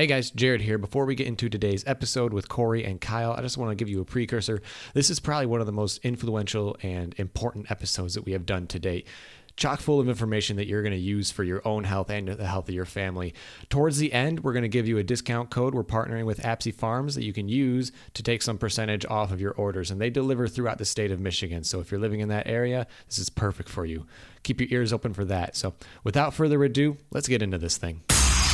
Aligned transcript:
Hey 0.00 0.06
guys, 0.06 0.30
Jared 0.30 0.62
here. 0.62 0.78
Before 0.78 1.04
we 1.04 1.14
get 1.14 1.26
into 1.26 1.50
today's 1.50 1.84
episode 1.86 2.32
with 2.32 2.48
Cory 2.48 2.86
and 2.86 2.98
Kyle, 2.98 3.32
I 3.32 3.42
just 3.42 3.58
want 3.58 3.70
to 3.70 3.74
give 3.74 3.90
you 3.90 4.00
a 4.00 4.04
precursor. 4.06 4.62
This 4.94 5.10
is 5.10 5.20
probably 5.20 5.44
one 5.44 5.60
of 5.60 5.66
the 5.66 5.72
most 5.72 6.02
influential 6.02 6.74
and 6.82 7.14
important 7.18 7.70
episodes 7.70 8.14
that 8.14 8.24
we 8.24 8.32
have 8.32 8.46
done 8.46 8.66
to 8.68 8.78
date. 8.78 9.06
Chock 9.56 9.78
full 9.78 10.00
of 10.00 10.08
information 10.08 10.56
that 10.56 10.66
you're 10.66 10.80
going 10.80 10.94
to 10.94 10.98
use 10.98 11.30
for 11.30 11.44
your 11.44 11.60
own 11.68 11.84
health 11.84 12.08
and 12.08 12.28
the 12.28 12.46
health 12.46 12.70
of 12.70 12.74
your 12.74 12.86
family. 12.86 13.34
Towards 13.68 13.98
the 13.98 14.10
end, 14.14 14.40
we're 14.42 14.54
going 14.54 14.62
to 14.62 14.70
give 14.70 14.88
you 14.88 14.96
a 14.96 15.02
discount 15.02 15.50
code. 15.50 15.74
We're 15.74 15.84
partnering 15.84 16.24
with 16.24 16.40
Apsey 16.40 16.72
Farms 16.72 17.14
that 17.14 17.24
you 17.24 17.34
can 17.34 17.50
use 17.50 17.92
to 18.14 18.22
take 18.22 18.40
some 18.40 18.56
percentage 18.56 19.04
off 19.04 19.30
of 19.30 19.40
your 19.42 19.52
orders, 19.52 19.90
and 19.90 20.00
they 20.00 20.08
deliver 20.08 20.48
throughout 20.48 20.78
the 20.78 20.86
state 20.86 21.10
of 21.10 21.20
Michigan. 21.20 21.62
So 21.62 21.78
if 21.78 21.90
you're 21.90 22.00
living 22.00 22.20
in 22.20 22.30
that 22.30 22.46
area, 22.46 22.86
this 23.06 23.18
is 23.18 23.28
perfect 23.28 23.68
for 23.68 23.84
you. 23.84 24.06
Keep 24.44 24.62
your 24.62 24.68
ears 24.70 24.94
open 24.94 25.12
for 25.12 25.26
that. 25.26 25.56
So 25.56 25.74
without 26.04 26.32
further 26.32 26.64
ado, 26.64 26.96
let's 27.10 27.28
get 27.28 27.42
into 27.42 27.58
this 27.58 27.76
thing. 27.76 28.00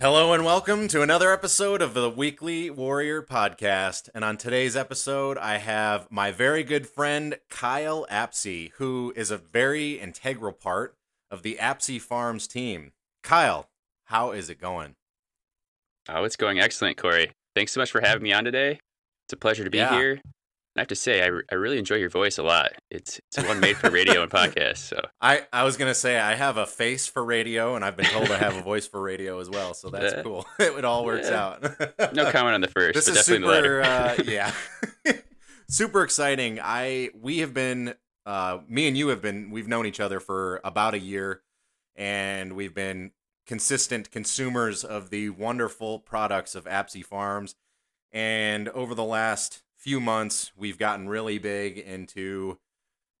Hello 0.00 0.32
and 0.32 0.46
welcome 0.46 0.88
to 0.88 1.02
another 1.02 1.30
episode 1.30 1.82
of 1.82 1.92
the 1.92 2.08
Weekly 2.08 2.70
Warrior 2.70 3.22
Podcast. 3.22 4.08
And 4.14 4.24
on 4.24 4.38
today's 4.38 4.74
episode, 4.74 5.36
I 5.36 5.58
have 5.58 6.10
my 6.10 6.30
very 6.32 6.62
good 6.64 6.86
friend 6.88 7.38
Kyle 7.50 8.06
Apsey, 8.10 8.70
who 8.76 9.12
is 9.14 9.30
a 9.30 9.36
very 9.36 10.00
integral 10.00 10.52
part 10.52 10.96
of 11.30 11.42
the 11.42 11.58
Apsey 11.60 12.00
Farms 12.00 12.46
team. 12.46 12.92
Kyle, 13.22 13.68
how 14.06 14.32
is 14.32 14.48
it 14.48 14.58
going? 14.58 14.94
Oh, 16.08 16.24
it's 16.24 16.36
going 16.36 16.58
excellent, 16.58 16.96
Cory. 16.96 17.32
Thanks 17.54 17.72
so 17.72 17.80
much 17.80 17.90
for 17.90 18.00
having 18.00 18.22
me 18.22 18.32
on 18.32 18.44
today. 18.44 18.80
It's 19.26 19.34
a 19.34 19.36
pleasure 19.36 19.64
to 19.64 19.70
be 19.70 19.78
Yeah. 19.78 19.94
here. 19.98 20.22
I 20.80 20.82
have 20.82 20.88
to 20.88 20.96
say, 20.96 21.22
I, 21.22 21.30
I 21.52 21.56
really 21.56 21.78
enjoy 21.78 21.96
your 21.96 22.08
voice 22.08 22.38
a 22.38 22.42
lot. 22.42 22.72
It's 22.90 23.20
it's 23.28 23.46
one 23.46 23.60
made 23.60 23.76
for 23.76 23.90
radio 23.90 24.22
and 24.22 24.30
podcast. 24.32 24.78
So 24.78 24.98
I, 25.20 25.46
I 25.52 25.64
was 25.64 25.76
going 25.76 25.90
to 25.90 25.94
say 25.94 26.18
I 26.18 26.34
have 26.34 26.56
a 26.56 26.64
face 26.64 27.06
for 27.06 27.22
radio, 27.22 27.76
and 27.76 27.84
I've 27.84 27.98
been 27.98 28.06
told 28.06 28.30
I 28.30 28.38
have 28.38 28.56
a 28.56 28.62
voice 28.72 28.86
for 28.88 29.00
radio 29.02 29.40
as 29.40 29.50
well. 29.50 29.74
So 29.74 29.90
that's 29.90 30.22
cool. 30.22 30.46
It 30.58 30.84
all 30.86 31.04
works 31.04 31.28
Yeah. 31.28 31.38
out. 31.98 32.14
no 32.14 32.30
comment 32.32 32.54
on 32.54 32.60
the 32.62 32.68
first, 32.68 32.94
this 32.94 33.08
but 33.10 33.18
is 33.18 33.26
definitely 33.26 33.48
the 33.48 33.62
super 33.62 33.82
uh, 33.82 34.14
yeah 34.24 34.52
super 35.68 36.02
exciting 36.02 36.58
i 36.60 37.10
we 37.14 37.38
have 37.38 37.54
been 37.54 37.94
uh 38.26 38.58
me 38.68 38.88
and 38.88 38.96
you 38.96 39.08
have 39.08 39.22
been 39.22 39.50
we've 39.50 39.68
known 39.68 39.86
each 39.86 40.00
other 40.00 40.18
for 40.18 40.60
about 40.64 40.94
a 40.94 40.98
year 40.98 41.42
and 41.94 42.54
we've 42.56 42.74
been 42.74 43.12
consistent 43.46 44.10
consumers 44.10 44.82
of 44.82 45.10
the 45.10 45.28
wonderful 45.30 45.98
products 45.98 46.54
of 46.54 46.64
Apsey 46.64 47.04
Farms 47.04 47.54
and 48.12 48.68
over 48.70 48.94
the 48.94 49.04
last 49.04 49.62
few 49.80 50.00
months 50.00 50.52
we've 50.56 50.78
gotten 50.78 51.08
really 51.08 51.38
big 51.38 51.78
into 51.78 52.58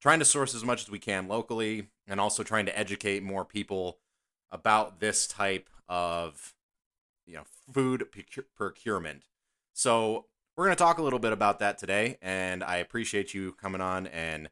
trying 0.00 0.18
to 0.18 0.24
source 0.24 0.54
as 0.54 0.64
much 0.64 0.82
as 0.82 0.90
we 0.90 0.98
can 0.98 1.26
locally 1.26 1.88
and 2.06 2.20
also 2.20 2.42
trying 2.42 2.66
to 2.66 2.78
educate 2.78 3.22
more 3.22 3.44
people 3.44 3.98
about 4.52 5.00
this 5.00 5.26
type 5.26 5.70
of 5.88 6.54
you 7.26 7.34
know 7.34 7.44
food 7.72 8.04
procure- 8.12 8.44
procurement 8.54 9.24
so 9.72 10.26
we're 10.56 10.66
going 10.66 10.76
to 10.76 10.82
talk 10.82 10.98
a 10.98 11.02
little 11.02 11.18
bit 11.18 11.32
about 11.32 11.58
that 11.58 11.78
today 11.78 12.18
and 12.20 12.62
i 12.62 12.76
appreciate 12.76 13.32
you 13.32 13.52
coming 13.52 13.80
on 13.80 14.06
and 14.06 14.50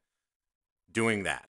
doing 0.91 1.25
that 1.25 1.49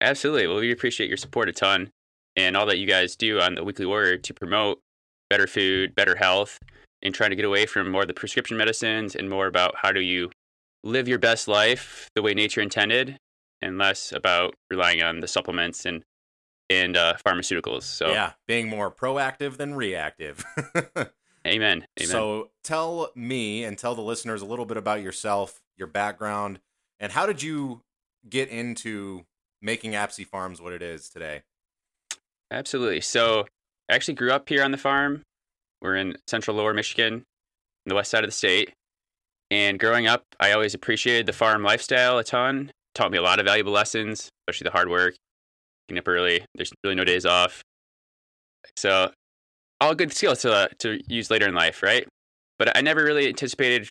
Absolutely. 0.00 0.46
Well, 0.46 0.60
we 0.60 0.72
appreciate 0.72 1.08
your 1.08 1.16
support 1.16 1.48
a 1.48 1.52
ton 1.52 1.92
and 2.36 2.56
all 2.56 2.66
that 2.66 2.78
you 2.78 2.86
guys 2.86 3.16
do 3.16 3.40
on 3.40 3.54
the 3.54 3.64
Weekly 3.64 3.86
Warrior 3.86 4.16
to 4.18 4.34
promote 4.34 4.80
better 5.28 5.46
food, 5.46 5.94
better 5.94 6.16
health, 6.16 6.58
and 7.02 7.14
trying 7.14 7.30
to 7.30 7.36
get 7.36 7.44
away 7.44 7.66
from 7.66 7.90
more 7.90 8.02
of 8.02 8.08
the 8.08 8.14
prescription 8.14 8.56
medicines 8.56 9.14
and 9.14 9.28
more 9.30 9.46
about 9.46 9.74
how 9.82 9.92
do 9.92 10.00
you 10.00 10.30
live 10.82 11.08
your 11.08 11.18
best 11.18 11.48
life 11.48 12.08
the 12.14 12.22
way 12.22 12.34
nature 12.34 12.60
intended 12.60 13.18
and 13.60 13.78
less 13.78 14.12
about 14.12 14.54
relying 14.70 15.02
on 15.02 15.20
the 15.20 15.28
supplements 15.28 15.84
and 15.84 16.02
and 16.68 16.96
uh, 16.96 17.14
pharmaceuticals. 17.26 17.82
So, 17.82 18.10
yeah 18.10 18.32
being 18.46 18.68
more 18.68 18.90
proactive 18.90 19.56
than 19.56 19.74
reactive 19.74 20.44
amen. 20.96 21.06
Amen. 21.46 21.86
so 21.96 22.50
tell 22.62 23.10
me 23.14 23.64
and 23.64 23.76
tell 23.76 23.94
the 23.94 24.02
listeners 24.02 24.42
a 24.42 24.46
little 24.46 24.66
bit 24.66 24.76
about 24.76 25.02
yourself 25.02 25.60
your 25.76 25.88
background 25.88 26.60
and 26.98 27.12
how 27.12 27.26
did 27.26 27.42
you 27.42 27.82
get 28.28 28.48
into 28.48 29.24
making 29.62 29.92
Apsey 29.92 30.26
Farms 30.26 30.60
what 30.60 30.72
it 30.72 30.82
is 30.82 31.08
today 31.08 31.42
Absolutely. 32.50 33.00
So 33.00 33.46
I 33.90 33.94
actually 33.94 34.14
grew 34.14 34.32
up 34.32 34.48
here 34.48 34.64
on 34.64 34.72
the 34.72 34.78
farm. 34.78 35.22
We're 35.82 35.96
in 35.96 36.16
central 36.26 36.56
lower 36.56 36.74
Michigan, 36.74 37.24
the 37.86 37.94
west 37.94 38.10
side 38.10 38.24
of 38.24 38.28
the 38.28 38.36
state. 38.36 38.72
And 39.50 39.78
growing 39.78 40.06
up, 40.06 40.22
I 40.38 40.52
always 40.52 40.74
appreciated 40.74 41.26
the 41.26 41.32
farm 41.32 41.62
lifestyle 41.62 42.18
a 42.18 42.24
ton. 42.24 42.70
Taught 42.94 43.12
me 43.12 43.18
a 43.18 43.22
lot 43.22 43.40
of 43.40 43.46
valuable 43.46 43.72
lessons, 43.72 44.28
especially 44.42 44.66
the 44.66 44.72
hard 44.72 44.88
work, 44.88 45.14
getting 45.88 45.98
up 45.98 46.08
early. 46.08 46.44
There's 46.54 46.72
really 46.84 46.96
no 46.96 47.04
days 47.04 47.26
off. 47.26 47.62
So 48.76 49.10
all 49.80 49.94
good 49.94 50.12
skills 50.12 50.42
to, 50.42 50.52
uh, 50.52 50.68
to 50.80 51.00
use 51.08 51.30
later 51.30 51.48
in 51.48 51.54
life, 51.54 51.82
right? 51.82 52.06
But 52.58 52.76
I 52.76 52.80
never 52.82 53.02
really 53.02 53.28
anticipated 53.28 53.88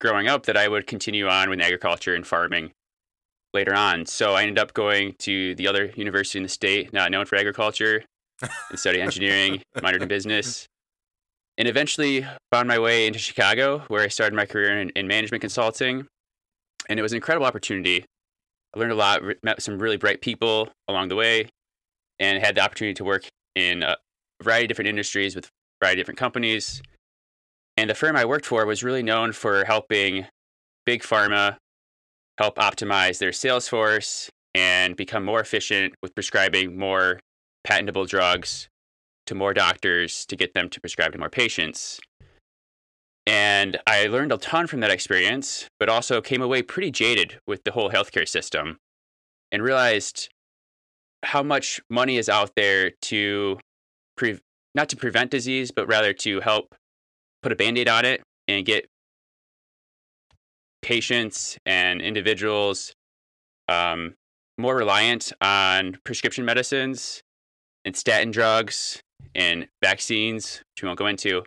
growing 0.00 0.28
up 0.28 0.46
that 0.46 0.56
I 0.56 0.68
would 0.68 0.86
continue 0.86 1.28
on 1.28 1.50
with 1.50 1.60
agriculture 1.60 2.14
and 2.14 2.26
farming 2.26 2.72
later 3.52 3.74
on. 3.74 4.06
So 4.06 4.34
I 4.34 4.42
ended 4.42 4.58
up 4.58 4.74
going 4.74 5.14
to 5.20 5.54
the 5.54 5.68
other 5.68 5.92
university 5.96 6.38
in 6.38 6.44
the 6.44 6.48
state, 6.48 6.92
not 6.92 7.10
known 7.10 7.26
for 7.26 7.36
agriculture, 7.36 8.04
and 8.70 8.78
studied 8.78 9.00
engineering, 9.00 9.62
minored 9.76 10.02
in 10.02 10.08
business, 10.08 10.66
and 11.58 11.66
eventually 11.66 12.24
found 12.52 12.68
my 12.68 12.78
way 12.78 13.06
into 13.06 13.18
Chicago, 13.18 13.80
where 13.88 14.02
I 14.02 14.08
started 14.08 14.36
my 14.36 14.46
career 14.46 14.80
in, 14.80 14.90
in 14.90 15.08
management 15.08 15.40
consulting. 15.40 16.06
And 16.88 16.98
it 16.98 17.02
was 17.02 17.12
an 17.12 17.16
incredible 17.16 17.46
opportunity. 17.46 18.04
I 18.74 18.78
learned 18.78 18.92
a 18.92 18.94
lot, 18.94 19.22
met 19.42 19.60
some 19.60 19.78
really 19.78 19.96
bright 19.96 20.20
people 20.20 20.68
along 20.86 21.08
the 21.08 21.16
way, 21.16 21.48
and 22.20 22.42
had 22.42 22.54
the 22.54 22.60
opportunity 22.60 22.94
to 22.94 23.04
work 23.04 23.26
in 23.56 23.82
a 23.82 23.96
variety 24.42 24.64
of 24.64 24.68
different 24.68 24.88
industries 24.88 25.34
with 25.34 25.46
a 25.46 25.48
variety 25.84 26.00
of 26.00 26.04
different 26.04 26.18
companies. 26.18 26.80
And 27.76 27.90
the 27.90 27.94
firm 27.94 28.14
I 28.14 28.24
worked 28.24 28.46
for 28.46 28.64
was 28.64 28.84
really 28.84 29.02
known 29.02 29.32
for 29.32 29.64
helping 29.64 30.26
big 30.86 31.02
pharma 31.02 31.56
help 32.38 32.56
optimize 32.56 33.18
their 33.18 33.32
sales 33.32 33.68
force 33.68 34.30
and 34.54 34.96
become 34.96 35.24
more 35.24 35.40
efficient 35.40 35.94
with 36.02 36.14
prescribing 36.14 36.78
more 36.78 37.18
patentable 37.64 38.06
drugs 38.06 38.68
to 39.28 39.34
more 39.34 39.54
doctors 39.54 40.24
to 40.26 40.36
get 40.36 40.54
them 40.54 40.68
to 40.70 40.80
prescribe 40.80 41.12
to 41.12 41.18
more 41.18 41.28
patients. 41.28 42.00
And 43.26 43.78
I 43.86 44.06
learned 44.06 44.32
a 44.32 44.38
ton 44.38 44.66
from 44.66 44.80
that 44.80 44.90
experience, 44.90 45.68
but 45.78 45.90
also 45.90 46.22
came 46.22 46.40
away 46.40 46.62
pretty 46.62 46.90
jaded 46.90 47.38
with 47.46 47.62
the 47.64 47.72
whole 47.72 47.90
healthcare 47.90 48.26
system 48.26 48.78
and 49.52 49.62
realized 49.62 50.30
how 51.22 51.42
much 51.42 51.78
money 51.90 52.16
is 52.16 52.30
out 52.30 52.52
there 52.56 52.92
to 53.02 53.58
pre- 54.16 54.40
not 54.74 54.88
to 54.88 54.96
prevent 54.96 55.30
disease, 55.30 55.70
but 55.70 55.86
rather 55.86 56.14
to 56.14 56.40
help 56.40 56.74
put 57.42 57.52
a 57.52 57.56
band-aid 57.56 57.88
on 57.88 58.06
it 58.06 58.22
and 58.46 58.64
get 58.64 58.86
patients 60.80 61.58
and 61.66 62.00
individuals 62.00 62.94
um, 63.68 64.14
more 64.56 64.74
reliant 64.74 65.32
on 65.42 65.98
prescription 66.02 66.46
medicines 66.46 67.20
and 67.84 67.94
statin 67.94 68.30
drugs 68.30 69.02
and 69.34 69.66
vaccines, 69.82 70.62
which 70.74 70.82
we 70.82 70.86
won't 70.86 70.98
go 70.98 71.06
into. 71.06 71.44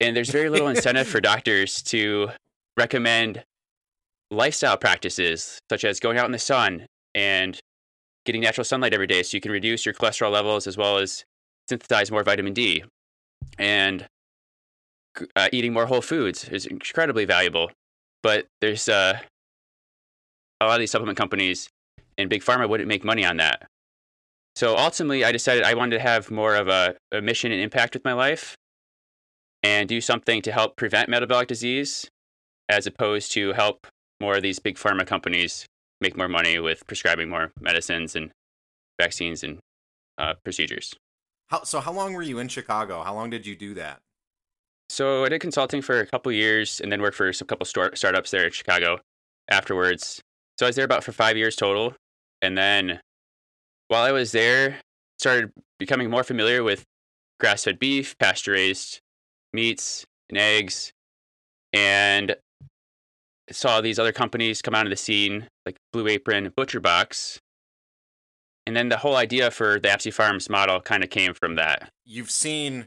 And 0.00 0.16
there's 0.16 0.30
very 0.30 0.48
little 0.48 0.68
incentive 0.74 1.08
for 1.08 1.20
doctors 1.20 1.82
to 1.82 2.30
recommend 2.78 3.44
lifestyle 4.30 4.76
practices 4.76 5.58
such 5.68 5.84
as 5.84 6.00
going 6.00 6.16
out 6.16 6.26
in 6.26 6.32
the 6.32 6.38
sun 6.38 6.86
and 7.14 7.58
getting 8.24 8.42
natural 8.42 8.64
sunlight 8.64 8.94
every 8.94 9.06
day 9.06 9.22
so 9.22 9.36
you 9.36 9.40
can 9.40 9.50
reduce 9.50 9.84
your 9.84 9.94
cholesterol 9.94 10.30
levels 10.30 10.66
as 10.66 10.76
well 10.76 10.98
as 10.98 11.24
synthesize 11.68 12.10
more 12.10 12.22
vitamin 12.22 12.52
D. 12.52 12.84
And 13.58 14.06
uh, 15.36 15.48
eating 15.52 15.72
more 15.72 15.86
whole 15.86 16.02
foods 16.02 16.48
is 16.48 16.66
incredibly 16.66 17.24
valuable. 17.24 17.70
But 18.22 18.46
there's 18.60 18.88
uh, 18.88 19.18
a 20.60 20.66
lot 20.66 20.74
of 20.74 20.80
these 20.80 20.90
supplement 20.90 21.18
companies 21.18 21.68
and 22.18 22.28
big 22.28 22.42
pharma 22.42 22.68
wouldn't 22.68 22.88
make 22.88 23.04
money 23.04 23.24
on 23.24 23.38
that. 23.38 23.66
So 24.56 24.76
ultimately, 24.76 25.24
I 25.24 25.32
decided 25.32 25.64
I 25.64 25.74
wanted 25.74 25.96
to 25.96 26.02
have 26.02 26.30
more 26.30 26.54
of 26.54 26.68
a, 26.68 26.96
a 27.12 27.20
mission 27.20 27.52
and 27.52 27.60
impact 27.60 27.94
with 27.94 28.04
my 28.04 28.12
life 28.12 28.56
and 29.62 29.88
do 29.88 30.00
something 30.00 30.42
to 30.42 30.52
help 30.52 30.76
prevent 30.76 31.08
metabolic 31.08 31.48
disease 31.48 32.08
as 32.68 32.86
opposed 32.86 33.32
to 33.32 33.52
help 33.52 33.86
more 34.20 34.36
of 34.36 34.42
these 34.42 34.58
big 34.58 34.76
pharma 34.76 35.06
companies 35.06 35.66
make 36.00 36.16
more 36.16 36.28
money 36.28 36.58
with 36.58 36.86
prescribing 36.86 37.28
more 37.28 37.52
medicines 37.60 38.16
and 38.16 38.30
vaccines 39.00 39.42
and 39.42 39.58
uh, 40.18 40.34
procedures. 40.44 40.94
How, 41.48 41.62
so 41.64 41.80
how 41.80 41.92
long 41.92 42.12
were 42.12 42.22
you 42.22 42.38
in 42.38 42.48
Chicago? 42.48 43.02
How 43.02 43.14
long 43.14 43.30
did 43.30 43.46
you 43.46 43.56
do 43.56 43.74
that? 43.74 44.00
So 44.88 45.24
I 45.24 45.28
did 45.28 45.40
consulting 45.40 45.82
for 45.82 46.00
a 46.00 46.06
couple 46.06 46.32
years 46.32 46.80
and 46.80 46.90
then 46.90 47.00
worked 47.00 47.16
for 47.16 47.28
a 47.28 47.34
couple 47.34 47.64
start- 47.64 47.96
startups 47.96 48.30
there 48.30 48.44
in 48.44 48.52
Chicago 48.52 49.00
afterwards. 49.50 50.20
So 50.58 50.66
I 50.66 50.68
was 50.68 50.76
there 50.76 50.84
about 50.84 51.04
for 51.04 51.12
five 51.12 51.36
years 51.36 51.56
total. 51.56 51.94
And 52.42 52.56
then 52.56 53.00
while 53.90 54.04
I 54.04 54.12
was 54.12 54.30
there, 54.30 54.78
started 55.18 55.50
becoming 55.80 56.08
more 56.08 56.22
familiar 56.22 56.62
with 56.62 56.84
grass-fed 57.40 57.80
beef, 57.80 58.16
pasture-raised 58.18 59.00
meats 59.52 60.06
and 60.28 60.38
eggs, 60.38 60.92
and 61.72 62.36
saw 63.50 63.80
these 63.80 63.98
other 63.98 64.12
companies 64.12 64.62
come 64.62 64.76
out 64.76 64.86
of 64.86 64.90
the 64.90 64.96
scene 64.96 65.48
like 65.66 65.76
Blue 65.92 66.06
Apron, 66.06 66.52
Butcher 66.56 66.78
Box. 66.78 67.40
And 68.64 68.76
then 68.76 68.90
the 68.90 68.98
whole 68.98 69.16
idea 69.16 69.50
for 69.50 69.80
the 69.80 69.88
Apsey 69.88 70.14
Farms 70.14 70.48
model 70.48 70.80
kind 70.80 71.02
of 71.02 71.10
came 71.10 71.34
from 71.34 71.56
that. 71.56 71.90
You've 72.04 72.30
seen 72.30 72.86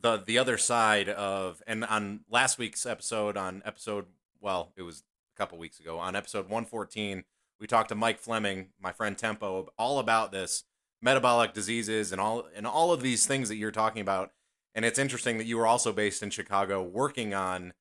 the 0.00 0.22
the 0.24 0.38
other 0.38 0.58
side 0.58 1.08
of 1.08 1.60
and 1.66 1.84
on 1.84 2.20
last 2.30 2.56
week's 2.56 2.86
episode 2.86 3.36
on 3.36 3.62
episode 3.64 4.06
well, 4.40 4.72
it 4.76 4.82
was 4.82 5.02
a 5.34 5.36
couple 5.36 5.58
weeks 5.58 5.80
ago 5.80 5.98
on 5.98 6.14
episode 6.14 6.44
114, 6.44 7.24
we 7.60 7.66
talked 7.66 7.90
to 7.90 7.94
Mike 7.94 8.18
Fleming, 8.18 8.68
my 8.80 8.92
friend 8.92 9.16
Tempo, 9.16 9.68
all 9.78 9.98
about 9.98 10.32
this 10.32 10.64
metabolic 11.02 11.52
diseases 11.52 12.12
and 12.12 12.20
all 12.20 12.46
and 12.54 12.66
all 12.66 12.92
of 12.92 13.02
these 13.02 13.26
things 13.26 13.48
that 13.48 13.56
you're 13.56 13.70
talking 13.70 14.02
about. 14.02 14.30
And 14.74 14.84
it's 14.84 14.98
interesting 14.98 15.38
that 15.38 15.46
you 15.46 15.58
were 15.58 15.66
also 15.66 15.92
based 15.92 16.22
in 16.22 16.30
Chicago 16.30 16.82
working 16.82 17.34
on 17.34 17.72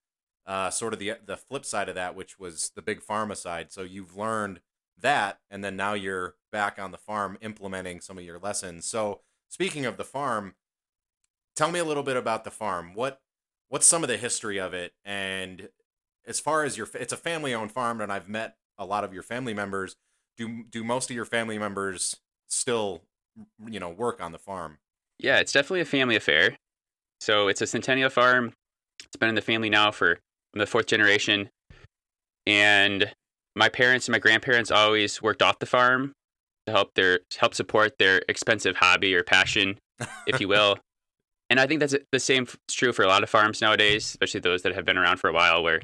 uh, 0.45 0.69
sort 0.69 0.93
of 0.93 0.99
the 0.99 1.13
the 1.25 1.37
flip 1.37 1.65
side 1.65 1.89
of 1.89 1.95
that, 1.95 2.15
which 2.15 2.39
was 2.39 2.71
the 2.75 2.81
big 2.81 3.01
pharma 3.01 3.37
side. 3.37 3.71
So 3.71 3.83
you've 3.83 4.17
learned 4.17 4.59
that, 4.99 5.39
and 5.49 5.63
then 5.63 5.77
now 5.77 5.93
you're 5.93 6.35
back 6.51 6.77
on 6.77 6.91
the 6.91 6.97
farm 6.97 7.37
implementing 7.41 8.01
some 8.01 8.17
of 8.17 8.23
your 8.23 8.39
lessons. 8.39 8.85
So 8.85 9.21
speaking 9.47 9.85
of 9.85 9.97
the 9.97 10.03
farm, 10.03 10.55
tell 11.55 11.71
me 11.71 11.79
a 11.79 11.85
little 11.85 12.03
bit 12.03 12.17
about 12.17 12.43
the 12.43 12.51
farm. 12.51 12.93
What 12.95 13.21
what's 13.69 13.87
some 13.87 14.03
of 14.03 14.09
the 14.09 14.17
history 14.17 14.59
of 14.59 14.73
it, 14.73 14.93
and 15.05 15.69
as 16.25 16.39
far 16.39 16.63
as 16.63 16.77
your 16.77 16.87
it's 16.95 17.13
a 17.13 17.17
family 17.17 17.53
owned 17.53 17.71
farm, 17.71 18.01
and 18.01 18.11
I've 18.11 18.27
met 18.27 18.55
a 18.79 18.85
lot 18.85 19.03
of 19.03 19.13
your 19.13 19.21
family 19.21 19.53
members. 19.53 19.95
Do 20.37 20.63
do 20.71 20.83
most 20.83 21.09
of 21.11 21.15
your 21.15 21.25
family 21.25 21.59
members 21.59 22.15
still 22.47 23.03
you 23.67 23.79
know 23.79 23.89
work 23.89 24.21
on 24.21 24.31
the 24.31 24.39
farm? 24.39 24.79
Yeah, 25.19 25.39
it's 25.39 25.51
definitely 25.51 25.81
a 25.81 25.85
family 25.85 26.15
affair. 26.15 26.57
So 27.19 27.49
it's 27.49 27.61
a 27.61 27.67
centennial 27.67 28.09
farm. 28.09 28.53
It's 29.03 29.17
been 29.17 29.29
in 29.29 29.35
the 29.35 29.41
family 29.41 29.69
now 29.69 29.91
for 29.91 30.19
the 30.53 30.65
fourth 30.65 30.87
generation. 30.87 31.49
And 32.47 33.11
my 33.55 33.69
parents 33.69 34.07
and 34.07 34.13
my 34.13 34.19
grandparents 34.19 34.71
always 34.71 35.21
worked 35.21 35.41
off 35.41 35.59
the 35.59 35.65
farm 35.65 36.13
to 36.65 36.71
help 36.71 36.93
their 36.95 37.19
help 37.37 37.53
support 37.53 37.97
their 37.99 38.21
expensive 38.29 38.77
hobby 38.77 39.13
or 39.13 39.23
passion, 39.23 39.77
if 40.25 40.39
you 40.39 40.47
will. 40.47 40.77
and 41.49 41.59
I 41.59 41.67
think 41.67 41.81
that's 41.81 41.95
the 42.11 42.19
same 42.19 42.43
is 42.43 42.75
true 42.75 42.93
for 42.93 43.03
a 43.03 43.07
lot 43.07 43.23
of 43.23 43.29
farms 43.29 43.61
nowadays, 43.61 44.05
especially 44.05 44.39
those 44.39 44.61
that 44.63 44.73
have 44.73 44.85
been 44.85 44.97
around 44.97 45.17
for 45.17 45.29
a 45.29 45.33
while, 45.33 45.61
where 45.61 45.81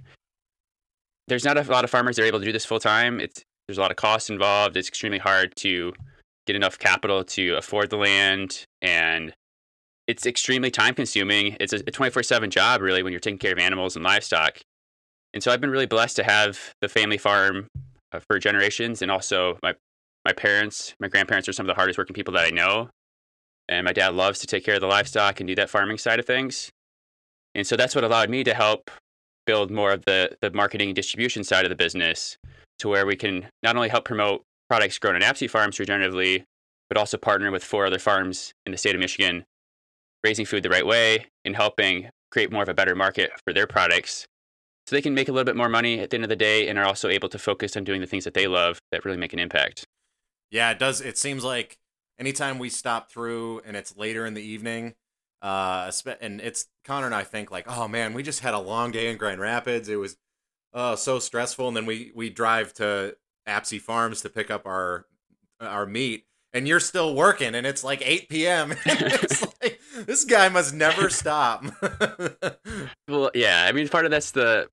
there's 1.27 1.44
not 1.44 1.57
a 1.57 1.63
lot 1.72 1.83
of 1.83 1.89
farmers 1.89 2.16
that 2.16 2.24
are 2.24 2.27
able 2.27 2.39
to 2.39 2.45
do 2.45 2.51
this 2.51 2.66
full 2.66 2.80
time. 2.80 3.19
It's 3.19 3.44
there's 3.68 3.77
a 3.77 3.81
lot 3.81 3.92
of 3.92 3.98
cost 3.98 4.30
involved. 4.30 4.77
It's 4.77 4.88
extremely 4.88 5.18
hard 5.18 5.56
to 5.57 5.94
get 6.45 6.56
enough 6.56 6.77
capital 6.77 7.24
to 7.24 7.56
afford 7.56 7.89
the 7.89 7.98
land 7.98 8.66
and 8.81 9.33
it's 10.07 10.25
extremely 10.25 10.69
time 10.69 10.94
consuming. 10.94 11.57
It's 11.60 11.74
a 11.74 11.80
24 11.80 12.24
7 12.24 12.51
job, 12.51 12.81
really, 12.81 13.01
when 13.01 13.12
you're 13.12 13.19
taking 13.19 13.39
care 13.39 13.54
of 13.54 13.57
animals 13.57 13.95
and 13.95 14.06
livestock. 14.06 14.60
And 15.33 15.42
so 15.42 15.51
I've 15.51 15.62
been 15.62 15.72
really 15.72 15.88
blessed 15.88 16.16
to 16.18 16.24
have 16.24 16.74
the 16.81 16.88
family 16.88 17.18
farm 17.18 17.68
uh, 18.12 18.19
for 18.19 18.39
generations. 18.39 19.01
And 19.01 19.12
also, 19.12 19.57
my, 19.63 19.74
my 20.24 20.31
parents, 20.31 20.94
my 21.00 21.07
grandparents 21.07 21.50
are 21.50 21.54
some 21.54 21.66
of 21.66 21.68
the 21.68 21.74
hardest 21.74 21.98
working 21.98 22.13
people 22.13 22.33
that 22.36 22.45
I 22.45 22.51
know. 22.51 22.89
And 23.68 23.83
my 23.83 23.94
dad 23.94 24.13
loves 24.13 24.39
to 24.39 24.48
take 24.48 24.63
care 24.63 24.75
of 24.75 24.81
the 24.81 24.88
livestock 24.88 25.39
and 25.39 25.48
do 25.48 25.56
that 25.56 25.72
farming 25.72 25.98
side 25.98 26.19
of 26.19 26.25
things. 26.25 26.69
And 27.56 27.66
so 27.66 27.75
that's 27.75 27.95
what 27.95 28.04
allowed 28.04 28.30
me 28.30 28.44
to 28.44 28.54
help 28.54 28.92
build 29.46 29.72
more 29.72 29.92
of 29.92 30.04
the, 30.06 30.36
the 30.42 30.52
marketing 30.52 30.90
and 30.90 30.96
distribution 30.96 31.44
side 31.44 31.66
of 31.66 31.70
the 31.70 31.76
business 31.76 32.38
to 32.80 32.90
where 32.90 33.06
we 33.06 33.16
can 33.16 33.48
not 33.64 33.76
only 33.76 33.90
help 33.90 34.06
promote 34.06 34.42
products 34.70 34.98
grown 35.00 35.16
on 35.16 35.22
Apsey 35.22 35.50
farms 35.50 35.78
regeneratively, 35.78 36.44
but 36.90 36.98
also 36.98 37.18
partner 37.18 37.52
with 37.52 37.64
four 37.64 37.86
other 37.86 38.00
farms 38.00 38.54
in 38.66 38.72
the 38.72 38.78
state 38.78 38.96
of 38.96 39.02
Michigan 39.02 39.46
raising 40.24 40.46
food 40.46 40.64
the 40.64 40.70
right 40.70 40.86
way 40.86 41.28
and 41.44 41.56
helping 41.56 42.10
create 42.32 42.52
more 42.52 42.64
of 42.64 42.70
a 42.70 42.74
better 42.74 42.96
market 42.96 43.32
for 43.46 43.54
their 43.54 43.68
products 43.68 44.26
so 44.88 44.96
they 44.96 45.02
can 45.02 45.14
make 45.14 45.30
a 45.30 45.32
little 45.32 45.46
bit 45.46 45.56
more 45.56 45.70
money 45.70 46.00
at 46.00 46.10
the 46.10 46.18
end 46.18 46.24
of 46.24 46.30
the 46.30 46.36
day 46.36 46.68
and 46.68 46.78
are 46.78 46.86
also 46.86 47.10
able 47.10 47.30
to 47.30 47.40
focus 47.40 47.76
on 47.76 47.84
doing 47.84 48.02
the 48.02 48.08
things 48.08 48.24
that 48.24 48.34
they 48.34 48.48
love 48.48 48.80
that 48.92 49.04
really 49.06 49.18
make 49.18 49.34
an 49.34 49.40
impact. 49.40 49.86
Yeah, 50.52 50.72
it 50.72 50.80
does. 50.80 51.02
It 51.02 51.18
seems 51.18 51.44
like 51.44 51.78
anytime 52.20 52.60
we 52.60 52.70
stop 52.70 53.12
through 53.12 53.62
and 53.66 53.76
it's 53.76 53.98
later 53.98 54.26
in 54.26 54.36
the 54.36 54.44
evening, 54.44 54.94
uh, 55.46 55.92
and 56.22 56.42
it's 56.42 56.66
Connor 56.86 57.06
and 57.06 57.14
I 57.14 57.24
think 57.24 57.52
like, 57.52 57.66
oh 57.68 57.88
man, 57.88 58.16
we 58.16 58.24
just 58.24 58.40
had 58.40 58.56
a 58.56 58.60
long 58.60 58.90
day 58.90 59.12
in 59.12 59.18
Grand 59.18 59.40
Rapids. 59.40 59.88
It 59.88 59.98
was 59.98 60.18
oh 60.74 60.96
so 60.96 61.20
stressful, 61.20 61.68
and 61.68 61.78
then 61.78 61.86
we 61.86 62.12
we 62.16 62.32
drive 62.32 62.74
to 62.76 63.16
Apsey 63.48 63.80
Farms 63.80 64.24
to 64.24 64.30
pick 64.30 64.50
up 64.50 64.66
our 64.66 65.06
our 65.62 65.86
meat, 65.86 66.26
and 66.52 66.68
you're 66.68 66.80
still 66.80 67.14
working 67.14 67.54
and 67.54 67.68
it's 67.68 67.84
like 67.84 68.02
8 68.04 68.28
p.m. 68.28 68.74
it's 68.86 69.46
like 69.62 69.80
this 70.08 70.26
guy 70.26 70.50
must 70.50 70.74
never 70.74 71.12
stop. 71.12 71.64
well, 73.08 73.30
yeah, 73.36 73.68
I 73.70 73.72
mean 73.72 73.88
part 73.88 74.06
of 74.06 74.12
that's 74.12 74.32
the 74.32 74.68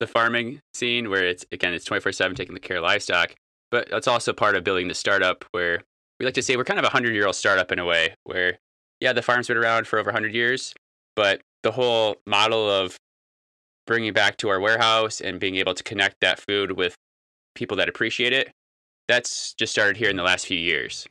the 0.00 0.06
farming 0.06 0.60
scene 0.72 1.10
where 1.10 1.26
it's 1.26 1.44
again 1.52 1.74
it's 1.74 1.86
24/7 1.86 2.34
taking 2.34 2.54
the 2.54 2.60
care 2.60 2.78
of 2.78 2.82
livestock, 2.82 3.34
but 3.70 3.88
it's 3.92 4.08
also 4.08 4.32
part 4.32 4.56
of 4.56 4.64
building 4.64 4.88
the 4.88 4.94
startup 4.94 5.44
where 5.50 5.82
we 6.18 6.24
like 6.24 6.34
to 6.36 6.42
say 6.42 6.56
we're 6.56 6.64
kind 6.64 6.80
of 6.80 6.86
a 6.86 6.88
100-year-old 6.88 7.36
startup 7.36 7.70
in 7.72 7.78
a 7.78 7.84
way 7.84 8.14
where 8.24 8.58
yeah, 9.04 9.12
the 9.12 9.22
farm's 9.22 9.46
been 9.46 9.56
around 9.56 9.86
for 9.86 9.98
over 9.98 10.08
100 10.08 10.34
years, 10.34 10.74
but 11.14 11.40
the 11.62 11.70
whole 11.72 12.16
model 12.26 12.68
of 12.68 12.96
bringing 13.86 14.12
back 14.12 14.36
to 14.38 14.48
our 14.48 14.58
warehouse 14.58 15.20
and 15.20 15.38
being 15.38 15.56
able 15.56 15.74
to 15.74 15.82
connect 15.82 16.16
that 16.20 16.40
food 16.40 16.72
with 16.72 16.96
people 17.54 17.76
that 17.76 17.88
appreciate 17.88 18.32
it 18.32 18.50
that's 19.06 19.54
just 19.54 19.70
started 19.70 19.96
here 19.96 20.08
in 20.08 20.16
the 20.16 20.22
last 20.22 20.46
few 20.46 20.58
years 20.58 21.06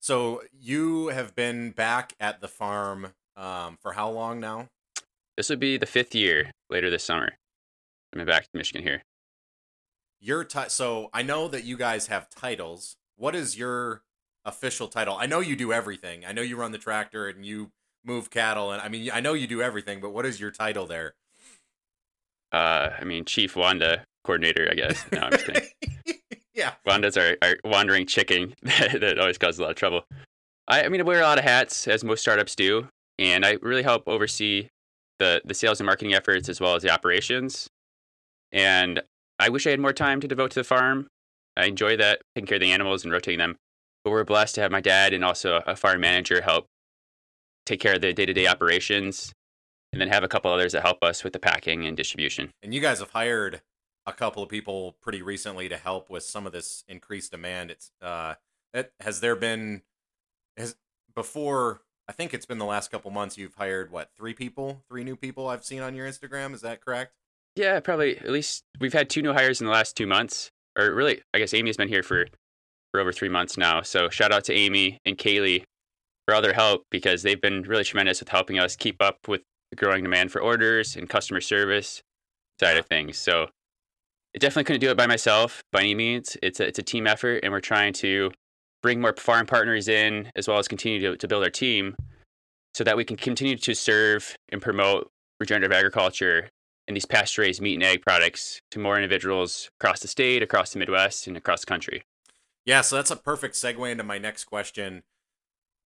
so 0.00 0.42
you 0.58 1.08
have 1.08 1.34
been 1.34 1.72
back 1.72 2.14
at 2.18 2.40
the 2.40 2.48
farm 2.48 3.12
um, 3.36 3.76
for 3.80 3.92
how 3.92 4.08
long 4.10 4.40
now? 4.40 4.68
This 5.36 5.50
would 5.50 5.60
be 5.60 5.76
the 5.76 5.86
fifth 5.86 6.14
year 6.14 6.50
later 6.70 6.88
this 6.88 7.04
summer. 7.04 7.34
I'm 8.14 8.24
back 8.24 8.44
to 8.44 8.48
Michigan 8.54 8.82
here. 8.82 9.02
Your 10.18 10.42
ti- 10.44 10.68
so 10.68 11.10
I 11.12 11.22
know 11.22 11.48
that 11.48 11.64
you 11.64 11.76
guys 11.76 12.08
have 12.08 12.28
titles. 12.30 12.96
What 13.16 13.34
is 13.34 13.58
your 13.58 14.02
official 14.44 14.88
title? 14.88 15.16
I 15.18 15.26
know 15.26 15.40
you 15.40 15.56
do 15.56 15.72
everything. 15.72 16.24
I 16.24 16.32
know 16.32 16.42
you 16.42 16.56
run 16.56 16.72
the 16.72 16.78
tractor 16.78 17.28
and 17.28 17.44
you 17.44 17.70
move 18.04 18.30
cattle, 18.30 18.72
and 18.72 18.80
I 18.80 18.88
mean 18.88 19.10
I 19.12 19.20
know 19.20 19.34
you 19.34 19.46
do 19.46 19.62
everything. 19.62 20.00
But 20.00 20.10
what 20.10 20.26
is 20.26 20.40
your 20.40 20.50
title 20.50 20.86
there? 20.86 21.14
Uh, 22.52 22.90
I 22.98 23.04
mean 23.04 23.24
Chief 23.24 23.56
Wanda 23.56 24.04
coordinator, 24.24 24.68
I 24.70 24.74
guess. 24.74 25.04
No, 25.12 25.20
I'm 25.20 25.32
just 25.32 25.46
kidding. 25.46 25.68
yeah. 26.54 26.72
Wanda's 26.84 27.16
our, 27.16 27.36
our 27.42 27.56
wandering 27.64 28.06
chicken 28.06 28.54
that, 28.62 29.18
always 29.18 29.38
causes 29.38 29.58
a 29.58 29.62
lot 29.62 29.70
of 29.70 29.76
trouble. 29.76 30.04
I, 30.68 30.84
I 30.84 30.88
mean, 30.88 31.00
I 31.00 31.04
wear 31.04 31.20
a 31.20 31.24
lot 31.24 31.38
of 31.38 31.44
hats, 31.44 31.88
as 31.88 32.04
most 32.04 32.20
startups 32.20 32.54
do, 32.54 32.88
and 33.18 33.44
I 33.44 33.58
really 33.62 33.82
help 33.82 34.04
oversee 34.06 34.68
the, 35.18 35.42
the 35.44 35.54
sales 35.54 35.80
and 35.80 35.86
marketing 35.86 36.14
efforts 36.14 36.48
as 36.48 36.60
well 36.60 36.74
as 36.74 36.82
the 36.82 36.90
operations. 36.90 37.68
And 38.52 39.02
I 39.38 39.48
wish 39.48 39.66
I 39.66 39.70
had 39.70 39.80
more 39.80 39.92
time 39.92 40.20
to 40.20 40.28
devote 40.28 40.50
to 40.52 40.60
the 40.60 40.64
farm. 40.64 41.08
I 41.56 41.66
enjoy 41.66 41.96
that, 41.96 42.22
taking 42.34 42.46
care 42.46 42.56
of 42.56 42.60
the 42.60 42.72
animals 42.72 43.04
and 43.04 43.12
rotating 43.12 43.38
them. 43.38 43.56
But 44.04 44.10
we're 44.10 44.24
blessed 44.24 44.54
to 44.56 44.60
have 44.62 44.70
my 44.70 44.80
dad 44.80 45.12
and 45.12 45.24
also 45.24 45.62
a 45.66 45.76
farm 45.76 46.00
manager 46.00 46.40
help 46.40 46.66
take 47.66 47.80
care 47.80 47.94
of 47.94 48.00
the 48.00 48.12
day 48.12 48.26
to 48.26 48.32
day 48.32 48.46
operations 48.46 49.32
and 49.92 50.00
then 50.00 50.08
have 50.08 50.22
a 50.22 50.28
couple 50.28 50.50
others 50.50 50.72
that 50.72 50.82
help 50.82 51.02
us 51.02 51.24
with 51.24 51.32
the 51.32 51.38
packing 51.38 51.86
and 51.86 51.96
distribution. 51.96 52.50
And 52.62 52.72
you 52.72 52.80
guys 52.80 53.00
have 53.00 53.10
hired 53.10 53.60
a 54.06 54.12
couple 54.12 54.42
of 54.42 54.48
people 54.48 54.96
pretty 55.02 55.22
recently 55.22 55.68
to 55.68 55.76
help 55.76 56.08
with 56.10 56.22
some 56.22 56.46
of 56.46 56.52
this 56.52 56.84
increased 56.88 57.32
demand. 57.32 57.70
It's 57.70 57.90
uh, 58.00 58.34
it, 58.72 58.92
has 59.00 59.20
there 59.20 59.36
been 59.36 59.82
has 60.56 60.76
before? 61.14 61.82
I 62.08 62.12
think 62.12 62.34
it's 62.34 62.46
been 62.46 62.58
the 62.58 62.64
last 62.64 62.90
couple 62.90 63.10
months. 63.10 63.38
You've 63.38 63.54
hired 63.54 63.92
what 63.92 64.10
three 64.16 64.34
people, 64.34 64.82
three 64.88 65.04
new 65.04 65.16
people 65.16 65.48
I've 65.48 65.64
seen 65.64 65.80
on 65.80 65.94
your 65.94 66.08
Instagram. 66.08 66.54
Is 66.54 66.60
that 66.62 66.84
correct? 66.84 67.12
Yeah, 67.56 67.78
probably. 67.80 68.18
At 68.18 68.30
least 68.30 68.64
we've 68.80 68.92
had 68.92 69.10
two 69.10 69.22
new 69.22 69.32
hires 69.32 69.60
in 69.60 69.66
the 69.66 69.72
last 69.72 69.96
two 69.96 70.06
months. 70.06 70.50
Or 70.78 70.92
really, 70.92 71.22
I 71.34 71.38
guess 71.38 71.52
Amy's 71.52 71.76
been 71.76 71.88
here 71.88 72.02
for 72.02 72.26
for 72.90 73.00
over 73.00 73.12
three 73.12 73.28
months 73.28 73.56
now. 73.56 73.82
So 73.82 74.08
shout 74.08 74.32
out 74.32 74.44
to 74.44 74.54
Amy 74.54 74.98
and 75.04 75.16
Kaylee 75.16 75.64
for 76.26 76.34
all 76.34 76.42
their 76.42 76.52
help 76.52 76.84
because 76.90 77.22
they've 77.22 77.40
been 77.40 77.62
really 77.62 77.84
tremendous 77.84 78.20
with 78.20 78.28
helping 78.28 78.58
us 78.58 78.76
keep 78.76 79.02
up 79.02 79.16
with 79.28 79.42
the 79.70 79.76
growing 79.76 80.02
demand 80.02 80.32
for 80.32 80.40
orders 80.40 80.96
and 80.96 81.08
customer 81.08 81.40
service 81.40 82.02
side 82.58 82.76
of 82.76 82.86
things. 82.86 83.18
So 83.18 83.48
it 84.34 84.40
definitely 84.40 84.64
couldn't 84.64 84.80
do 84.80 84.90
it 84.90 84.96
by 84.96 85.06
myself 85.06 85.62
by 85.72 85.80
any 85.80 85.94
means. 85.94 86.36
It's 86.42 86.60
a, 86.60 86.66
it's 86.66 86.78
a 86.78 86.82
team 86.82 87.06
effort, 87.06 87.40
and 87.42 87.52
we're 87.52 87.60
trying 87.60 87.92
to 87.94 88.30
bring 88.82 89.00
more 89.00 89.14
farm 89.16 89.46
partners 89.46 89.88
in 89.88 90.30
as 90.36 90.48
well 90.48 90.58
as 90.58 90.68
continue 90.68 91.00
to, 91.00 91.16
to 91.16 91.28
build 91.28 91.44
our 91.44 91.50
team 91.50 91.94
so 92.74 92.84
that 92.84 92.96
we 92.96 93.04
can 93.04 93.16
continue 93.16 93.56
to 93.56 93.74
serve 93.74 94.36
and 94.50 94.62
promote 94.62 95.10
regenerative 95.38 95.72
agriculture 95.72 96.48
and 96.86 96.96
these 96.96 97.06
pasture 97.06 97.42
raised 97.42 97.60
meat 97.60 97.74
and 97.74 97.82
egg 97.82 98.02
products 98.02 98.60
to 98.70 98.78
more 98.78 98.96
individuals 98.96 99.70
across 99.80 100.00
the 100.00 100.08
state, 100.08 100.42
across 100.42 100.72
the 100.72 100.78
Midwest, 100.78 101.26
and 101.26 101.36
across 101.36 101.60
the 101.60 101.66
country. 101.66 102.02
Yeah, 102.70 102.82
so 102.82 102.94
that's 102.94 103.10
a 103.10 103.16
perfect 103.16 103.56
segue 103.56 103.90
into 103.90 104.04
my 104.04 104.18
next 104.18 104.44
question. 104.44 105.02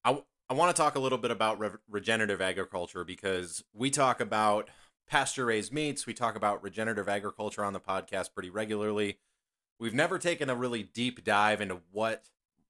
I, 0.04 0.22
I 0.50 0.54
want 0.54 0.76
to 0.76 0.82
talk 0.82 0.96
a 0.96 1.00
little 1.00 1.18
bit 1.18 1.32
about 1.32 1.58
re- 1.58 1.70
regenerative 1.90 2.42
agriculture 2.42 3.06
because 3.06 3.64
we 3.74 3.90
talk 3.90 4.20
about 4.20 4.70
pasture 5.08 5.46
raised 5.46 5.72
meats, 5.72 6.06
we 6.06 6.14
talk 6.14 6.36
about 6.36 6.62
regenerative 6.62 7.08
agriculture 7.08 7.64
on 7.64 7.72
the 7.72 7.80
podcast 7.80 8.34
pretty 8.34 8.50
regularly. 8.50 9.18
We've 9.80 9.94
never 9.94 10.20
taken 10.20 10.50
a 10.50 10.56
really 10.56 10.84
deep 10.84 11.24
dive 11.24 11.62
into 11.62 11.80
what 11.94 12.26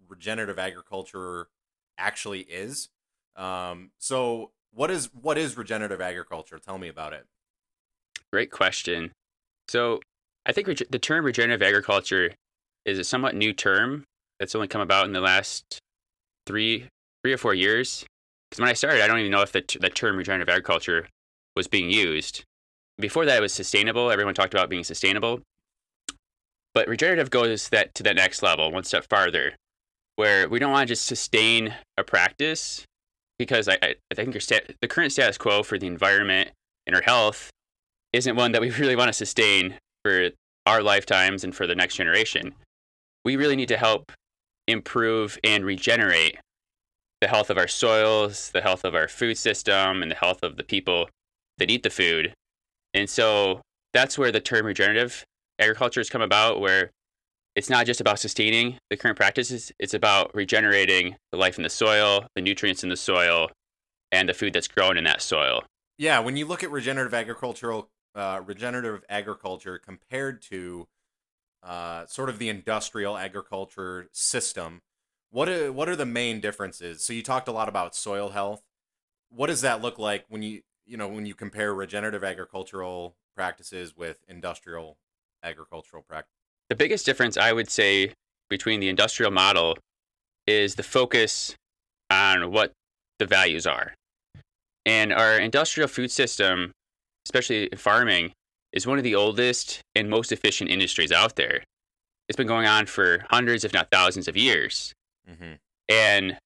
regenerative 0.08 0.60
agriculture 0.60 1.48
actually 1.98 2.42
is. 2.42 2.90
Um, 3.36 3.94
so 3.98 4.52
what 4.76 4.92
is 4.92 5.10
what 5.20 5.40
is 5.40 5.58
regenerative 5.58 6.02
agriculture? 6.02 6.60
Tell 6.60 6.78
me 6.78 6.88
about 6.88 7.14
it. 7.14 7.26
Great 8.32 8.52
question. 8.52 9.12
So 9.70 10.02
I 10.46 10.52
think 10.52 10.68
the 10.68 11.00
term 11.00 11.26
regenerative 11.26 11.66
agriculture 11.66 12.36
is 12.86 13.00
a 13.00 13.04
somewhat 13.04 13.36
new 13.36 13.54
term 13.54 14.06
that's 14.40 14.56
only 14.56 14.68
come 14.68 14.82
about 14.82 15.06
in 15.06 15.14
the 15.14 15.22
last 15.22 15.80
three 16.46 16.88
three 17.24 17.34
or 17.34 17.38
four 17.38 17.54
years. 17.54 18.06
Because 18.50 18.62
when 18.62 18.70
I 18.70 18.74
started, 18.74 19.02
I 19.02 19.08
don't 19.08 19.20
even 19.20 19.32
know 19.32 19.42
if 19.42 19.52
the, 19.52 19.62
t- 19.62 19.80
the 19.80 19.90
term 19.90 20.18
regenerative 20.18 20.50
agriculture 20.50 21.08
was 21.56 21.68
being 21.68 21.90
used. 21.90 22.44
Before 22.98 23.26
that, 23.26 23.38
it 23.38 23.42
was 23.42 23.54
sustainable. 23.54 24.12
Everyone 24.12 24.34
talked 24.34 24.54
about 24.54 24.70
being 24.70 24.84
sustainable. 24.84 25.42
But 26.74 26.88
regenerative 26.88 27.30
goes 27.30 27.70
that 27.70 27.96
to 27.96 28.04
that 28.04 28.16
next 28.16 28.44
level, 28.44 28.72
one 28.72 28.84
step 28.84 29.06
farther, 29.10 29.56
where 30.16 30.50
we 30.50 30.60
don't 30.60 30.72
want 30.72 30.88
to 30.88 30.92
just 30.92 31.06
sustain 31.06 31.74
a 31.98 32.04
practice 32.04 32.86
because 33.40 33.68
I, 33.68 33.78
I 33.82 34.16
think 34.16 34.40
stat- 34.42 34.76
the 34.82 34.88
current 34.88 35.12
status 35.12 35.38
quo 35.38 35.64
for 35.64 35.80
the 35.80 35.88
environment 35.88 36.52
and 36.86 36.96
our 36.96 37.02
health 37.02 37.50
isn't 38.12 38.36
one 38.36 38.52
that 38.52 38.62
we 38.62 38.70
really 38.80 38.96
want 38.96 39.10
to 39.10 39.14
sustain 39.14 39.76
for 40.04 40.30
our 40.66 40.82
lifetimes 40.82 41.44
and 41.44 41.56
for 41.56 41.68
the 41.68 41.76
next 41.76 41.96
generation. 41.96 42.54
We 43.26 43.36
really 43.36 43.56
need 43.56 43.70
to 43.70 43.78
help 43.78 44.12
improve 44.68 45.38
and 45.44 45.66
regenerate 45.66 46.38
the 47.22 47.28
health 47.28 47.50
of 47.50 47.58
our 47.58 47.68
soils, 47.68 48.52
the 48.52 48.62
health 48.62 48.84
of 48.84 48.96
our 48.96 49.08
food 49.08 49.38
system, 49.38 50.02
and 50.02 50.12
the 50.12 50.16
health 50.16 50.44
of 50.44 50.58
the 50.58 50.64
people 50.64 51.10
that 51.58 51.72
eat 51.72 51.84
the 51.84 51.90
food. 51.90 52.34
And 52.94 53.10
so 53.10 53.62
that's 53.94 54.18
where 54.18 54.32
the 54.32 54.42
term 54.42 54.66
regenerative 54.66 55.24
agriculture 55.60 56.00
has 56.00 56.10
come 56.10 56.22
about, 56.22 56.60
where 56.60 56.92
it's 57.56 57.70
not 57.70 57.86
just 57.86 58.02
about 58.02 58.20
sustaining 58.20 58.78
the 58.90 58.98
current 58.98 59.18
practices, 59.18 59.72
it's 59.80 59.94
about 59.94 60.34
regenerating 60.36 61.16
the 61.32 61.38
life 61.38 61.58
in 61.58 61.64
the 61.64 61.70
soil, 61.70 62.26
the 62.36 62.42
nutrients 62.42 62.84
in 62.84 62.90
the 62.90 62.98
soil, 62.98 63.52
and 64.12 64.28
the 64.28 64.34
food 64.34 64.54
that's 64.54 64.68
grown 64.68 64.98
in 64.98 65.04
that 65.04 65.22
soil. 65.22 65.64
Yeah, 65.98 66.20
when 66.20 66.36
you 66.36 66.46
look 66.46 66.64
at 66.64 66.72
regenerative 66.72 67.14
agricultural 67.14 67.90
uh, 68.16 68.42
regenerative 68.46 69.04
agriculture 69.10 69.80
compared 69.80 70.42
to 70.42 70.88
uh, 71.64 72.06
sort 72.06 72.30
of 72.30 72.40
the 72.40 72.50
industrial 72.50 73.18
agriculture 73.18 74.10
system, 74.12 74.82
what 75.32 75.50
are, 75.50 75.72
what 75.72 75.90
are 75.90 75.96
the 75.96 76.06
main 76.06 76.40
differences? 76.40 77.04
So 77.04 77.14
you 77.14 77.24
talked 77.24 77.48
a 77.48 77.52
lot 77.52 77.70
about 77.70 77.96
soil 77.96 78.30
health. 78.30 78.62
What 79.30 79.48
does 79.48 79.62
that 79.62 79.82
look 79.82 79.98
like 79.98 80.26
when 80.30 80.44
you 80.44 80.62
you 80.86 80.98
know 80.98 81.08
when 81.08 81.26
you 81.26 81.34
compare 81.34 81.74
regenerative 81.74 82.24
agricultural 82.24 83.16
practices 83.36 83.96
with 83.98 84.24
industrial 84.28 84.98
agricultural 85.42 86.04
practices? 86.04 86.36
The 86.70 86.76
biggest 86.76 87.06
difference 87.06 87.38
I 87.38 87.52
would 87.52 87.70
say 87.70 88.14
between 88.50 88.80
the 88.80 88.90
industrial 88.90 89.32
model 89.32 89.78
is 90.46 90.76
the 90.76 90.84
focus 90.84 91.56
on 92.12 92.52
what 92.52 92.74
the 93.18 93.26
values 93.26 93.66
are. 93.66 93.94
And 94.86 95.14
our 95.14 95.40
industrial 95.40 95.88
food 95.88 96.12
system, 96.12 96.72
especially 97.26 97.70
farming, 97.76 98.34
is 98.74 98.88
one 98.88 98.98
of 98.98 99.04
the 99.04 99.16
oldest 99.16 99.82
and 99.96 100.10
most 100.10 100.32
efficient 100.32 100.70
industries 100.70 101.12
out 101.12 101.36
there. 101.36 101.64
It's 102.28 102.36
been 102.36 102.48
going 102.48 102.68
on 102.68 102.88
for 102.88 103.26
hundreds, 103.30 103.64
if 103.64 103.74
not 103.74 103.90
thousands, 103.92 104.28
of 104.28 104.36
years. 104.36 104.94
Mm-hmm. 105.30 105.54
And 105.90 106.38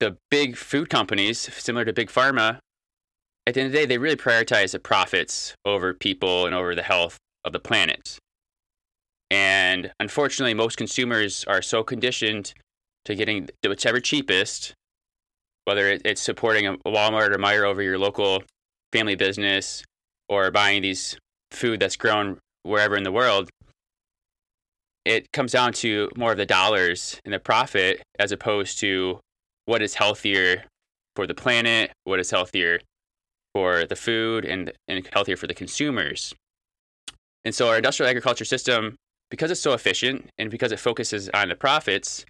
the 0.00 0.16
big 0.30 0.56
food 0.56 0.90
companies, 0.90 1.38
similar 1.38 1.84
to 1.84 1.92
Big 1.92 2.08
Pharma, 2.08 2.58
at 3.46 3.54
the 3.54 3.60
end 3.60 3.66
of 3.68 3.72
the 3.72 3.78
day, 3.78 3.86
they 3.86 3.98
really 3.98 4.16
prioritize 4.16 4.72
the 4.72 4.78
profits 4.78 5.54
over 5.64 5.94
people 5.94 6.46
and 6.46 6.54
over 6.54 6.74
the 6.74 6.82
health 6.82 7.18
of 7.44 7.52
the 7.52 7.60
planet. 7.60 8.18
And 9.30 9.92
unfortunately, 9.98 10.54
most 10.54 10.76
consumers 10.76 11.44
are 11.44 11.62
so 11.62 11.82
conditioned 11.82 12.54
to 13.04 13.14
getting 13.14 13.48
whichever 13.64 14.00
cheapest, 14.00 14.74
whether 15.64 15.98
it's 16.04 16.20
supporting 16.20 16.66
a 16.66 16.76
Walmart 16.78 17.30
or 17.30 17.38
Meijer 17.38 17.66
over 17.66 17.82
your 17.82 17.98
local 17.98 18.42
family 18.92 19.14
business 19.14 19.84
or 20.28 20.50
buying 20.50 20.82
these 20.82 21.16
food 21.52 21.80
that's 21.80 21.96
grown 21.96 22.38
wherever 22.62 22.96
in 22.96 23.02
the 23.02 23.12
world, 23.12 23.50
it 25.04 25.30
comes 25.32 25.52
down 25.52 25.72
to 25.72 26.08
more 26.16 26.32
of 26.32 26.38
the 26.38 26.46
dollars 26.46 27.20
and 27.24 27.34
the 27.34 27.40
profit 27.40 28.02
as 28.18 28.32
opposed 28.32 28.78
to 28.78 29.18
what 29.66 29.82
is 29.82 29.94
healthier 29.94 30.64
for 31.16 31.26
the 31.26 31.34
planet, 31.34 31.92
what 32.04 32.20
is 32.20 32.30
healthier 32.30 32.80
for 33.54 33.84
the 33.84 33.96
food, 33.96 34.44
and, 34.44 34.72
and 34.88 35.08
healthier 35.12 35.36
for 35.36 35.46
the 35.46 35.54
consumers. 35.54 36.34
And 37.44 37.54
so 37.54 37.68
our 37.68 37.76
industrial 37.76 38.08
agriculture 38.08 38.44
system 38.44 38.96
because 39.32 39.50
it's 39.50 39.62
so 39.62 39.72
efficient 39.72 40.28
and 40.36 40.50
because 40.50 40.72
it 40.72 40.78
focuses 40.78 41.30
on 41.30 41.48
the 41.48 41.54
profits, 41.54 42.26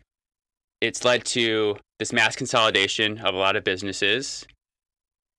it's 0.81 1.05
led 1.05 1.25
to 1.25 1.77
this 1.99 2.13
mass 2.13 2.37
consolidation 2.37 3.19
of 3.19 3.35
a 3.35 3.39
lot 3.39 3.57
of 3.57 3.65
businesses. 3.65 4.47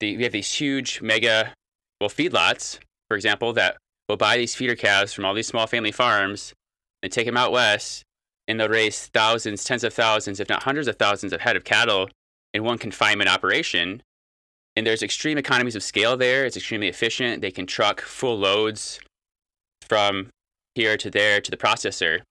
The, 0.01 0.17
we 0.17 0.23
have 0.23 0.33
these 0.33 0.53
huge 0.53 1.01
mega, 1.01 1.53
well, 2.01 2.09
feedlots, 2.09 2.79
for 3.10 3.15
example, 3.15 3.53
that 3.53 3.77
will 4.10 4.17
buy 4.17 4.38
these 4.38 4.55
feeder 4.55 4.75
calves 4.75 5.13
from 5.13 5.25
all 5.25 5.33
these 5.33 5.48
small 5.48 5.67
family 5.67 5.91
farms 5.91 6.53
and 7.01 7.12
take 7.12 7.25
them 7.25 7.38
out 7.38 7.51
west, 7.51 8.03
and 8.48 8.60
they'll 8.60 8.69
raise 8.69 9.07
thousands, 9.07 9.63
tens 9.63 9.83
of 9.83 9.93
thousands, 9.93 10.39
if 10.39 10.50
not 10.50 10.63
hundreds 10.63 10.88
of 10.88 10.98
thousands 10.98 11.33
of 11.33 11.41
head 11.41 11.55
of 11.55 11.63
cattle 11.63 12.10
in 12.53 12.63
one 12.63 12.77
confinement 12.77 13.29
operation. 13.29 14.01
And 14.75 14.88
there's 14.88 15.03
extreme 15.03 15.38
economies 15.38 15.75
of 15.75 15.83
scale 15.83 16.17
there. 16.17 16.45
It's 16.45 16.57
extremely 16.57 16.88
efficient. 16.88 17.41
They 17.41 17.51
can 17.51 17.65
truck 17.65 18.01
full 18.01 18.38
loads 18.38 19.00
from 19.88 20.29
here 20.75 20.98
to 20.98 21.10
there 21.10 21.39
to 21.41 21.51
the 21.51 21.57
processor. 21.57 22.22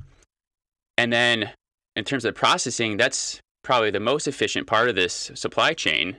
And 0.98 1.12
then 1.12 1.52
in 1.94 2.04
terms 2.04 2.24
of 2.24 2.34
the 2.34 2.38
processing, 2.38 2.96
that's 2.96 3.40
probably 3.62 3.90
the 3.90 4.00
most 4.00 4.26
efficient 4.26 4.66
part 4.66 4.88
of 4.88 4.96
this 4.96 5.30
supply 5.34 5.72
chain. 5.72 6.16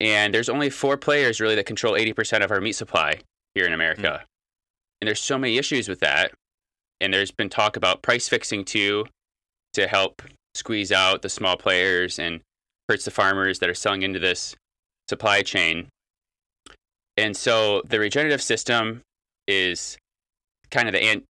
And 0.00 0.34
there's 0.34 0.48
only 0.48 0.70
four 0.70 0.96
players 0.96 1.40
really 1.40 1.54
that 1.54 1.66
control 1.66 1.94
80% 1.94 2.44
of 2.44 2.50
our 2.50 2.60
meat 2.60 2.72
supply 2.72 3.20
here 3.54 3.66
in 3.66 3.72
America. 3.72 4.22
Mm. 4.22 4.26
And 5.00 5.08
there's 5.08 5.20
so 5.20 5.38
many 5.38 5.58
issues 5.58 5.88
with 5.88 6.00
that. 6.00 6.32
And 7.00 7.12
there's 7.12 7.30
been 7.30 7.48
talk 7.48 7.76
about 7.76 8.02
price 8.02 8.28
fixing 8.28 8.64
too 8.64 9.06
to 9.74 9.86
help 9.86 10.22
squeeze 10.54 10.92
out 10.92 11.22
the 11.22 11.28
small 11.28 11.56
players 11.56 12.18
and 12.18 12.40
hurts 12.88 13.04
the 13.04 13.10
farmers 13.10 13.58
that 13.58 13.68
are 13.68 13.74
selling 13.74 14.02
into 14.02 14.18
this 14.18 14.54
supply 15.08 15.42
chain. 15.42 15.88
And 17.16 17.36
so 17.36 17.82
the 17.88 17.98
regenerative 17.98 18.42
system 18.42 19.02
is 19.46 19.98
kind 20.70 20.88
of 20.88 20.92
the 20.92 21.02
ant- 21.02 21.24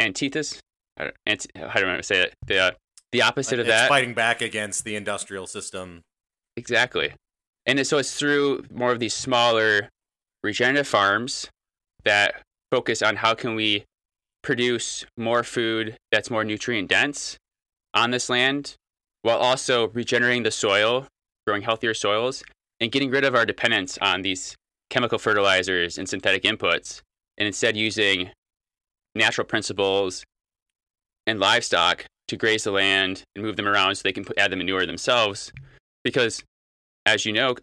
antithesis. 0.00 0.60
I 0.96 1.04
don't, 1.04 1.16
ant- 1.26 1.46
how 1.56 1.80
do 1.80 1.88
I 1.88 2.00
say 2.00 2.22
it? 2.22 2.34
The 2.46 2.58
uh, 2.58 2.70
the 3.12 3.22
opposite 3.22 3.58
of 3.58 3.66
that. 3.66 3.88
Fighting 3.88 4.14
back 4.14 4.40
against 4.40 4.84
the 4.84 4.96
industrial 4.96 5.46
system. 5.46 6.02
Exactly, 6.56 7.12
and 7.66 7.86
so 7.86 7.98
it's 7.98 8.14
through 8.14 8.64
more 8.72 8.92
of 8.92 9.00
these 9.00 9.14
smaller 9.14 9.88
regenerative 10.42 10.86
farms 10.86 11.48
that 12.04 12.42
focus 12.70 13.02
on 13.02 13.16
how 13.16 13.34
can 13.34 13.54
we 13.54 13.84
produce 14.42 15.04
more 15.16 15.42
food 15.42 15.96
that's 16.12 16.30
more 16.30 16.44
nutrient 16.44 16.88
dense 16.88 17.36
on 17.94 18.12
this 18.12 18.30
land 18.30 18.76
while 19.22 19.38
also 19.38 19.88
regenerating 19.88 20.44
the 20.44 20.50
soil, 20.52 21.08
growing 21.46 21.62
healthier 21.62 21.94
soils, 21.94 22.44
and 22.78 22.92
getting 22.92 23.10
rid 23.10 23.24
of 23.24 23.34
our 23.34 23.44
dependence 23.44 23.98
on 24.00 24.22
these 24.22 24.54
chemical 24.88 25.18
fertilizers 25.18 25.98
and 25.98 26.08
synthetic 26.08 26.44
inputs, 26.44 27.00
and 27.36 27.46
instead 27.46 27.76
using 27.76 28.30
natural 29.16 29.44
principles 29.44 30.22
and 31.26 31.40
livestock 31.40 32.04
to 32.28 32.36
graze 32.36 32.64
the 32.64 32.70
land 32.70 33.24
and 33.34 33.44
move 33.44 33.56
them 33.56 33.66
around 33.66 33.96
so 33.96 34.02
they 34.04 34.12
can 34.12 34.24
put, 34.24 34.38
add 34.38 34.52
the 34.52 34.56
manure 34.56 34.86
themselves. 34.86 35.50
Because, 36.04 36.44
as 37.06 37.24
you 37.24 37.32
know, 37.32 37.54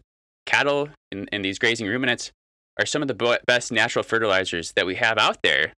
cattle 0.46 0.88
and, 1.12 1.28
and 1.30 1.44
these 1.44 1.58
grazing 1.58 1.86
ruminants 1.86 2.32
are 2.78 2.86
some 2.86 3.02
of 3.02 3.08
the 3.08 3.40
best 3.46 3.70
natural 3.70 4.02
fertilizers 4.02 4.72
that 4.74 4.86
we 4.86 4.96
have 4.96 5.18
out 5.18 5.38
there. 5.42 5.72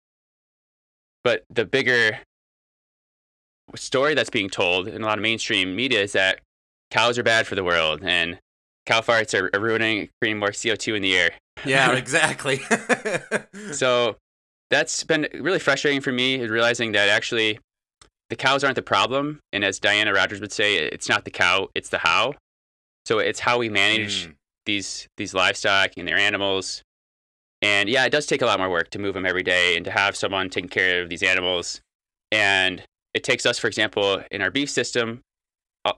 But 1.23 1.43
the 1.49 1.65
bigger 1.65 2.19
story 3.75 4.13
that's 4.13 4.29
being 4.29 4.49
told 4.49 4.87
in 4.87 5.01
a 5.01 5.05
lot 5.05 5.17
of 5.17 5.23
mainstream 5.23 5.75
media 5.75 6.01
is 6.01 6.13
that 6.13 6.39
cows 6.91 7.17
are 7.17 7.23
bad 7.23 7.47
for 7.47 7.55
the 7.55 7.63
world 7.63 8.01
and 8.03 8.37
cow 8.85 9.01
farts 9.01 9.37
are, 9.37 9.49
are 9.53 9.59
ruining, 9.59 10.09
creating 10.21 10.39
more 10.39 10.49
CO2 10.49 10.95
in 10.95 11.01
the 11.01 11.17
air. 11.17 11.31
Yeah, 11.65 11.91
exactly. 11.95 12.61
so 13.71 14.15
that's 14.69 15.03
been 15.03 15.27
really 15.33 15.59
frustrating 15.59 16.01
for 16.01 16.11
me 16.11 16.35
is 16.35 16.49
realizing 16.49 16.91
that 16.93 17.09
actually 17.09 17.59
the 18.29 18.35
cows 18.35 18.63
aren't 18.63 18.75
the 18.75 18.81
problem. 18.81 19.39
And 19.51 19.63
as 19.63 19.79
Diana 19.79 20.13
Rodgers 20.13 20.39
would 20.41 20.51
say, 20.51 20.75
it's 20.77 21.09
not 21.09 21.25
the 21.25 21.31
cow, 21.31 21.69
it's 21.75 21.89
the 21.89 21.99
how. 21.99 22.35
So 23.05 23.19
it's 23.19 23.39
how 23.39 23.57
we 23.57 23.69
manage 23.69 24.27
Mm. 24.27 24.35
these 24.65 25.07
these 25.17 25.33
livestock 25.33 25.91
and 25.97 26.07
their 26.07 26.17
animals. 26.17 26.81
And 27.61 27.89
yeah, 27.89 28.05
it 28.05 28.11
does 28.11 28.25
take 28.25 28.41
a 28.41 28.45
lot 28.45 28.59
more 28.59 28.69
work 28.69 28.89
to 28.91 28.99
move 28.99 29.13
them 29.13 29.25
every 29.25 29.43
day 29.43 29.75
and 29.75 29.85
to 29.85 29.91
have 29.91 30.15
someone 30.15 30.49
taking 30.49 30.69
care 30.69 31.01
of 31.01 31.09
these 31.09 31.23
animals. 31.23 31.81
And 32.31 32.83
it 33.13 33.23
takes 33.23 33.45
us, 33.45 33.57
for 33.57 33.67
example, 33.67 34.21
in 34.29 34.41
our 34.41 34.51
beef 34.51 34.69
system, 34.69 35.21
uh, 35.85 35.93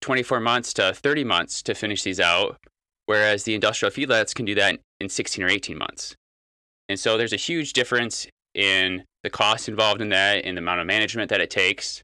24 0.00 0.40
months 0.40 0.72
to 0.74 0.94
30 0.94 1.22
months 1.24 1.62
to 1.64 1.74
finish 1.74 2.02
these 2.02 2.18
out, 2.18 2.58
whereas 3.06 3.44
the 3.44 3.54
industrial 3.54 3.92
feedlots 3.92 4.34
can 4.34 4.46
do 4.46 4.54
that 4.54 4.80
in 5.00 5.08
16 5.08 5.44
or 5.44 5.48
18 5.48 5.76
months. 5.76 6.14
And 6.88 6.98
so 6.98 7.16
there's 7.16 7.32
a 7.32 7.36
huge 7.36 7.72
difference 7.72 8.26
in 8.54 9.04
the 9.22 9.30
cost 9.30 9.68
involved 9.68 10.00
in 10.00 10.08
that 10.10 10.44
and 10.44 10.56
the 10.56 10.60
amount 10.62 10.80
of 10.80 10.86
management 10.86 11.28
that 11.30 11.40
it 11.40 11.50
takes. 11.50 12.02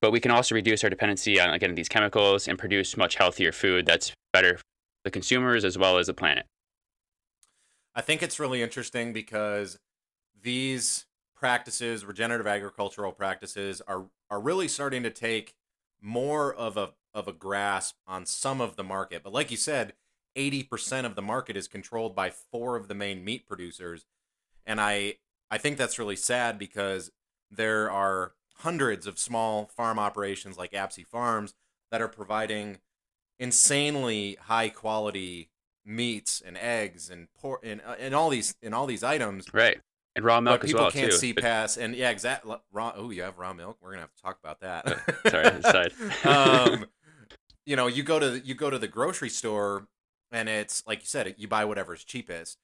But 0.00 0.12
we 0.12 0.20
can 0.20 0.30
also 0.30 0.54
reduce 0.54 0.84
our 0.84 0.90
dependency 0.90 1.40
on 1.40 1.50
again 1.50 1.74
these 1.74 1.88
chemicals 1.88 2.48
and 2.48 2.58
produce 2.58 2.96
much 2.96 3.16
healthier 3.16 3.52
food 3.52 3.86
that's 3.86 4.12
better 4.32 4.58
for 4.58 4.64
the 5.04 5.10
consumers 5.10 5.64
as 5.64 5.78
well 5.78 5.98
as 5.98 6.06
the 6.06 6.14
planet. 6.14 6.46
I 7.94 8.02
think 8.02 8.22
it's 8.22 8.38
really 8.38 8.62
interesting 8.62 9.12
because 9.14 9.78
these 10.40 11.06
practices, 11.34 12.04
regenerative 12.04 12.46
agricultural 12.46 13.12
practices, 13.12 13.80
are 13.86 14.06
are 14.30 14.40
really 14.40 14.68
starting 14.68 15.02
to 15.02 15.10
take 15.10 15.54
more 16.00 16.54
of 16.54 16.76
a 16.76 16.90
of 17.14 17.26
a 17.26 17.32
grasp 17.32 17.96
on 18.06 18.26
some 18.26 18.60
of 18.60 18.76
the 18.76 18.84
market. 18.84 19.22
But 19.24 19.32
like 19.32 19.50
you 19.50 19.56
said, 19.56 19.94
eighty 20.36 20.62
percent 20.62 21.06
of 21.06 21.14
the 21.14 21.22
market 21.22 21.56
is 21.56 21.68
controlled 21.68 22.14
by 22.14 22.30
four 22.30 22.76
of 22.76 22.88
the 22.88 22.94
main 22.94 23.24
meat 23.24 23.46
producers, 23.46 24.04
and 24.66 24.80
I 24.80 25.14
I 25.50 25.58
think 25.58 25.78
that's 25.78 25.98
really 25.98 26.16
sad 26.16 26.58
because 26.58 27.10
there 27.50 27.90
are 27.90 28.34
hundreds 28.60 29.06
of 29.06 29.18
small 29.18 29.66
farm 29.66 29.98
operations 29.98 30.56
like 30.58 30.72
Apsey 30.72 31.06
Farms 31.06 31.54
that 31.90 32.00
are 32.00 32.08
providing 32.08 32.78
insanely 33.38 34.36
high 34.42 34.68
quality 34.68 35.50
meats 35.84 36.42
and 36.44 36.56
eggs 36.56 37.10
and 37.10 37.28
pork 37.38 37.60
and, 37.64 37.80
uh, 37.86 37.94
and 37.98 38.14
all 38.14 38.28
these 38.28 38.56
and 38.62 38.74
all 38.74 38.86
these 38.86 39.04
items 39.04 39.46
Right. 39.52 39.78
And 40.16 40.24
raw 40.24 40.40
milk 40.40 40.62
but 40.62 40.66
people 40.66 40.82
well 40.82 40.90
can't 40.90 41.12
too. 41.12 41.16
see 41.18 41.34
past 41.34 41.76
and 41.76 41.94
yeah 41.94 42.10
exactly 42.10 42.56
raw 42.72 42.92
oh 42.96 43.10
you 43.10 43.22
have 43.22 43.38
raw 43.38 43.52
milk 43.52 43.76
we're 43.82 43.90
gonna 43.90 44.00
have 44.02 44.14
to 44.14 44.22
talk 44.22 44.38
about 44.42 44.60
that 44.60 44.86
Sorry, 45.30 45.46
aside. 45.46 45.92
um 46.24 46.86
you 47.66 47.76
know 47.76 47.86
you 47.86 48.02
go 48.02 48.18
to 48.18 48.40
you 48.40 48.54
go 48.54 48.70
to 48.70 48.78
the 48.78 48.88
grocery 48.88 49.28
store 49.28 49.86
and 50.32 50.48
it's 50.48 50.82
like 50.86 51.00
you 51.00 51.06
said 51.06 51.34
you 51.36 51.46
buy 51.46 51.64
whatever's 51.66 52.02
cheapest 52.02 52.56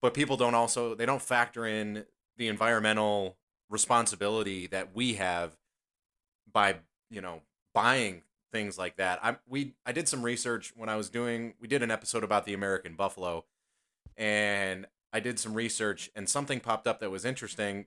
but 0.00 0.14
people 0.14 0.36
don't 0.36 0.54
also 0.54 0.94
they 0.94 1.04
don't 1.04 1.20
factor 1.20 1.66
in 1.66 2.04
the 2.38 2.46
environmental 2.48 3.36
responsibility 3.70 4.66
that 4.66 4.94
we 4.94 5.14
have 5.14 5.56
by 6.52 6.76
you 7.08 7.20
know 7.20 7.40
buying 7.72 8.22
things 8.52 8.76
like 8.76 8.96
that. 8.96 9.24
I 9.24 9.36
we 9.48 9.74
i 9.86 9.92
did 9.92 10.08
some 10.08 10.22
research 10.22 10.72
when 10.76 10.88
i 10.88 10.96
was 10.96 11.08
doing 11.08 11.54
we 11.60 11.68
did 11.68 11.82
an 11.82 11.90
episode 11.90 12.24
about 12.24 12.44
the 12.44 12.54
american 12.54 12.94
buffalo 12.94 13.44
and 14.16 14.86
i 15.12 15.20
did 15.20 15.38
some 15.38 15.54
research 15.54 16.10
and 16.16 16.28
something 16.28 16.60
popped 16.60 16.86
up 16.86 17.00
that 17.00 17.10
was 17.10 17.24
interesting. 17.24 17.86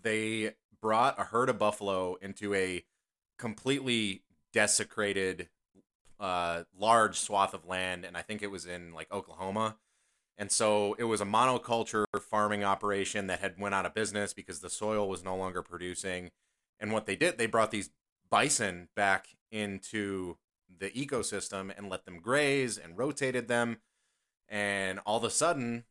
They 0.00 0.54
brought 0.80 1.18
a 1.18 1.24
herd 1.24 1.48
of 1.48 1.58
buffalo 1.58 2.16
into 2.20 2.54
a 2.54 2.84
completely 3.38 4.22
desecrated 4.52 5.48
uh 6.20 6.64
large 6.76 7.18
swath 7.18 7.54
of 7.54 7.66
land 7.66 8.04
and 8.04 8.16
i 8.16 8.22
think 8.22 8.42
it 8.42 8.50
was 8.50 8.66
in 8.66 8.92
like 8.92 9.12
oklahoma 9.12 9.76
and 10.38 10.52
so 10.52 10.94
it 10.98 11.04
was 11.04 11.20
a 11.20 11.26
monoculture 11.26 12.04
farming 12.20 12.62
operation 12.62 13.26
that 13.26 13.40
had 13.40 13.58
went 13.58 13.74
out 13.74 13.84
of 13.84 13.94
business 13.94 14.32
because 14.32 14.60
the 14.60 14.70
soil 14.70 15.08
was 15.08 15.24
no 15.24 15.36
longer 15.36 15.62
producing. 15.62 16.30
And 16.78 16.92
what 16.92 17.06
they 17.06 17.16
did 17.16 17.38
they 17.38 17.46
brought 17.46 17.72
these 17.72 17.90
bison 18.30 18.88
back 18.94 19.28
into 19.50 20.36
the 20.78 20.90
ecosystem 20.90 21.72
and 21.76 21.90
let 21.90 22.04
them 22.04 22.20
graze 22.20 22.78
and 22.78 22.96
rotated 22.96 23.48
them. 23.48 23.78
And 24.48 25.00
all 25.04 25.18
of 25.18 25.24
a 25.24 25.30
sudden 25.30 25.84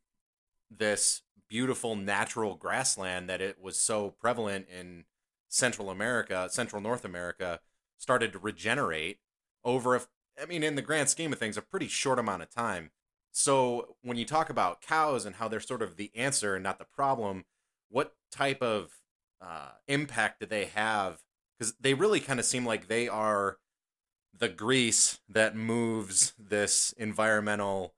this 0.72 1.24
beautiful 1.50 1.96
natural 1.96 2.56
grassland 2.56 3.30
that 3.30 3.42
it 3.42 3.62
was 3.62 3.78
so 3.78 4.12
prevalent 4.20 4.68
in 4.70 5.06
central 5.48 5.90
america 5.90 6.50
central 6.52 6.82
north 6.82 7.06
america 7.06 7.62
started 7.98 8.34
to 8.34 8.40
regenerate 8.40 9.20
over 9.64 9.96
a, 9.96 10.02
i 10.42 10.46
mean 10.46 10.62
in 10.62 10.76
the 10.76 10.82
grand 10.82 11.08
scheme 11.08 11.32
of 11.32 11.40
things 11.40 11.56
a 11.56 11.62
pretty 11.62 11.88
short 11.88 12.20
amount 12.20 12.42
of 12.42 12.50
time 12.50 12.92
so 13.32 13.96
when 14.02 14.18
you 14.18 14.26
talk 14.26 14.50
about 14.50 14.82
cows 14.82 15.26
and 15.26 15.36
how 15.36 15.48
they're 15.48 15.60
sort 15.60 15.82
of 15.82 15.96
the 15.96 16.12
answer 16.16 16.56
and 16.56 16.64
not 16.64 16.80
the 16.80 16.86
problem 16.86 17.46
what 17.90 18.14
type 18.32 18.62
of 18.62 18.92
uh, 19.42 19.70
impact 19.88 20.40
do 20.40 20.46
they 20.46 20.66
have 20.66 21.22
because 21.58 21.74
they 21.80 21.94
really 21.94 22.20
kind 22.20 22.40
of 22.40 22.46
seem 22.46 22.66
like 22.66 22.88
they 22.88 23.08
are 23.08 23.58
the 24.38 24.50
grease 24.50 25.20
that 25.28 25.56
moves 25.56 26.34
this 26.38 26.94
environmental 26.98 27.94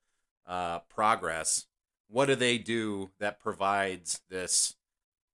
uh, 0.48 0.80
progress. 0.90 1.66
What 2.10 2.28
do 2.28 2.36
they 2.36 2.58
do 2.58 3.12
that 3.20 3.40
provides 3.40 4.22
this 4.30 4.76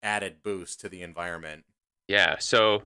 added 0.01 0.37
boost 0.43 0.81
to 0.81 0.89
the 0.89 1.01
environment? 1.01 1.63
Yeah. 2.07 2.37
So, 2.39 2.83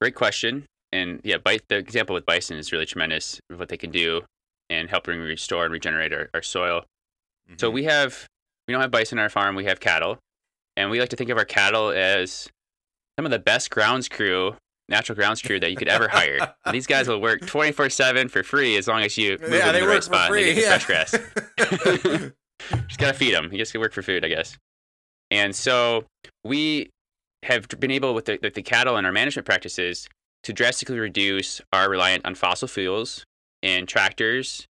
great 0.00 0.14
question. 0.14 0.64
And 0.92 1.20
yeah, 1.24 1.36
the 1.44 1.76
example 1.76 2.14
with 2.14 2.24
bison 2.24 2.56
is 2.56 2.72
really 2.72 2.86
tremendous 2.86 3.40
of 3.50 3.58
what 3.58 3.68
they 3.68 3.76
can 3.76 3.90
do 3.90 4.22
and 4.70 4.88
helping 4.90 5.20
restore 5.20 5.64
and 5.64 5.72
regenerate 5.72 6.12
our, 6.12 6.30
our 6.34 6.42
soil. 6.42 6.84
So 7.56 7.70
Mhm. 7.70 7.74
we 7.74 7.84
have 7.84 8.26
we 8.66 8.72
don't 8.72 8.80
have 8.80 8.90
bison 8.90 9.18
on 9.18 9.22
our 9.24 9.28
farm. 9.28 9.54
We 9.56 9.66
have 9.66 9.78
cattle, 9.80 10.18
and 10.76 10.90
we 10.90 10.98
like 11.00 11.10
to 11.10 11.16
think 11.16 11.28
of 11.30 11.36
our 11.36 11.44
cattle 11.44 11.90
as 11.90 12.48
some 13.18 13.26
of 13.26 13.30
the 13.30 13.38
best 13.38 13.70
grounds 13.70 14.08
crew, 14.08 14.56
natural 14.88 15.14
grounds 15.16 15.42
crew 15.42 15.60
that 15.60 15.70
you 15.70 15.76
could 15.76 15.88
ever 15.88 16.08
hire. 16.08 16.54
And 16.64 16.74
these 16.74 16.86
guys 16.86 17.06
will 17.06 17.20
work 17.20 17.46
twenty 17.46 17.72
four 17.72 17.90
seven 17.90 18.28
for 18.28 18.42
free 18.42 18.76
as 18.78 18.88
long 18.88 19.02
as 19.02 19.18
you 19.18 19.36
move 19.38 19.52
yeah, 19.52 19.66
them 19.70 19.72
they 19.74 19.78
in 19.80 19.84
the 19.86 19.90
right 19.92 20.02
spot 20.04 20.28
free. 20.30 20.48
and 20.50 20.56
they 20.58 20.62
get 20.62 20.88
yeah. 20.88 21.04
the 21.04 21.12
fresh 21.58 21.90
grass. 21.90 22.32
just 22.88 22.98
gotta 22.98 23.12
feed 23.14 23.34
them. 23.34 23.50
You 23.52 23.58
just 23.58 23.72
can 23.72 23.80
work 23.80 23.92
for 23.92 24.02
food, 24.02 24.24
I 24.24 24.28
guess. 24.28 24.56
And 25.30 25.54
so 25.54 26.04
we 26.44 26.90
have 27.42 27.68
been 27.68 27.90
able 27.90 28.14
with 28.14 28.24
the, 28.26 28.38
with 28.42 28.54
the 28.54 28.62
cattle 28.62 28.96
and 28.96 29.06
our 29.06 29.12
management 29.12 29.44
practices 29.44 30.08
to 30.44 30.52
drastically 30.52 30.98
reduce 30.98 31.60
our 31.72 31.90
reliance 31.90 32.22
on 32.24 32.34
fossil 32.34 32.68
fuels 32.68 33.24
and 33.64 33.88
tractors, 33.88 34.66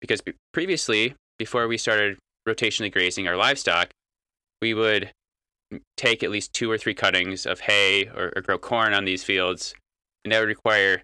because 0.00 0.22
previously, 0.52 1.14
before 1.38 1.68
we 1.68 1.76
started 1.76 2.18
rotationally 2.48 2.90
grazing 2.90 3.28
our 3.28 3.36
livestock, 3.36 3.90
we 4.62 4.74
would 4.74 5.12
take 5.96 6.22
at 6.22 6.30
least 6.30 6.54
two 6.54 6.70
or 6.70 6.78
three 6.78 6.94
cuttings 6.94 7.44
of 7.44 7.60
hay 7.60 8.06
or, 8.08 8.32
or 8.34 8.42
grow 8.42 8.58
corn 8.58 8.94
on 8.94 9.04
these 9.04 9.22
fields, 9.22 9.74
and 10.24 10.32
that 10.32 10.40
would 10.40 10.48
require 10.48 11.02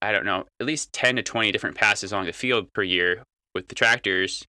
I 0.00 0.12
don't 0.12 0.24
know, 0.24 0.44
at 0.60 0.66
least 0.66 0.92
10 0.92 1.16
to 1.16 1.22
20 1.22 1.50
different 1.50 1.76
passes 1.76 2.12
along 2.12 2.26
the 2.26 2.32
field 2.32 2.72
per 2.72 2.82
year 2.82 3.24
with 3.54 3.66
the 3.66 3.74
tractors 3.74 4.44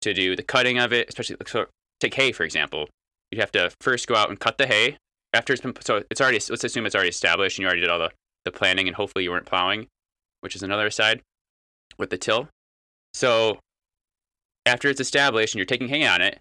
to 0.00 0.12
do 0.12 0.34
the 0.34 0.42
cutting 0.42 0.78
of 0.78 0.92
it, 0.92 1.08
especially 1.08 1.36
so 1.46 1.66
take 2.00 2.14
hay 2.14 2.32
for 2.32 2.42
example. 2.42 2.88
You'd 3.30 3.40
have 3.40 3.52
to 3.52 3.70
first 3.80 4.08
go 4.08 4.16
out 4.16 4.30
and 4.30 4.40
cut 4.40 4.58
the 4.58 4.66
hay 4.66 4.96
after 5.32 5.52
it's 5.52 5.62
been 5.62 5.74
so 5.80 6.02
it's 6.10 6.20
already 6.20 6.40
let's 6.48 6.64
assume 6.64 6.86
it's 6.86 6.94
already 6.94 7.10
established 7.10 7.58
and 7.58 7.62
you 7.62 7.66
already 7.66 7.82
did 7.82 7.90
all 7.90 8.00
the, 8.00 8.10
the 8.44 8.50
planning 8.50 8.88
and 8.88 8.96
hopefully 8.96 9.22
you 9.24 9.30
weren't 9.30 9.46
plowing, 9.46 9.86
which 10.40 10.56
is 10.56 10.62
another 10.62 10.90
side 10.90 11.20
with 11.98 12.10
the 12.10 12.18
till. 12.18 12.48
So 13.14 13.58
after 14.66 14.88
it's 14.88 15.00
established 15.00 15.54
and 15.54 15.58
you're 15.58 15.66
taking 15.66 15.88
hay 15.88 16.06
on 16.06 16.20
it, 16.20 16.38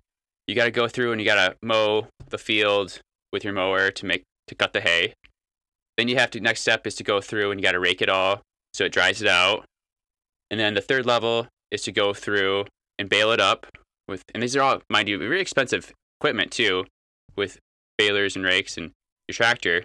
you 0.48 0.56
got 0.56 0.66
to 0.66 0.72
go 0.72 0.88
through 0.88 1.12
and 1.12 1.22
you 1.22 1.26
got 1.26 1.36
to 1.36 1.56
mow 1.62 2.08
the 2.30 2.38
field 2.38 3.00
with 3.32 3.44
your 3.44 3.54
mower 3.54 3.92
to 3.92 4.06
make 4.06 4.24
to 4.48 4.56
cut 4.56 4.74
the 4.74 4.82
hay. 4.82 5.14
Then 5.98 6.08
you 6.08 6.18
have 6.18 6.32
to 6.32 6.40
next 6.40 6.62
step 6.62 6.88
is 6.88 6.96
to 6.96 7.04
go 7.04 7.22
through 7.22 7.52
and 7.52 7.60
you 7.60 7.64
got 7.64 7.74
to 7.74 7.80
rake 7.80 8.02
it 8.02 8.10
all 8.10 8.42
so 8.74 8.86
it 8.86 8.92
dries 8.92 9.22
it 9.22 9.28
out. 9.28 9.66
And 10.50 10.60
then 10.60 10.74
the 10.74 10.82
third 10.82 11.06
level 11.06 11.48
is 11.72 11.84
to 11.84 11.92
go 11.92 12.14
through 12.14 12.66
and 12.98 13.10
bale 13.10 13.32
it 13.32 13.40
up 13.40 13.68
with 14.08 14.24
and 14.34 14.42
these 14.42 14.56
are 14.56 14.62
all 14.62 14.82
mind 14.90 15.08
you 15.08 15.18
very 15.18 15.40
expensive 15.40 15.94
equipment 16.20 16.52
too 16.52 16.86
with 17.36 17.60
balers 17.98 18.36
and 18.36 18.44
rakes 18.44 18.78
and 18.78 18.92
your 19.28 19.34
tractor. 19.34 19.84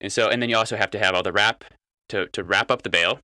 And 0.00 0.12
so 0.12 0.28
and 0.28 0.42
then 0.42 0.50
you 0.50 0.56
also 0.56 0.76
have 0.76 0.90
to 0.90 0.98
have 0.98 1.14
all 1.14 1.22
the 1.22 1.32
wrap 1.32 1.64
to 2.10 2.26
to 2.28 2.44
wrap 2.44 2.70
up 2.70 2.82
the 2.82 2.90
bale. 2.90 3.20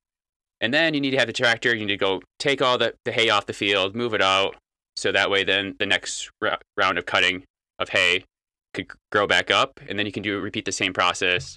And 0.61 0.73
then 0.73 0.95
you 0.95 1.01
need 1.01 1.11
to 1.11 1.19
have 1.19 1.27
the 1.27 1.33
tractor, 1.33 1.75
you 1.75 1.85
need 1.87 1.93
to 1.93 1.97
go 1.99 2.23
take 2.39 2.63
all 2.63 2.79
the, 2.79 2.95
the 3.05 3.13
hay 3.13 3.29
off 3.29 3.47
the 3.47 3.53
field, 3.53 3.95
move 3.95 4.15
it 4.15 4.23
out 4.23 4.57
so 4.97 5.13
that 5.13 5.31
way 5.31 5.45
then 5.45 5.75
the 5.79 5.87
next 5.87 6.31
r- 6.43 6.59
round 6.77 6.99
of 6.99 7.07
cutting 7.07 7.45
of 7.79 7.91
hay 7.91 8.25
could 8.73 8.87
grow 9.11 9.27
back 9.27 9.51
up 9.51 9.81
and 9.89 9.99
then 9.99 10.07
you 10.07 10.13
can 10.13 10.23
do 10.23 10.41
repeat 10.41 10.65
the 10.65 10.73
same 10.73 10.93
process 10.93 11.57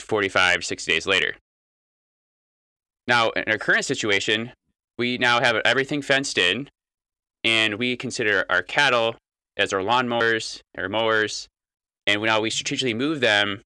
45 0.00 0.64
60 0.64 0.92
days 0.92 1.06
later. 1.06 1.36
Now 3.06 3.30
in 3.30 3.44
our 3.48 3.58
current 3.58 3.84
situation 3.84 4.52
we 4.98 5.18
now 5.18 5.40
have 5.40 5.56
everything 5.64 6.02
fenced 6.02 6.38
in 6.38 6.68
and 7.42 7.74
we 7.74 7.96
consider 7.96 8.46
our 8.48 8.62
cattle 8.62 9.16
as 9.56 9.72
our 9.72 9.80
lawnmowers 9.80 10.60
our 10.76 10.88
mowers 10.88 11.48
and 12.06 12.22
now 12.22 12.40
we 12.40 12.50
strategically 12.50 12.94
move 12.94 13.20
them 13.20 13.62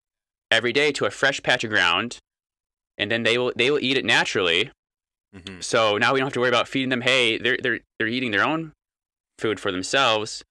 every 0.51 0.73
day 0.73 0.93
to 0.93 1.05
a 1.05 1.11
fresh 1.11 1.43
patch 1.43 1.65
of 1.65 1.71
ground 1.71 2.19
and 2.99 3.11
then 3.11 3.23
they 3.23 3.39
will 3.39 3.53
they 3.57 3.71
will 3.71 3.79
eat 3.81 3.97
it 3.97 4.05
naturally 4.05 4.71
Mhm. 5.37 5.63
so 5.63 5.99
now 5.99 6.15
we 6.15 6.21
don't 6.21 6.29
have 6.29 6.33
to 6.33 6.41
worry 6.41 6.49
about 6.49 6.69
feeding 6.69 6.89
them 6.89 7.03
hay. 7.03 7.37
They're 7.39 7.59
they're 7.63 7.81
they're 7.99 8.09
eating 8.09 8.31
their 8.31 8.45
own 8.47 8.73
food 9.39 9.61
for 9.61 9.71
themselves, 9.71 10.43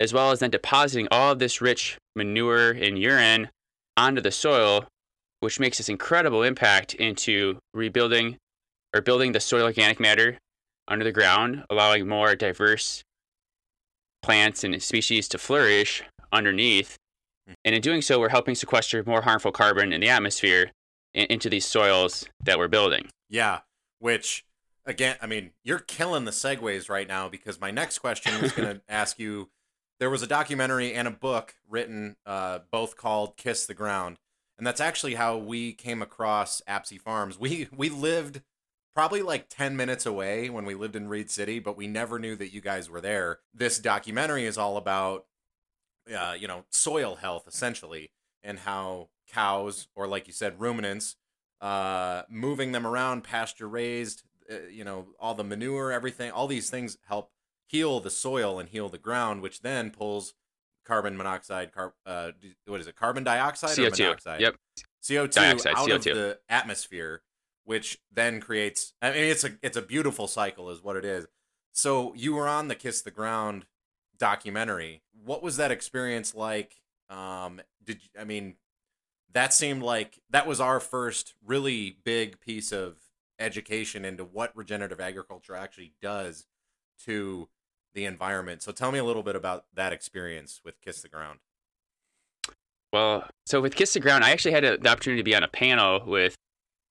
as 0.00 0.12
well 0.12 0.32
as 0.32 0.40
then 0.40 0.50
depositing 0.50 1.06
all 1.12 1.30
of 1.32 1.38
this 1.38 1.60
rich 1.60 1.96
manure 2.16 2.70
and 2.72 2.98
urine 2.98 3.50
onto 3.96 4.20
the 4.20 4.32
soil, 4.32 4.88
which 5.40 5.60
makes 5.60 5.78
this 5.78 5.88
incredible 5.88 6.42
impact 6.42 6.92
into 6.94 7.58
rebuilding 7.72 8.36
or 8.94 9.00
building 9.00 9.30
the 9.32 9.38
soil 9.40 9.62
organic 9.62 10.00
matter 10.00 10.38
under 10.88 11.04
the 11.04 11.12
ground, 11.12 11.64
allowing 11.70 12.08
more 12.08 12.34
diverse 12.34 13.02
plants 14.22 14.64
and 14.64 14.82
species 14.82 15.28
to 15.28 15.38
flourish 15.38 16.02
underneath. 16.32 16.96
And 17.64 17.74
in 17.76 17.80
doing 17.80 18.02
so, 18.02 18.18
we're 18.18 18.30
helping 18.30 18.56
sequester 18.56 19.04
more 19.04 19.22
harmful 19.22 19.52
carbon 19.52 19.92
in 19.92 20.00
the 20.00 20.08
atmosphere 20.08 20.72
into 21.16 21.48
these 21.48 21.64
soils 21.64 22.26
that 22.44 22.58
we're 22.58 22.68
building. 22.68 23.08
Yeah, 23.28 23.60
which 23.98 24.44
again, 24.84 25.16
I 25.20 25.26
mean, 25.26 25.50
you're 25.64 25.78
killing 25.78 26.24
the 26.24 26.30
segues 26.30 26.88
right 26.88 27.08
now 27.08 27.28
because 27.28 27.60
my 27.60 27.70
next 27.70 27.98
question 27.98 28.40
was 28.40 28.52
going 28.52 28.76
to 28.76 28.82
ask 28.88 29.18
you. 29.18 29.50
There 29.98 30.10
was 30.10 30.22
a 30.22 30.26
documentary 30.26 30.92
and 30.92 31.08
a 31.08 31.10
book 31.10 31.54
written, 31.66 32.16
uh, 32.26 32.58
both 32.70 32.98
called 32.98 33.38
"Kiss 33.38 33.64
the 33.64 33.72
Ground," 33.72 34.18
and 34.58 34.66
that's 34.66 34.80
actually 34.80 35.14
how 35.14 35.38
we 35.38 35.72
came 35.72 36.02
across 36.02 36.60
Apsey 36.68 37.00
Farms. 37.00 37.38
We 37.38 37.68
we 37.74 37.88
lived 37.88 38.42
probably 38.96 39.20
like 39.20 39.46
10 39.50 39.76
minutes 39.76 40.06
away 40.06 40.48
when 40.48 40.64
we 40.64 40.74
lived 40.74 40.96
in 40.96 41.06
Reed 41.06 41.30
City, 41.30 41.58
but 41.58 41.76
we 41.76 41.86
never 41.86 42.18
knew 42.18 42.34
that 42.34 42.52
you 42.52 42.62
guys 42.62 42.88
were 42.88 43.02
there. 43.02 43.40
This 43.52 43.78
documentary 43.78 44.46
is 44.46 44.56
all 44.56 44.78
about, 44.78 45.26
uh, 46.16 46.34
you 46.38 46.48
know, 46.48 46.64
soil 46.70 47.16
health 47.16 47.46
essentially, 47.46 48.10
and 48.46 48.60
how 48.60 49.08
cows, 49.30 49.88
or 49.94 50.06
like 50.06 50.26
you 50.26 50.32
said, 50.32 50.60
ruminants, 50.60 51.16
uh, 51.60 52.22
moving 52.30 52.72
them 52.72 52.86
around, 52.86 53.24
pasture 53.24 53.68
raised, 53.68 54.22
uh, 54.50 54.68
you 54.70 54.84
know, 54.84 55.08
all 55.20 55.34
the 55.34 55.44
manure, 55.44 55.92
everything, 55.92 56.30
all 56.30 56.46
these 56.46 56.70
things 56.70 56.96
help 57.08 57.30
heal 57.66 58.00
the 58.00 58.10
soil 58.10 58.58
and 58.58 58.68
heal 58.68 58.88
the 58.88 58.98
ground, 58.98 59.42
which 59.42 59.60
then 59.62 59.90
pulls 59.90 60.34
carbon 60.84 61.16
monoxide, 61.16 61.72
car- 61.72 61.94
uh, 62.06 62.30
what 62.66 62.80
is 62.80 62.86
it, 62.86 62.94
carbon 62.94 63.24
dioxide 63.24 63.76
CO2. 63.76 64.00
or 64.00 64.02
monoxide? 64.04 64.40
Yep. 64.40 64.56
CO2 65.02 65.32
Dioxide, 65.32 65.74
out 65.76 65.88
CO2. 65.88 65.94
of 65.94 66.02
the 66.16 66.38
atmosphere, 66.48 67.22
which 67.64 67.98
then 68.12 68.40
creates. 68.40 68.94
I 69.02 69.10
mean, 69.10 69.24
it's 69.24 69.44
a 69.44 69.50
it's 69.62 69.76
a 69.76 69.82
beautiful 69.82 70.26
cycle, 70.26 70.70
is 70.70 70.82
what 70.82 70.96
it 70.96 71.04
is. 71.04 71.26
So 71.72 72.12
you 72.14 72.34
were 72.34 72.48
on 72.48 72.68
the 72.68 72.74
Kiss 72.74 73.02
the 73.02 73.10
Ground 73.10 73.66
documentary. 74.18 75.02
What 75.12 75.42
was 75.42 75.56
that 75.58 75.70
experience 75.70 76.34
like? 76.34 76.76
Um, 77.08 77.60
did 77.84 78.00
I 78.18 78.24
mean 78.24 78.56
that 79.32 79.52
seemed 79.52 79.82
like 79.82 80.20
that 80.30 80.46
was 80.46 80.60
our 80.60 80.80
first 80.80 81.34
really 81.44 81.98
big 82.04 82.40
piece 82.40 82.72
of 82.72 82.96
education 83.38 84.04
into 84.04 84.24
what 84.24 84.56
regenerative 84.56 85.00
agriculture 85.00 85.54
actually 85.54 85.92
does 86.00 86.46
to 87.04 87.48
the 87.94 88.04
environment. 88.04 88.62
So 88.62 88.72
tell 88.72 88.92
me 88.92 88.98
a 88.98 89.04
little 89.04 89.22
bit 89.22 89.36
about 89.36 89.66
that 89.74 89.92
experience 89.92 90.60
with 90.64 90.80
Kiss 90.80 91.02
the 91.02 91.08
Ground. 91.08 91.40
Well, 92.92 93.28
so 93.44 93.60
with 93.60 93.74
Kiss 93.74 93.94
the 93.94 94.00
Ground, 94.00 94.24
I 94.24 94.30
actually 94.30 94.52
had 94.52 94.64
a, 94.64 94.78
the 94.78 94.88
opportunity 94.88 95.20
to 95.20 95.24
be 95.24 95.34
on 95.34 95.42
a 95.42 95.48
panel 95.48 96.02
with 96.06 96.34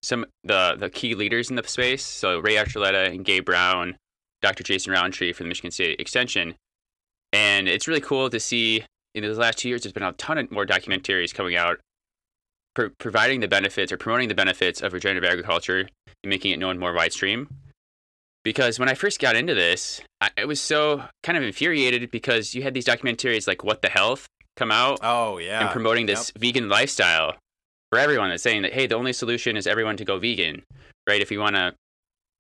some 0.03 0.25
the 0.43 0.75
the 0.77 0.89
key 0.89 1.15
leaders 1.15 1.49
in 1.49 1.55
the 1.55 1.67
space. 1.67 2.03
So 2.03 2.39
Ray 2.39 2.55
Archuleta 2.55 3.09
and 3.09 3.25
Gabe 3.25 3.45
Brown, 3.45 3.97
Dr. 4.41 4.63
Jason 4.63 4.93
Rowntree 4.93 5.33
from 5.33 5.45
the 5.45 5.49
Michigan 5.49 5.71
State 5.71 5.99
Extension, 5.99 6.55
and 7.33 7.67
it's 7.67 7.87
really 7.87 8.01
cool 8.01 8.29
to 8.29 8.39
see. 8.39 8.83
In 9.15 9.23
the 9.23 9.33
last 9.33 9.57
two 9.57 9.69
years, 9.69 9.83
there's 9.83 9.93
been 9.93 10.03
a 10.03 10.11
ton 10.11 10.37
of 10.37 10.51
more 10.51 10.65
documentaries 10.65 11.33
coming 11.33 11.55
out, 11.55 11.79
pro- 12.73 12.89
providing 12.99 13.39
the 13.39 13.47
benefits 13.47 13.91
or 13.91 13.97
promoting 13.97 14.27
the 14.27 14.35
benefits 14.35 14.81
of 14.81 14.91
regenerative 14.91 15.27
agriculture 15.29 15.87
and 16.05 16.29
making 16.29 16.51
it 16.51 16.59
known 16.59 16.77
more 16.77 16.93
widestream. 16.93 17.47
Because 18.43 18.77
when 18.77 18.89
I 18.89 18.93
first 18.93 19.21
got 19.21 19.37
into 19.37 19.55
this, 19.55 20.01
I, 20.19 20.31
I 20.37 20.45
was 20.45 20.59
so 20.59 21.05
kind 21.23 21.37
of 21.37 21.45
infuriated 21.45 22.11
because 22.11 22.53
you 22.53 22.61
had 22.61 22.73
these 22.73 22.85
documentaries 22.85 23.47
like 23.47 23.63
What 23.63 23.81
the 23.81 23.89
Health 23.89 24.27
come 24.57 24.69
out 24.71 24.99
Oh 25.01 25.37
yeah, 25.37 25.61
and 25.61 25.69
promoting 25.69 26.05
this 26.05 26.31
vegan 26.37 26.69
lifestyle 26.69 27.35
for 27.91 27.99
everyone 27.99 28.29
that's 28.29 28.43
saying 28.43 28.61
that 28.61 28.71
hey 28.71 28.87
the 28.87 28.95
only 28.95 29.11
solution 29.11 29.57
is 29.57 29.67
everyone 29.67 29.97
to 29.97 30.05
go 30.05 30.17
vegan 30.17 30.63
right? 31.07 31.21
If 31.21 31.29
we 31.29 31.37
want 31.37 31.55
to 31.55 31.73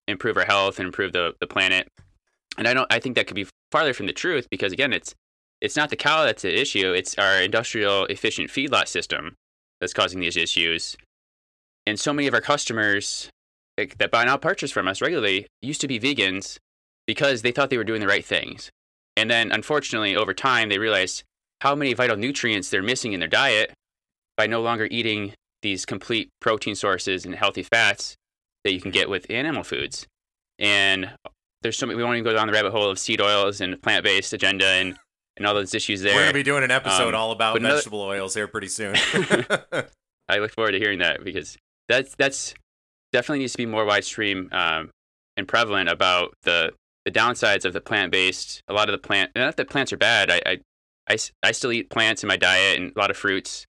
improve 0.07 0.37
our 0.37 0.45
health 0.45 0.79
and 0.79 0.85
improve 0.85 1.11
the, 1.13 1.33
the 1.39 1.47
planet. 1.47 1.89
And 2.57 2.67
i 2.69 2.73
don't 2.73 2.87
i 2.89 2.99
think 2.99 3.15
that 3.15 3.27
could 3.27 3.35
be 3.35 3.47
farther 3.71 3.93
from 3.93 4.05
the 4.05 4.13
truth 4.13 4.47
because 4.49 4.71
again 4.71 4.93
it's 4.93 5.13
it's 5.65 5.75
not 5.75 5.89
the 5.89 5.95
cow 5.95 6.23
that's 6.23 6.43
the 6.43 6.59
issue 6.59 6.93
it's 6.93 7.17
our 7.17 7.41
industrial 7.41 8.05
efficient 8.05 8.49
feedlot 8.49 8.87
system 8.87 9.35
that's 9.79 9.93
causing 9.93 10.19
these 10.19 10.37
issues 10.37 10.95
and 11.85 11.99
so 11.99 12.13
many 12.13 12.27
of 12.27 12.33
our 12.33 12.41
customers 12.41 13.29
that 13.77 14.11
buy 14.11 14.23
now 14.23 14.37
purchase 14.37 14.71
from 14.71 14.87
us 14.87 15.01
regularly 15.01 15.47
used 15.61 15.81
to 15.81 15.87
be 15.87 15.99
vegans 15.99 16.57
because 17.05 17.41
they 17.41 17.51
thought 17.51 17.69
they 17.69 17.77
were 17.77 17.83
doing 17.83 18.01
the 18.01 18.07
right 18.07 18.25
things 18.25 18.69
and 19.17 19.29
then 19.29 19.51
unfortunately 19.51 20.15
over 20.15 20.33
time 20.33 20.69
they 20.69 20.77
realized 20.77 21.23
how 21.61 21.75
many 21.75 21.93
vital 21.93 22.17
nutrients 22.17 22.69
they're 22.69 22.83
missing 22.83 23.13
in 23.13 23.19
their 23.19 23.29
diet 23.29 23.73
by 24.37 24.47
no 24.47 24.61
longer 24.61 24.87
eating 24.91 25.33
these 25.61 25.85
complete 25.85 26.29
protein 26.41 26.75
sources 26.75 27.25
and 27.25 27.35
healthy 27.35 27.63
fats 27.63 28.15
that 28.63 28.73
you 28.73 28.81
can 28.81 28.91
get 28.91 29.09
with 29.09 29.25
animal 29.29 29.63
foods. 29.63 30.05
And 30.59 31.11
there's 31.61 31.77
so 31.77 31.85
many, 31.85 31.97
we 31.97 32.03
won't 32.03 32.17
even 32.17 32.23
go 32.23 32.33
down 32.33 32.47
the 32.47 32.53
rabbit 32.53 32.71
hole 32.71 32.89
of 32.89 32.99
seed 32.99 33.21
oils 33.21 33.61
and 33.61 33.81
plant 33.81 34.03
based 34.03 34.33
agenda 34.33 34.65
and, 34.65 34.97
and 35.37 35.45
all 35.45 35.53
those 35.53 35.73
issues 35.73 36.01
there. 36.01 36.15
We're 36.15 36.21
gonna 36.23 36.33
be 36.33 36.43
doing 36.43 36.63
an 36.63 36.71
episode 36.71 37.09
Um, 37.13 37.15
all 37.15 37.31
about 37.31 37.53
but 37.53 37.61
another- 37.61 37.75
vegetable 37.77 38.01
oils 38.01 38.33
here 38.33 38.47
pretty 38.47 38.67
soon. 38.67 38.95
I 40.27 40.37
look 40.39 40.51
forward 40.53 40.71
to 40.71 40.79
hearing 40.79 40.99
that 40.99 41.23
because 41.23 41.57
that's 41.87 42.15
that's 42.15 42.53
definitely 43.13 43.39
needs 43.39 43.51
to 43.53 43.57
be 43.57 43.65
more 43.65 43.85
widestream 43.85 44.51
um, 44.53 44.89
and 45.37 45.47
prevalent 45.47 45.89
about 45.89 46.33
the 46.43 46.71
the 47.05 47.11
downsides 47.11 47.65
of 47.65 47.73
the 47.73 47.81
plant 47.81 48.11
based. 48.11 48.61
A 48.67 48.73
lot 48.73 48.89
of 48.89 48.93
the 48.93 49.07
plant, 49.07 49.31
not 49.35 49.57
that 49.57 49.69
plants 49.69 49.93
are 49.93 49.97
bad. 49.97 50.31
I 50.31 50.57
I 51.07 51.17
I 51.43 51.51
still 51.51 51.71
eat 51.71 51.89
plants 51.89 52.23
in 52.23 52.27
my 52.27 52.37
diet 52.37 52.79
and 52.79 52.91
a 52.95 52.99
lot 52.99 53.11
of 53.11 53.17
fruits 53.17 53.65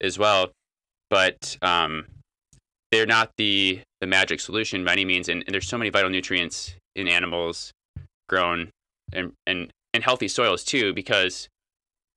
as 0.00 0.18
well, 0.18 0.52
but 1.10 1.56
um, 1.62 2.06
they're 2.92 3.06
not 3.06 3.30
the 3.36 3.80
the 4.00 4.06
magic 4.06 4.38
solution 4.38 4.84
by 4.84 4.92
any 4.92 5.04
means. 5.04 5.28
And, 5.28 5.42
and 5.46 5.54
there's 5.54 5.66
so 5.66 5.78
many 5.78 5.90
vital 5.90 6.10
nutrients 6.10 6.74
in 6.94 7.08
animals 7.08 7.72
grown 8.28 8.70
and 9.12 9.32
and 9.46 9.70
and 9.96 10.04
healthy 10.04 10.28
soils 10.28 10.62
too, 10.62 10.94
because 10.94 11.48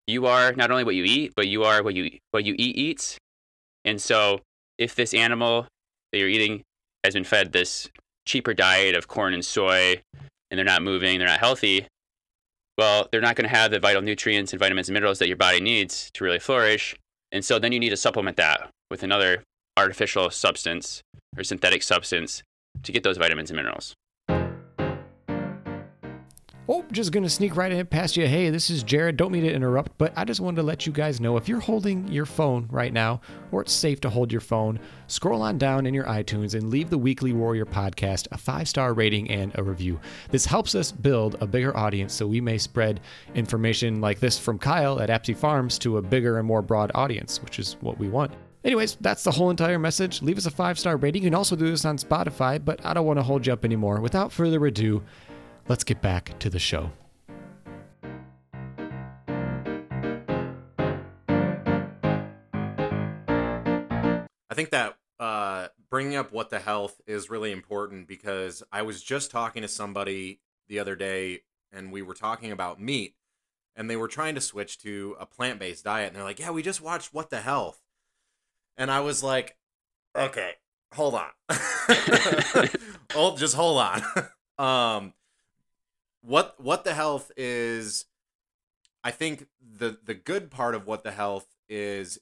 you 0.07 0.25
are 0.25 0.53
not 0.53 0.71
only 0.71 0.83
what 0.83 0.95
you 0.95 1.03
eat, 1.03 1.33
but 1.35 1.47
you 1.47 1.63
are 1.63 1.83
what 1.83 1.95
you 1.95 2.17
what 2.31 2.45
you 2.45 2.55
eat 2.57 2.75
eats. 2.75 3.17
And 3.85 4.01
so, 4.01 4.41
if 4.77 4.95
this 4.95 5.13
animal 5.13 5.67
that 6.11 6.19
you're 6.19 6.29
eating 6.29 6.63
has 7.03 7.13
been 7.13 7.23
fed 7.23 7.51
this 7.51 7.89
cheaper 8.25 8.53
diet 8.53 8.95
of 8.95 9.07
corn 9.07 9.33
and 9.33 9.43
soy, 9.43 10.01
and 10.51 10.57
they're 10.57 10.65
not 10.65 10.83
moving, 10.83 11.17
they're 11.17 11.27
not 11.27 11.39
healthy, 11.39 11.87
well, 12.79 13.09
they're 13.11 13.19
not 13.19 13.35
going 13.35 13.49
to 13.49 13.55
have 13.55 13.71
the 13.71 13.79
vital 13.79 14.01
nutrients 14.01 14.53
and 14.53 14.59
vitamins 14.59 14.87
and 14.87 14.93
minerals 14.93 15.19
that 15.19 15.27
your 15.27 15.37
body 15.37 15.59
needs 15.59 16.09
to 16.11 16.23
really 16.23 16.39
flourish. 16.39 16.95
And 17.31 17.43
so 17.43 17.59
then 17.59 17.71
you 17.71 17.79
need 17.79 17.89
to 17.89 17.97
supplement 17.97 18.37
that 18.37 18.69
with 18.89 19.03
another 19.03 19.43
artificial 19.75 20.29
substance 20.29 21.01
or 21.37 21.43
synthetic 21.43 21.83
substance 21.83 22.41
to 22.83 22.91
get 22.91 23.03
those 23.03 23.17
vitamins 23.17 23.49
and 23.49 23.57
minerals. 23.57 23.95
Oh, 26.71 26.85
just 26.91 27.11
gonna 27.11 27.29
sneak 27.29 27.55
right 27.55 27.71
in 27.71 27.83
past 27.87 28.15
you. 28.15 28.27
Hey, 28.27 28.51
this 28.51 28.69
is 28.69 28.83
Jared. 28.83 29.17
Don't 29.17 29.31
mean 29.31 29.41
to 29.41 29.51
interrupt, 29.51 29.97
but 29.97 30.13
I 30.15 30.23
just 30.23 30.39
wanted 30.39 30.57
to 30.57 30.61
let 30.61 30.85
you 30.85 30.91
guys 30.91 31.19
know 31.19 31.35
if 31.35 31.49
you're 31.49 31.59
holding 31.59 32.07
your 32.09 32.27
phone 32.27 32.67
right 32.69 32.93
now, 32.93 33.21
or 33.51 33.63
it's 33.63 33.73
safe 33.73 33.99
to 34.01 34.09
hold 34.11 34.31
your 34.31 34.39
phone, 34.39 34.79
scroll 35.07 35.41
on 35.41 35.57
down 35.57 35.87
in 35.87 35.95
your 35.95 36.03
iTunes 36.03 36.53
and 36.53 36.69
leave 36.69 36.91
the 36.91 36.97
Weekly 36.99 37.33
Warrior 37.33 37.65
podcast 37.65 38.27
a 38.31 38.37
five 38.37 38.67
star 38.67 38.93
rating 38.93 39.31
and 39.31 39.51
a 39.57 39.63
review. 39.63 39.99
This 40.29 40.45
helps 40.45 40.75
us 40.75 40.91
build 40.91 41.37
a 41.41 41.47
bigger 41.47 41.75
audience 41.75 42.13
so 42.13 42.27
we 42.27 42.39
may 42.39 42.59
spread 42.59 42.99
information 43.33 43.99
like 43.99 44.19
this 44.19 44.37
from 44.37 44.59
Kyle 44.59 44.99
at 44.99 45.09
Apsey 45.09 45.35
Farms 45.35 45.79
to 45.79 45.97
a 45.97 46.03
bigger 46.03 46.37
and 46.37 46.47
more 46.47 46.61
broad 46.61 46.91
audience, 46.93 47.41
which 47.41 47.57
is 47.57 47.77
what 47.81 47.97
we 47.97 48.09
want. 48.09 48.31
Anyways, 48.63 48.95
that's 49.01 49.23
the 49.23 49.31
whole 49.31 49.49
entire 49.49 49.79
message. 49.79 50.21
Leave 50.21 50.37
us 50.37 50.45
a 50.45 50.51
five 50.51 50.77
star 50.77 50.97
rating. 50.97 51.23
You 51.23 51.31
can 51.31 51.35
also 51.35 51.55
do 51.55 51.71
this 51.71 51.85
on 51.85 51.97
Spotify, 51.97 52.63
but 52.63 52.85
I 52.85 52.93
don't 52.93 53.07
want 53.07 53.17
to 53.17 53.23
hold 53.23 53.47
you 53.47 53.53
up 53.53 53.65
anymore. 53.65 54.01
Without 54.01 54.31
further 54.31 54.63
ado, 54.67 55.01
let's 55.69 55.83
get 55.83 56.01
back 56.01 56.37
to 56.39 56.49
the 56.49 56.59
show. 56.59 56.91
I 64.49 64.55
think 64.55 64.71
that 64.71 64.97
uh, 65.19 65.67
bringing 65.89 66.15
up 66.15 66.33
what 66.33 66.49
the 66.49 66.59
health 66.59 66.99
is 67.05 67.29
really 67.29 67.51
important 67.51 68.07
because 68.07 68.63
I 68.71 68.81
was 68.81 69.01
just 69.01 69.31
talking 69.31 69.61
to 69.61 69.67
somebody 69.67 70.41
the 70.67 70.79
other 70.79 70.95
day 70.95 71.41
and 71.71 71.91
we 71.91 72.01
were 72.01 72.15
talking 72.15 72.51
about 72.51 72.81
meat 72.81 73.15
and 73.75 73.89
they 73.89 73.95
were 73.95 74.07
trying 74.07 74.35
to 74.35 74.41
switch 74.41 74.79
to 74.79 75.15
a 75.19 75.25
plant 75.25 75.59
based 75.59 75.83
diet 75.85 76.07
and 76.07 76.15
they're 76.15 76.23
like, 76.23 76.39
yeah, 76.39 76.51
we 76.51 76.63
just 76.63 76.81
watched 76.81 77.13
What 77.13 77.29
the 77.29 77.41
Health. 77.41 77.79
And 78.75 78.89
I 78.89 79.01
was 79.01 79.21
like, 79.23 79.55
okay, 80.17 80.53
hold 80.93 81.13
on. 81.13 81.29
hold, 83.13 83.37
just 83.37 83.55
hold 83.55 83.79
on. 83.79 84.01
um, 84.57 85.13
what 86.21 86.55
what 86.59 86.83
the 86.83 86.93
health 86.93 87.31
is 87.37 88.05
I 89.03 89.11
think 89.11 89.47
the 89.61 89.97
the 90.03 90.13
good 90.13 90.51
part 90.51 90.75
of 90.75 90.85
what 90.85 91.03
the 91.03 91.11
health 91.11 91.55
is 91.67 92.19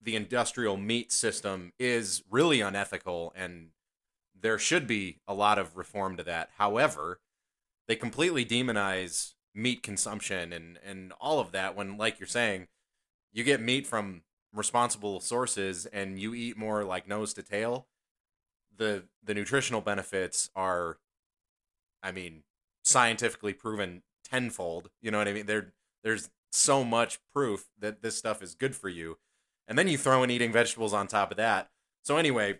the 0.00 0.16
industrial 0.16 0.76
meat 0.76 1.12
system 1.12 1.72
is 1.78 2.22
really 2.30 2.60
unethical 2.60 3.32
and 3.36 3.68
there 4.38 4.58
should 4.58 4.86
be 4.86 5.20
a 5.26 5.32
lot 5.34 5.58
of 5.58 5.76
reform 5.76 6.16
to 6.18 6.22
that. 6.22 6.50
However, 6.58 7.20
they 7.88 7.96
completely 7.96 8.44
demonize 8.44 9.32
meat 9.54 9.82
consumption 9.82 10.52
and 10.52 10.78
and 10.84 11.12
all 11.20 11.38
of 11.38 11.52
that 11.52 11.76
when 11.76 11.96
like 11.96 12.18
you're 12.18 12.26
saying 12.26 12.66
you 13.32 13.44
get 13.44 13.60
meat 13.60 13.86
from 13.86 14.22
responsible 14.52 15.20
sources 15.20 15.86
and 15.86 16.18
you 16.18 16.34
eat 16.34 16.56
more 16.56 16.84
like 16.84 17.06
nose 17.06 17.32
to 17.32 17.42
tail 17.42 17.86
the 18.76 19.04
the 19.22 19.32
nutritional 19.32 19.80
benefits 19.80 20.50
are 20.56 20.98
i 22.02 22.10
mean 22.10 22.42
scientifically 22.84 23.52
proven 23.52 24.02
tenfold 24.22 24.90
you 25.02 25.10
know 25.10 25.18
what 25.18 25.28
i 25.28 25.32
mean? 25.32 25.46
There 25.46 25.72
there's 26.04 26.30
so 26.52 26.84
much 26.84 27.18
proof 27.32 27.66
that 27.80 28.02
this 28.02 28.16
stuff 28.16 28.40
is 28.40 28.54
good 28.54 28.76
for 28.76 28.88
you. 28.88 29.18
And 29.66 29.76
then 29.76 29.88
you 29.88 29.98
throw 29.98 30.22
in 30.22 30.30
eating 30.30 30.52
vegetables 30.52 30.92
on 30.92 31.08
top 31.08 31.32
of 31.32 31.36
that. 31.38 31.70
So 32.02 32.16
anyway 32.16 32.58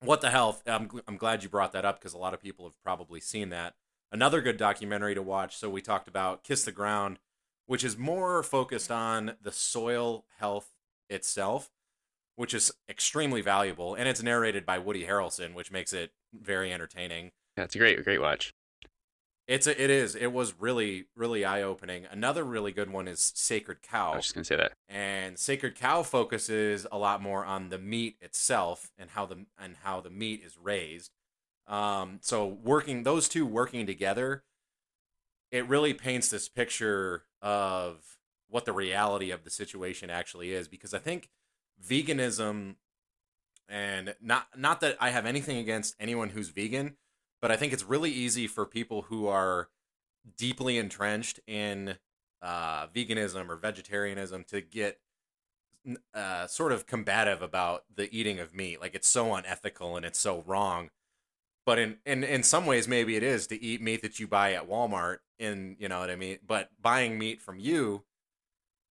what 0.00 0.20
the 0.20 0.30
health 0.30 0.62
i'm, 0.66 0.90
I'm 1.08 1.16
glad 1.16 1.42
you 1.42 1.48
brought 1.48 1.72
that 1.72 1.84
up 1.84 1.98
because 1.98 2.14
a 2.14 2.18
lot 2.18 2.34
of 2.34 2.40
people 2.40 2.66
have 2.66 2.80
probably 2.82 3.20
seen 3.20 3.50
that. 3.50 3.74
Another 4.12 4.40
good 4.40 4.56
documentary 4.56 5.14
to 5.14 5.22
watch 5.22 5.56
so 5.56 5.68
we 5.68 5.82
talked 5.82 6.08
about 6.08 6.44
kiss 6.44 6.64
the 6.64 6.72
ground 6.72 7.18
which 7.66 7.82
is 7.82 7.98
more 7.98 8.42
focused 8.42 8.90
on 8.90 9.34
the 9.42 9.52
soil 9.52 10.24
health 10.38 10.70
itself 11.10 11.70
which 12.36 12.54
is 12.54 12.72
extremely 12.88 13.40
valuable 13.40 13.94
and 13.94 14.08
it's 14.08 14.22
narrated 14.22 14.64
by 14.64 14.78
woody 14.78 15.06
harrelson 15.06 15.54
which 15.54 15.72
makes 15.72 15.92
it 15.92 16.12
very 16.32 16.72
entertaining. 16.72 17.32
Yeah, 17.56 17.64
it's 17.64 17.74
a 17.74 17.78
great, 17.78 18.02
great 18.04 18.20
watch. 18.20 18.54
It's 19.48 19.66
a, 19.66 19.82
it 19.82 19.90
is 19.90 20.14
it 20.14 20.32
was 20.32 20.54
really 20.58 21.06
really 21.14 21.44
eye-opening 21.44 22.04
another 22.10 22.42
really 22.44 22.72
good 22.72 22.90
one 22.90 23.06
is 23.06 23.32
sacred 23.34 23.80
Cow. 23.82 24.12
I 24.12 24.16
was 24.16 24.24
just 24.26 24.34
gonna 24.34 24.44
say 24.44 24.56
that. 24.56 24.72
and 24.88 25.38
sacred 25.38 25.74
cow 25.76 26.02
focuses 26.02 26.86
a 26.90 26.98
lot 26.98 27.22
more 27.22 27.44
on 27.44 27.68
the 27.68 27.78
meat 27.78 28.16
itself 28.20 28.90
and 28.98 29.10
how 29.10 29.26
the 29.26 29.46
and 29.58 29.76
how 29.82 30.00
the 30.00 30.10
meat 30.10 30.42
is 30.44 30.56
raised 30.58 31.12
um 31.68 32.18
so 32.22 32.46
working 32.46 33.02
those 33.04 33.28
two 33.28 33.46
working 33.46 33.86
together 33.86 34.42
it 35.52 35.66
really 35.68 35.94
paints 35.94 36.28
this 36.28 36.48
picture 36.48 37.22
of 37.40 38.18
what 38.48 38.64
the 38.64 38.72
reality 38.72 39.30
of 39.30 39.44
the 39.44 39.50
situation 39.50 40.10
actually 40.10 40.52
is 40.52 40.66
because 40.68 40.92
i 40.94 40.98
think 40.98 41.28
veganism 41.84 42.76
and 43.68 44.14
not 44.20 44.46
not 44.56 44.80
that 44.80 44.96
i 45.00 45.10
have 45.10 45.26
anything 45.26 45.56
against 45.58 45.94
anyone 46.00 46.30
who's 46.30 46.48
vegan 46.48 46.96
but 47.40 47.50
i 47.50 47.56
think 47.56 47.72
it's 47.72 47.84
really 47.84 48.10
easy 48.10 48.46
for 48.46 48.64
people 48.64 49.02
who 49.02 49.26
are 49.26 49.68
deeply 50.36 50.78
entrenched 50.78 51.40
in 51.46 51.96
uh, 52.42 52.86
veganism 52.88 53.48
or 53.48 53.56
vegetarianism 53.56 54.44
to 54.44 54.60
get 54.60 54.98
uh, 56.14 56.46
sort 56.46 56.72
of 56.72 56.86
combative 56.86 57.42
about 57.42 57.84
the 57.94 58.12
eating 58.16 58.38
of 58.38 58.54
meat. 58.54 58.80
Like 58.80 58.94
it's 58.94 59.08
so 59.08 59.34
unethical 59.34 59.96
and 59.96 60.04
it's 60.04 60.18
so 60.18 60.42
wrong. 60.46 60.90
But 61.64 61.78
in, 61.78 61.96
in 62.06 62.22
in 62.22 62.42
some 62.44 62.64
ways, 62.64 62.86
maybe 62.86 63.16
it 63.16 63.24
is 63.24 63.48
to 63.48 63.60
eat 63.60 63.82
meat 63.82 64.02
that 64.02 64.20
you 64.20 64.28
buy 64.28 64.52
at 64.52 64.68
Walmart. 64.68 65.18
In 65.38 65.76
you 65.80 65.88
know 65.88 65.98
what 65.98 66.10
I 66.10 66.16
mean. 66.16 66.38
But 66.46 66.70
buying 66.80 67.18
meat 67.18 67.42
from 67.42 67.58
you, 67.58 68.04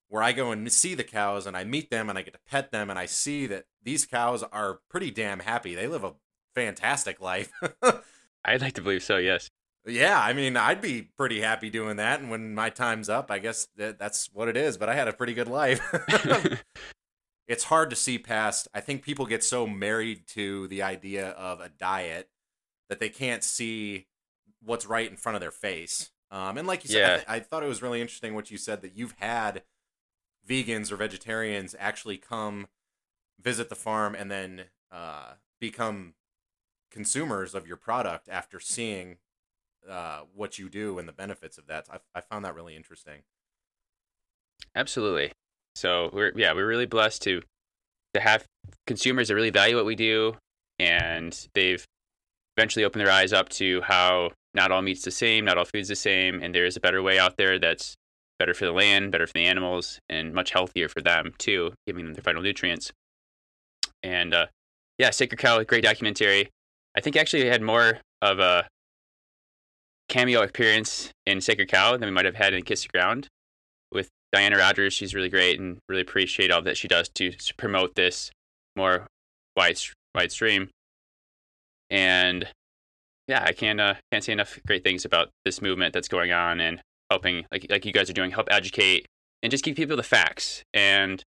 where 0.10 0.22
I 0.22 0.34
go 0.34 0.52
and 0.52 0.70
see 0.72 0.94
the 0.94 1.04
cows 1.04 1.46
and 1.46 1.56
I 1.56 1.64
meet 1.64 1.90
them 1.90 2.10
and 2.10 2.20
I 2.20 2.22
get 2.22 2.34
to 2.34 2.40
pet 2.46 2.72
them 2.72 2.90
and 2.90 3.00
I 3.00 3.06
see 3.06 3.48
that 3.48 3.66
these 3.82 4.06
cows 4.06 4.44
are 4.44 4.80
pretty 4.90 5.10
damn 5.10 5.40
happy. 5.40 5.74
They 5.74 5.88
live 5.88 6.04
a 6.04 6.16
fantastic 6.54 7.22
life. 7.22 7.52
I'd 8.46 8.62
like 8.62 8.74
to 8.74 8.82
believe 8.82 9.04
so. 9.04 9.18
Yes. 9.18 9.50
Yeah, 9.88 10.20
I 10.20 10.34
mean, 10.34 10.58
I'd 10.58 10.82
be 10.82 11.04
pretty 11.16 11.42
happy 11.42 11.70
doing 11.70 11.98
that. 11.98 12.20
And 12.20 12.32
when 12.32 12.56
my 12.56 12.70
time's 12.70 13.08
up, 13.08 13.30
I 13.30 13.40
guess 13.40 13.68
that, 13.78 14.00
that's 14.00 14.30
what 14.34 14.48
it 14.48 14.58
is. 14.58 14.78
But 14.78 14.90
I 14.90 14.96
had 14.96 15.08
a 15.08 15.14
pretty 15.14 15.34
good 15.34 15.48
life. 15.48 15.82
it's 17.48 17.66
hard 17.66 17.92
to 17.92 17.96
see 17.96 18.18
past. 18.18 18.68
I 18.74 18.82
think 18.82 19.04
people 19.04 19.26
get 19.26 19.44
so 19.44 19.68
married 19.68 20.28
to 20.30 20.68
the 20.68 20.82
idea 20.82 21.30
of 21.30 21.60
a 21.60 21.70
diet 21.70 22.30
that 22.90 23.00
they 23.00 23.10
can't 23.10 23.44
see 23.44 24.08
what's 24.64 24.86
right 24.86 25.10
in 25.10 25.18
front 25.18 25.36
of 25.36 25.42
their 25.42 25.52
face. 25.52 26.12
Um, 26.32 26.58
and 26.58 26.68
like 26.68 26.84
you 26.84 26.90
said, 26.90 27.04
I, 27.04 27.16
th- 27.16 27.26
I 27.28 27.40
thought 27.40 27.64
it 27.64 27.68
was 27.68 27.84
really 27.84 28.02
interesting 28.02 28.34
what 28.34 28.50
you 28.50 28.58
said 28.58 28.82
that 28.82 28.98
you've 28.98 29.16
had 29.20 29.64
vegans 30.48 30.92
or 30.92 30.96
vegetarians 30.96 31.76
actually 31.80 32.18
come 32.18 32.68
visit 33.40 33.70
the 33.70 33.76
farm 33.76 34.16
and 34.16 34.32
then 34.32 34.66
uh, 34.92 35.34
become 35.60 36.14
consumers 36.96 37.54
of 37.54 37.68
your 37.68 37.76
product 37.76 38.30
after 38.30 38.60
seeing 38.60 39.18
uh, 39.88 40.22
what 40.34 40.58
you 40.58 40.70
do 40.70 40.98
and 40.98 41.08
the 41.08 41.14
benefits 41.14 41.58
of 41.58 41.68
that. 41.68 41.86
I, 41.92 41.98
I 42.16 42.22
found 42.22 42.46
that 42.46 42.56
really 42.56 42.76
interesting. 42.76 43.24
Absolutely. 44.74 45.32
So 45.76 46.10
we're 46.14 46.32
yeah 46.36 46.54
we're 46.54 46.68
really 46.68 46.86
blessed 46.86 47.22
to 47.24 47.42
to 48.14 48.22
have 48.22 48.46
consumers 48.88 49.28
that 49.28 49.36
really 49.36 49.50
value 49.50 49.76
what 49.76 49.86
we 49.86 49.96
do, 49.96 50.38
and 50.80 51.48
they've 51.54 51.86
eventually 52.58 52.86
opened 52.86 53.06
their 53.06 53.14
eyes 53.14 53.34
up 53.34 53.50
to 53.50 53.82
how 53.82 54.32
not 54.54 54.72
all 54.72 54.82
meat's 54.82 55.04
the 55.04 55.12
same, 55.12 55.44
not 55.44 55.58
all 55.58 55.66
food's 55.66 55.90
the 55.90 55.96
same, 55.96 56.42
and 56.42 56.56
there 56.56 56.66
is 56.66 56.78
a 56.78 56.80
better 56.80 57.04
way 57.04 57.20
out 57.20 57.36
there 57.36 57.60
that's 57.60 57.96
better 58.40 58.54
for 58.54 58.66
the 58.66 58.72
land, 58.72 59.12
better 59.12 59.28
for 59.28 59.34
the 59.34 59.46
animals, 59.46 60.00
and 60.08 60.34
much 60.34 60.52
healthier 60.52 60.88
for 60.88 61.02
them 61.02 61.34
too, 61.38 61.74
giving 61.86 62.06
them 62.06 62.14
their 62.14 62.24
vital 62.24 62.42
nutrients. 62.42 62.94
And 64.02 64.34
uh, 64.34 64.46
yeah, 64.98 65.10
Sacred 65.10 65.40
Cow, 65.40 65.62
great 65.64 65.84
documentary. 65.84 66.50
I 66.96 67.02
think 67.02 67.16
actually 67.16 67.48
had 67.48 67.62
more 67.62 68.00
of 68.22 68.40
a 68.40 68.68
cameo 70.08 70.42
appearance 70.42 71.12
in 71.26 71.42
Sacred 71.42 71.70
Cow 71.70 71.98
than 71.98 72.08
we 72.08 72.14
might 72.14 72.26
have 72.26 72.36
had 72.36 72.54
in 72.54 72.64
Kiss 72.64 72.84
the 72.84 72.90
Ground 72.90 73.28
with 73.92 74.10
Diana 74.32 74.58
Rodgers. 74.58 74.94
She's 74.94 75.14
really 75.14 75.30
great 75.30 75.60
and 75.60 75.78
really 75.90 76.02
appreciate 76.02 76.52
all 76.52 76.62
that 76.62 76.78
she 76.78 76.88
does 76.88 77.10
to 77.16 77.34
promote 77.58 77.96
this 77.96 78.32
more 78.76 79.08
wide 79.56 79.78
wide 80.14 80.32
stream. 80.32 80.70
And 81.90 82.48
yeah, 83.28 83.44
I 83.46 83.54
can't 83.54 83.82
uh, 83.82 83.96
can't 84.12 84.24
say 84.24 84.34
enough 84.34 84.60
great 84.66 84.84
things 84.84 85.06
about 85.06 85.30
this 85.44 85.62
movement 85.62 85.94
that's 85.94 86.08
going 86.08 86.32
on 86.32 86.60
and 86.60 86.82
helping 87.10 87.46
like 87.52 87.68
like 87.70 87.86
you 87.86 87.92
guys 87.92 88.10
are 88.10 88.14
doing, 88.14 88.32
help 88.32 88.48
educate 88.52 89.06
and 89.44 89.52
just 89.52 89.64
give 89.64 89.76
people 89.76 89.98
the 89.98 90.04
facts 90.04 90.64
and 90.74 91.24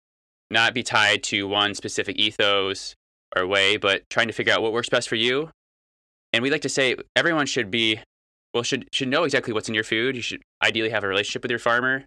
not 0.51 0.75
be 0.75 0.83
tied 0.83 1.23
to 1.23 1.49
one 1.49 1.75
specific 1.75 2.17
ethos 2.17 2.95
or 3.37 3.47
way, 3.47 3.77
but 3.77 4.09
trying 4.11 4.27
to 4.29 4.33
figure 4.33 4.53
out 4.53 4.63
what 4.63 4.73
works 4.73 4.89
best 4.89 5.09
for 5.09 5.17
you. 5.17 5.51
And 6.33 6.43
we 6.43 6.51
like 6.51 6.63
to 6.63 6.69
say 6.69 6.97
everyone 7.17 7.47
should 7.47 7.71
be 7.71 8.01
well 8.55 8.63
should 8.63 8.89
should 8.93 9.09
know 9.09 9.25
exactly 9.25 9.53
what's 9.53 9.69
in 9.69 9.75
your 9.75 9.85
food. 9.85 10.17
You 10.17 10.23
should 10.23 10.43
ideally 10.63 10.91
have 10.91 11.05
a 11.05 11.09
relationship 11.09 11.43
with 11.43 11.51
your 11.51 11.59
farmer. 11.59 12.05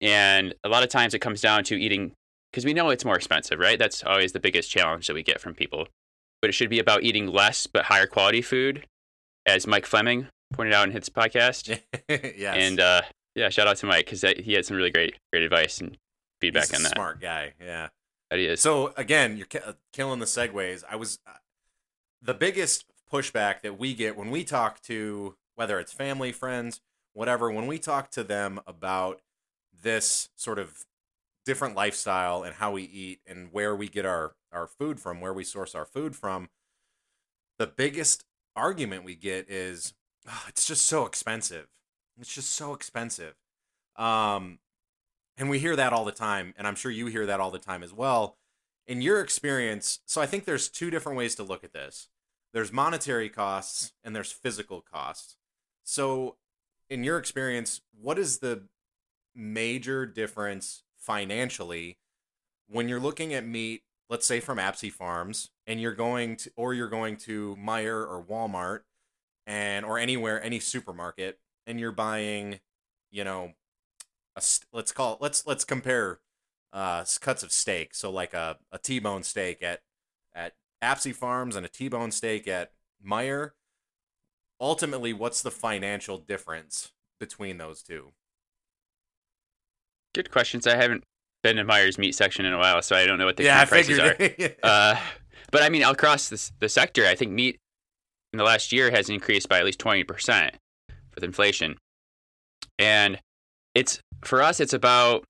And 0.00 0.54
a 0.64 0.68
lot 0.68 0.82
of 0.82 0.88
times 0.88 1.14
it 1.14 1.18
comes 1.18 1.40
down 1.40 1.64
to 1.64 1.76
eating 1.76 2.12
because 2.50 2.64
we 2.64 2.72
know 2.74 2.90
it's 2.90 3.04
more 3.04 3.16
expensive, 3.16 3.58
right? 3.58 3.78
That's 3.78 4.02
always 4.02 4.32
the 4.32 4.40
biggest 4.40 4.70
challenge 4.70 5.06
that 5.06 5.14
we 5.14 5.22
get 5.22 5.40
from 5.40 5.54
people. 5.54 5.86
But 6.40 6.48
it 6.48 6.54
should 6.54 6.70
be 6.70 6.78
about 6.78 7.02
eating 7.02 7.26
less 7.26 7.66
but 7.66 7.84
higher 7.84 8.06
quality 8.06 8.40
food, 8.40 8.86
as 9.44 9.66
Mike 9.66 9.84
Fleming 9.84 10.28
pointed 10.54 10.72
out 10.72 10.88
in 10.88 10.92
his 10.92 11.08
podcast. 11.08 11.80
yes. 12.08 12.56
And 12.56 12.80
uh, 12.80 13.02
yeah, 13.34 13.50
shout 13.50 13.66
out 13.68 13.76
to 13.78 13.86
Mike 13.86 14.06
because 14.06 14.22
he 14.22 14.54
had 14.54 14.64
some 14.64 14.76
really 14.76 14.90
great 14.90 15.16
great 15.32 15.42
advice 15.42 15.80
and 15.80 15.96
feedback 16.40 16.68
He's 16.68 16.76
on 16.76 16.82
that. 16.84 16.92
smart 16.92 17.20
guy. 17.20 17.52
Yeah. 17.60 17.88
So 18.60 18.92
again, 18.96 19.36
you're 19.36 19.46
ki- 19.46 19.58
uh, 19.58 19.72
killing 19.92 20.20
the 20.20 20.26
segues. 20.26 20.84
I 20.88 20.96
was 20.96 21.18
uh, 21.26 21.32
the 22.22 22.34
biggest 22.34 22.84
pushback 23.12 23.62
that 23.62 23.78
we 23.78 23.94
get 23.94 24.16
when 24.16 24.30
we 24.30 24.44
talk 24.44 24.80
to 24.82 25.36
whether 25.56 25.78
it's 25.78 25.92
family, 25.92 26.32
friends, 26.32 26.80
whatever. 27.12 27.50
When 27.50 27.66
we 27.66 27.78
talk 27.78 28.10
to 28.12 28.22
them 28.24 28.60
about 28.66 29.20
this 29.82 30.28
sort 30.36 30.58
of 30.58 30.84
different 31.44 31.74
lifestyle 31.74 32.42
and 32.42 32.54
how 32.56 32.72
we 32.72 32.82
eat 32.84 33.20
and 33.26 33.48
where 33.52 33.74
we 33.74 33.88
get 33.88 34.06
our 34.06 34.34
our 34.52 34.66
food 34.66 35.00
from, 35.00 35.20
where 35.20 35.34
we 35.34 35.44
source 35.44 35.74
our 35.74 35.84
food 35.84 36.14
from, 36.14 36.48
the 37.58 37.66
biggest 37.66 38.24
argument 38.56 39.04
we 39.04 39.14
get 39.14 39.48
is 39.50 39.94
"Oh, 40.28 40.44
it's 40.48 40.66
just 40.66 40.86
so 40.86 41.06
expensive. 41.06 41.66
It's 42.20 42.32
just 42.34 42.52
so 42.52 42.74
expensive. 42.74 43.34
Um, 43.96 44.58
and 45.40 45.48
we 45.48 45.58
hear 45.58 45.74
that 45.74 45.94
all 45.94 46.04
the 46.04 46.12
time, 46.12 46.52
and 46.58 46.66
I'm 46.66 46.74
sure 46.74 46.90
you 46.90 47.06
hear 47.06 47.24
that 47.24 47.40
all 47.40 47.50
the 47.50 47.58
time 47.58 47.82
as 47.82 47.94
well. 47.94 48.36
In 48.86 49.00
your 49.00 49.22
experience, 49.22 50.00
so 50.04 50.20
I 50.20 50.26
think 50.26 50.44
there's 50.44 50.68
two 50.68 50.90
different 50.90 51.16
ways 51.16 51.34
to 51.36 51.42
look 51.42 51.64
at 51.64 51.72
this. 51.72 52.08
There's 52.52 52.70
monetary 52.70 53.30
costs 53.30 53.94
and 54.04 54.14
there's 54.14 54.32
physical 54.32 54.82
costs. 54.82 55.36
So, 55.82 56.36
in 56.90 57.04
your 57.04 57.16
experience, 57.16 57.80
what 57.98 58.18
is 58.18 58.40
the 58.40 58.64
major 59.34 60.04
difference 60.04 60.82
financially 60.98 61.96
when 62.68 62.90
you're 62.90 63.00
looking 63.00 63.32
at 63.32 63.46
meat, 63.46 63.82
let's 64.10 64.26
say 64.26 64.40
from 64.40 64.58
Apsey 64.58 64.92
Farms, 64.92 65.50
and 65.66 65.80
you're 65.80 65.94
going 65.94 66.36
to, 66.36 66.50
or 66.54 66.74
you're 66.74 66.88
going 66.88 67.16
to 67.16 67.56
Meijer 67.58 68.06
or 68.06 68.22
Walmart, 68.28 68.80
and 69.46 69.86
or 69.86 69.98
anywhere, 69.98 70.42
any 70.44 70.60
supermarket, 70.60 71.38
and 71.66 71.80
you're 71.80 71.92
buying, 71.92 72.60
you 73.10 73.24
know, 73.24 73.54
a 74.36 74.42
let's 74.72 74.92
call 74.92 75.14
it 75.14 75.18
let's 75.20 75.46
let's 75.46 75.64
compare 75.64 76.20
uh 76.72 77.04
cuts 77.20 77.42
of 77.42 77.52
steak. 77.52 77.94
So 77.94 78.10
like 78.10 78.34
a 78.34 78.58
a 78.72 78.78
T-bone 78.78 79.22
steak 79.22 79.62
at 79.62 79.80
at 80.34 80.54
Apsey 80.82 81.14
Farms 81.14 81.56
and 81.56 81.66
a 81.66 81.68
T-bone 81.68 82.10
steak 82.10 82.48
at 82.48 82.72
Meijer. 83.04 83.52
Ultimately, 84.60 85.12
what's 85.12 85.42
the 85.42 85.50
financial 85.50 86.18
difference 86.18 86.92
between 87.18 87.58
those 87.58 87.82
two? 87.82 88.12
Good 90.14 90.30
questions. 90.30 90.66
I 90.66 90.76
haven't 90.76 91.04
been 91.42 91.58
in 91.58 91.66
Meijer's 91.66 91.98
meat 91.98 92.14
section 92.14 92.44
in 92.44 92.52
a 92.52 92.58
while, 92.58 92.82
so 92.82 92.96
I 92.96 93.06
don't 93.06 93.18
know 93.18 93.26
what 93.26 93.36
the 93.36 93.44
current 93.44 93.68
prices 93.68 93.98
are. 93.98 94.16
Uh, 94.62 95.00
but 95.50 95.62
I 95.62 95.68
mean, 95.68 95.82
across 95.82 96.28
this, 96.28 96.52
the 96.60 96.68
sector, 96.68 97.06
I 97.06 97.14
think 97.14 97.32
meat 97.32 97.58
in 98.32 98.38
the 98.38 98.44
last 98.44 98.72
year 98.72 98.90
has 98.90 99.08
increased 99.08 99.48
by 99.48 99.58
at 99.58 99.64
least 99.64 99.80
20% 99.80 100.50
with 101.14 101.24
inflation. 101.24 101.76
And 102.78 103.18
it's 103.74 104.00
for 104.22 104.42
us, 104.42 104.60
it's 104.60 104.72
about 104.72 105.24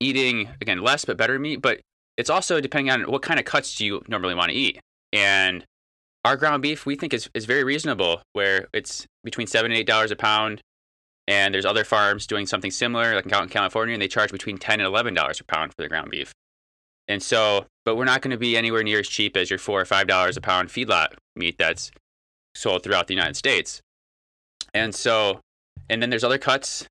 eating 0.00 0.48
again 0.60 0.82
less 0.82 1.04
but 1.04 1.16
better 1.16 1.38
meat, 1.38 1.60
but 1.60 1.80
it's 2.16 2.30
also 2.30 2.60
depending 2.60 2.90
on 2.90 3.10
what 3.10 3.22
kind 3.22 3.38
of 3.38 3.46
cuts 3.46 3.76
do 3.76 3.84
you 3.84 4.02
normally 4.08 4.34
want 4.34 4.50
to 4.50 4.56
eat. 4.56 4.80
And 5.12 5.64
our 6.24 6.36
ground 6.36 6.62
beef 6.62 6.84
we 6.84 6.96
think 6.96 7.14
is, 7.14 7.30
is 7.34 7.46
very 7.46 7.64
reasonable, 7.64 8.22
where 8.32 8.68
it's 8.74 9.06
between 9.24 9.46
seven 9.46 9.70
and 9.70 9.78
eight 9.78 9.86
dollars 9.86 10.10
a 10.10 10.16
pound. 10.16 10.60
And 11.26 11.52
there's 11.52 11.66
other 11.66 11.84
farms 11.84 12.26
doing 12.26 12.46
something 12.46 12.70
similar, 12.70 13.14
like 13.14 13.26
in 13.26 13.48
California, 13.50 13.92
and 13.92 14.00
they 14.00 14.08
charge 14.08 14.32
between 14.32 14.56
ten 14.56 14.80
and 14.80 14.86
eleven 14.86 15.14
dollars 15.14 15.40
a 15.40 15.44
pound 15.44 15.72
for 15.72 15.76
their 15.82 15.88
ground 15.88 16.10
beef. 16.10 16.32
And 17.06 17.22
so, 17.22 17.66
but 17.84 17.96
we're 17.96 18.04
not 18.04 18.22
going 18.22 18.30
to 18.30 18.38
be 18.38 18.56
anywhere 18.56 18.82
near 18.82 19.00
as 19.00 19.08
cheap 19.08 19.36
as 19.36 19.50
your 19.50 19.58
four 19.58 19.80
or 19.80 19.84
five 19.84 20.06
dollars 20.06 20.36
a 20.36 20.40
pound 20.40 20.70
feedlot 20.70 21.14
meat 21.36 21.56
that's 21.58 21.90
sold 22.54 22.82
throughout 22.82 23.06
the 23.06 23.14
United 23.14 23.36
States. 23.36 23.80
And 24.74 24.94
so, 24.94 25.40
and 25.88 26.02
then 26.02 26.10
there's 26.10 26.24
other 26.24 26.38
cuts 26.38 26.86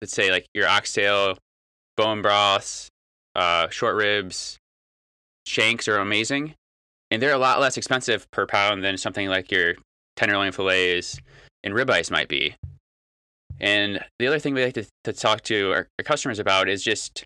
let's 0.00 0.12
say 0.12 0.30
like 0.30 0.46
your 0.54 0.68
oxtail, 0.68 1.38
bone 1.96 2.22
broths, 2.22 2.88
uh, 3.34 3.68
short 3.68 3.96
ribs, 3.96 4.58
shanks 5.46 5.88
are 5.88 5.98
amazing, 5.98 6.54
and 7.10 7.22
they're 7.22 7.32
a 7.32 7.38
lot 7.38 7.60
less 7.60 7.76
expensive 7.76 8.30
per 8.30 8.46
pound 8.46 8.84
than 8.84 8.96
something 8.96 9.28
like 9.28 9.50
your 9.50 9.74
tenderloin 10.16 10.52
fillets 10.52 11.18
and 11.62 11.74
ribeyes 11.74 12.10
might 12.10 12.28
be. 12.28 12.54
And 13.60 14.00
the 14.18 14.26
other 14.26 14.38
thing 14.38 14.54
we 14.54 14.64
like 14.64 14.74
to, 14.74 14.86
to 15.04 15.12
talk 15.12 15.42
to 15.42 15.72
our, 15.72 15.88
our 15.98 16.04
customers 16.04 16.38
about 16.38 16.68
is 16.68 16.82
just 16.82 17.24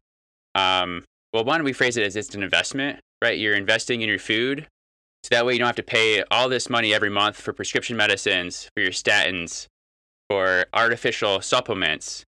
um, 0.54 1.04
well, 1.34 1.44
one, 1.44 1.64
we 1.64 1.72
phrase 1.72 1.96
it 1.96 2.06
as 2.06 2.14
it's 2.14 2.34
an 2.36 2.44
investment, 2.44 3.00
right? 3.20 3.36
You're 3.36 3.56
investing 3.56 4.02
in 4.02 4.08
your 4.08 4.20
food. 4.20 4.68
So 5.24 5.28
that 5.32 5.44
way 5.44 5.54
you 5.54 5.58
don't 5.58 5.66
have 5.66 5.76
to 5.76 5.82
pay 5.82 6.22
all 6.30 6.48
this 6.48 6.70
money 6.70 6.94
every 6.94 7.10
month 7.10 7.40
for 7.40 7.52
prescription 7.52 7.96
medicines, 7.96 8.70
for 8.74 8.82
your 8.82 8.92
statins, 8.92 9.66
for 10.30 10.66
artificial 10.72 11.40
supplements. 11.40 12.24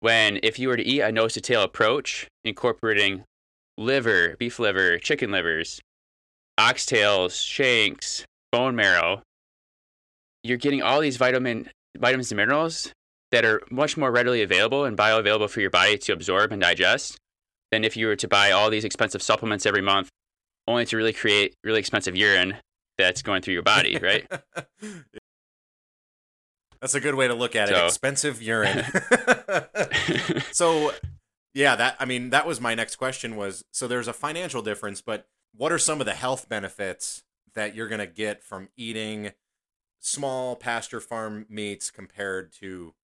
When 0.00 0.40
if 0.42 0.58
you 0.58 0.68
were 0.68 0.76
to 0.76 0.82
eat 0.82 1.00
a 1.00 1.12
nose 1.12 1.34
to 1.34 1.40
tail 1.40 1.62
approach, 1.62 2.26
incorporating 2.44 3.24
liver, 3.76 4.36
beef 4.38 4.58
liver, 4.58 4.98
chicken 4.98 5.30
livers, 5.30 5.80
oxtails, 6.58 7.44
shanks, 7.44 8.24
bone 8.50 8.74
marrow, 8.74 9.22
you're 10.42 10.58
getting 10.58 10.82
all 10.82 11.00
these 11.00 11.16
vitamin 11.16 11.70
vitamins 11.98 12.30
and 12.30 12.36
minerals 12.36 12.92
that 13.30 13.44
are 13.44 13.62
much 13.70 13.96
more 13.96 14.10
readily 14.10 14.42
available 14.42 14.84
and 14.84 14.96
bioavailable 14.96 15.50
for 15.50 15.60
your 15.60 15.70
body 15.70 15.96
to 15.98 16.12
absorb 16.12 16.52
and 16.52 16.62
digest 16.62 17.18
than 17.70 17.84
if 17.84 17.96
you 17.96 18.06
were 18.06 18.16
to 18.16 18.28
buy 18.28 18.50
all 18.50 18.70
these 18.70 18.84
expensive 18.84 19.22
supplements 19.22 19.66
every 19.66 19.82
month, 19.82 20.08
only 20.66 20.84
to 20.84 20.96
really 20.96 21.12
create 21.12 21.54
really 21.62 21.78
expensive 21.78 22.16
urine 22.16 22.56
that's 22.98 23.22
going 23.22 23.42
through 23.42 23.54
your 23.54 23.62
body, 23.62 23.98
right? 24.02 24.26
That's 26.80 26.94
a 26.94 27.00
good 27.00 27.14
way 27.14 27.28
to 27.28 27.34
look 27.34 27.54
at 27.54 27.68
it. 27.68 27.76
So. 27.76 27.86
Expensive 27.86 28.42
urine. 28.42 28.84
so, 30.52 30.92
yeah, 31.54 31.76
that 31.76 31.96
I 31.98 32.04
mean, 32.04 32.30
that 32.30 32.46
was 32.46 32.60
my 32.60 32.74
next 32.74 32.96
question 32.96 33.36
was 33.36 33.64
so 33.70 33.86
there's 33.86 34.08
a 34.08 34.12
financial 34.12 34.62
difference, 34.62 35.00
but 35.00 35.26
what 35.54 35.72
are 35.72 35.78
some 35.78 36.00
of 36.00 36.06
the 36.06 36.14
health 36.14 36.48
benefits 36.48 37.22
that 37.54 37.74
you're 37.74 37.88
going 37.88 38.00
to 38.00 38.06
get 38.06 38.42
from 38.42 38.68
eating 38.76 39.32
small 39.98 40.56
pasture 40.56 41.00
farm 41.00 41.44
meats 41.48 41.90
compared 41.90 42.52
to 42.52 42.94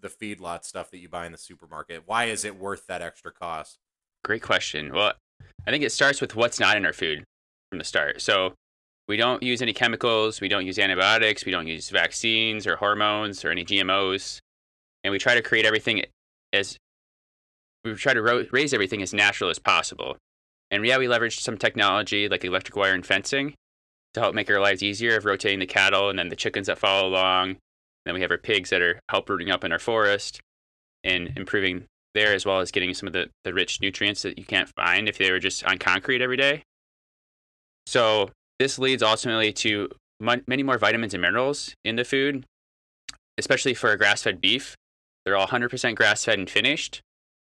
the 0.00 0.08
feedlot 0.08 0.64
stuff 0.64 0.90
that 0.90 0.98
you 0.98 1.08
buy 1.08 1.26
in 1.26 1.32
the 1.32 1.38
supermarket? 1.38 2.04
Why 2.06 2.26
is 2.26 2.44
it 2.44 2.58
worth 2.58 2.86
that 2.86 3.02
extra 3.02 3.32
cost? 3.32 3.78
Great 4.24 4.42
question. 4.42 4.92
Well, 4.92 5.14
I 5.66 5.70
think 5.70 5.84
it 5.84 5.92
starts 5.92 6.20
with 6.20 6.36
what's 6.36 6.60
not 6.60 6.76
in 6.76 6.86
our 6.86 6.92
food 6.92 7.24
from 7.70 7.78
the 7.78 7.84
start. 7.84 8.22
So 8.22 8.54
we 9.12 9.18
don't 9.18 9.42
use 9.42 9.60
any 9.60 9.74
chemicals, 9.74 10.40
we 10.40 10.48
don't 10.48 10.64
use 10.64 10.78
antibiotics, 10.78 11.44
we 11.44 11.52
don't 11.52 11.66
use 11.66 11.90
vaccines 11.90 12.66
or 12.66 12.76
hormones 12.76 13.44
or 13.44 13.50
any 13.50 13.62
GMOs, 13.62 14.40
and 15.04 15.12
we 15.12 15.18
try 15.18 15.34
to 15.34 15.42
create 15.42 15.66
everything 15.66 16.02
as 16.54 16.78
we 17.84 17.92
try 17.92 18.14
to 18.14 18.22
ro- 18.22 18.46
raise 18.52 18.72
everything 18.72 19.02
as 19.02 19.12
natural 19.12 19.50
as 19.50 19.58
possible. 19.58 20.16
And 20.70 20.86
yeah, 20.86 20.96
we 20.96 21.08
leverage 21.08 21.40
some 21.40 21.58
technology 21.58 22.26
like 22.26 22.42
electric 22.42 22.74
wire 22.74 22.94
and 22.94 23.04
fencing 23.04 23.52
to 24.14 24.20
help 24.20 24.34
make 24.34 24.48
our 24.48 24.60
lives 24.60 24.82
easier 24.82 25.14
of 25.14 25.26
rotating 25.26 25.58
the 25.58 25.66
cattle 25.66 26.08
and 26.08 26.18
then 26.18 26.30
the 26.30 26.34
chickens 26.34 26.68
that 26.68 26.78
follow 26.78 27.06
along. 27.06 27.50
And 27.50 27.58
then 28.06 28.14
we 28.14 28.22
have 28.22 28.30
our 28.30 28.38
pigs 28.38 28.70
that 28.70 28.80
are 28.80 28.98
help 29.10 29.28
rooting 29.28 29.50
up 29.50 29.62
in 29.62 29.72
our 29.72 29.78
forest 29.78 30.40
and 31.04 31.34
improving 31.36 31.84
there 32.14 32.32
as 32.32 32.46
well 32.46 32.60
as 32.60 32.70
getting 32.70 32.94
some 32.94 33.08
of 33.08 33.12
the, 33.12 33.28
the 33.44 33.52
rich 33.52 33.78
nutrients 33.82 34.22
that 34.22 34.38
you 34.38 34.46
can't 34.46 34.70
find 34.70 35.06
if 35.06 35.18
they 35.18 35.30
were 35.30 35.38
just 35.38 35.62
on 35.64 35.76
concrete 35.76 36.22
every 36.22 36.38
day. 36.38 36.62
So 37.84 38.30
this 38.62 38.78
leads 38.78 39.02
ultimately 39.02 39.52
to 39.52 39.88
many 40.20 40.62
more 40.62 40.78
vitamins 40.78 41.14
and 41.14 41.20
minerals 41.20 41.74
in 41.84 41.96
the 41.96 42.04
food, 42.04 42.46
especially 43.36 43.74
for 43.74 43.90
a 43.90 43.98
grass-fed 43.98 44.40
beef. 44.40 44.76
They're 45.24 45.36
all 45.36 45.48
100% 45.48 45.96
grass-fed 45.96 46.38
and 46.38 46.48
finished, 46.48 47.00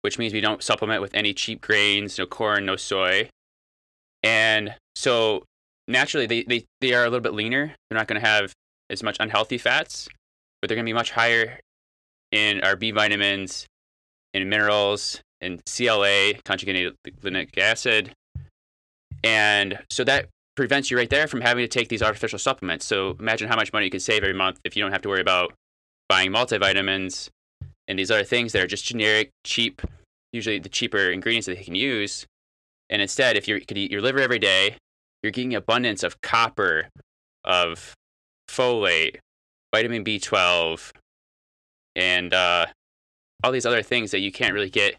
which 0.01 0.17
means 0.17 0.33
we 0.33 0.41
don't 0.41 0.63
supplement 0.63 1.03
with 1.03 1.13
any 1.13 1.31
cheap 1.31 1.61
grains, 1.61 2.17
no 2.17 2.25
corn, 2.25 2.65
no 2.65 2.75
soy. 2.75 3.29
And 4.23 4.73
so 4.95 5.43
naturally 5.87 6.25
they, 6.25 6.41
they, 6.41 6.65
they 6.81 6.95
are 6.95 7.03
a 7.03 7.09
little 7.09 7.19
bit 7.19 7.35
leaner. 7.35 7.75
They're 7.89 7.99
not 7.99 8.07
going 8.07 8.19
to 8.19 8.27
have 8.27 8.53
as 8.89 9.03
much 9.03 9.17
unhealthy 9.19 9.59
fats, 9.59 10.07
but 10.59 10.69
they're 10.69 10.75
going 10.75 10.87
to 10.87 10.89
be 10.89 10.93
much 10.93 11.11
higher 11.11 11.59
in 12.31 12.61
our 12.61 12.75
B 12.75 12.89
vitamins 12.89 13.67
in 14.33 14.49
minerals 14.49 15.21
and 15.39 15.61
CLA, 15.65 16.33
conjugated 16.43 16.95
linoleic 17.21 17.55
acid. 17.59 18.11
And 19.23 19.77
so 19.91 20.03
that 20.03 20.29
prevents 20.55 20.89
you 20.89 20.97
right 20.97 21.09
there 21.09 21.27
from 21.27 21.41
having 21.41 21.63
to 21.63 21.67
take 21.67 21.89
these 21.89 22.01
artificial 22.01 22.39
supplements. 22.39 22.85
So 22.85 23.15
imagine 23.19 23.47
how 23.47 23.55
much 23.55 23.73
money 23.73 23.85
you 23.85 23.91
could 23.91 24.01
save 24.01 24.23
every 24.23 24.33
month 24.33 24.59
if 24.63 24.75
you 24.75 24.83
don't 24.83 24.91
have 24.91 25.01
to 25.01 25.09
worry 25.09 25.21
about 25.21 25.53
buying 26.07 26.31
multivitamins 26.31 27.29
and 27.87 27.99
these 27.99 28.11
other 28.11 28.23
things 28.23 28.53
that 28.53 28.63
are 28.63 28.67
just 28.67 28.85
generic, 28.85 29.31
cheap, 29.43 29.81
usually 30.31 30.59
the 30.59 30.69
cheaper 30.69 31.09
ingredients 31.09 31.47
that 31.47 31.57
they 31.57 31.63
can 31.63 31.75
use. 31.75 32.25
And 32.89 33.01
instead, 33.01 33.35
if 33.35 33.47
you 33.47 33.59
could 33.61 33.77
eat 33.77 33.91
your 33.91 34.01
liver 34.01 34.19
every 34.19 34.39
day, 34.39 34.77
you're 35.21 35.31
getting 35.31 35.55
abundance 35.55 36.03
of 36.03 36.21
copper, 36.21 36.89
of 37.43 37.93
folate, 38.49 39.17
vitamin 39.73 40.03
B12, 40.03 40.91
and 41.95 42.33
uh, 42.33 42.67
all 43.43 43.51
these 43.51 43.65
other 43.65 43.81
things 43.81 44.11
that 44.11 44.19
you 44.19 44.31
can't 44.31 44.53
really 44.53 44.69
get 44.69 44.95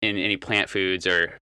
in 0.00 0.16
any 0.16 0.36
plant 0.36 0.68
foods 0.68 1.06
or 1.06 1.38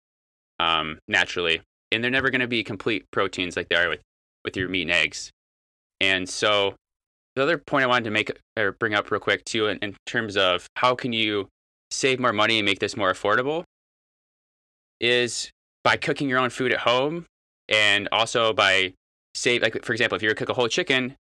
um, 0.58 0.98
naturally, 1.08 1.60
and 1.92 2.02
they're 2.02 2.10
never 2.10 2.30
going 2.30 2.40
to 2.40 2.48
be 2.48 2.62
complete 2.62 3.04
proteins 3.12 3.56
like 3.56 3.68
they 3.68 3.76
are 3.76 3.88
with 3.88 4.00
with 4.44 4.56
your 4.56 4.68
meat 4.68 4.82
and 4.82 4.92
eggs. 4.92 5.30
And 6.00 6.28
so, 6.28 6.74
the 7.34 7.42
other 7.42 7.58
point 7.58 7.84
I 7.84 7.86
wanted 7.86 8.04
to 8.04 8.10
make 8.10 8.30
or 8.56 8.72
bring 8.72 8.94
up 8.94 9.10
real 9.10 9.20
quick 9.20 9.44
too, 9.44 9.66
in, 9.66 9.78
in 9.78 9.96
terms 10.06 10.36
of 10.36 10.66
how 10.76 10.94
can 10.94 11.12
you 11.12 11.48
save 11.90 12.20
more 12.20 12.32
money 12.32 12.58
and 12.58 12.66
make 12.66 12.78
this 12.78 12.96
more 12.96 13.12
affordable, 13.12 13.64
is 15.00 15.50
by 15.84 15.96
cooking 15.96 16.28
your 16.28 16.38
own 16.38 16.50
food 16.50 16.72
at 16.72 16.80
home, 16.80 17.26
and 17.68 18.08
also 18.12 18.52
by 18.52 18.92
save 19.34 19.62
like 19.62 19.84
for 19.84 19.92
example, 19.92 20.16
if 20.16 20.22
you 20.22 20.34
cook 20.34 20.48
a 20.48 20.54
whole 20.54 20.68
chicken, 20.68 21.16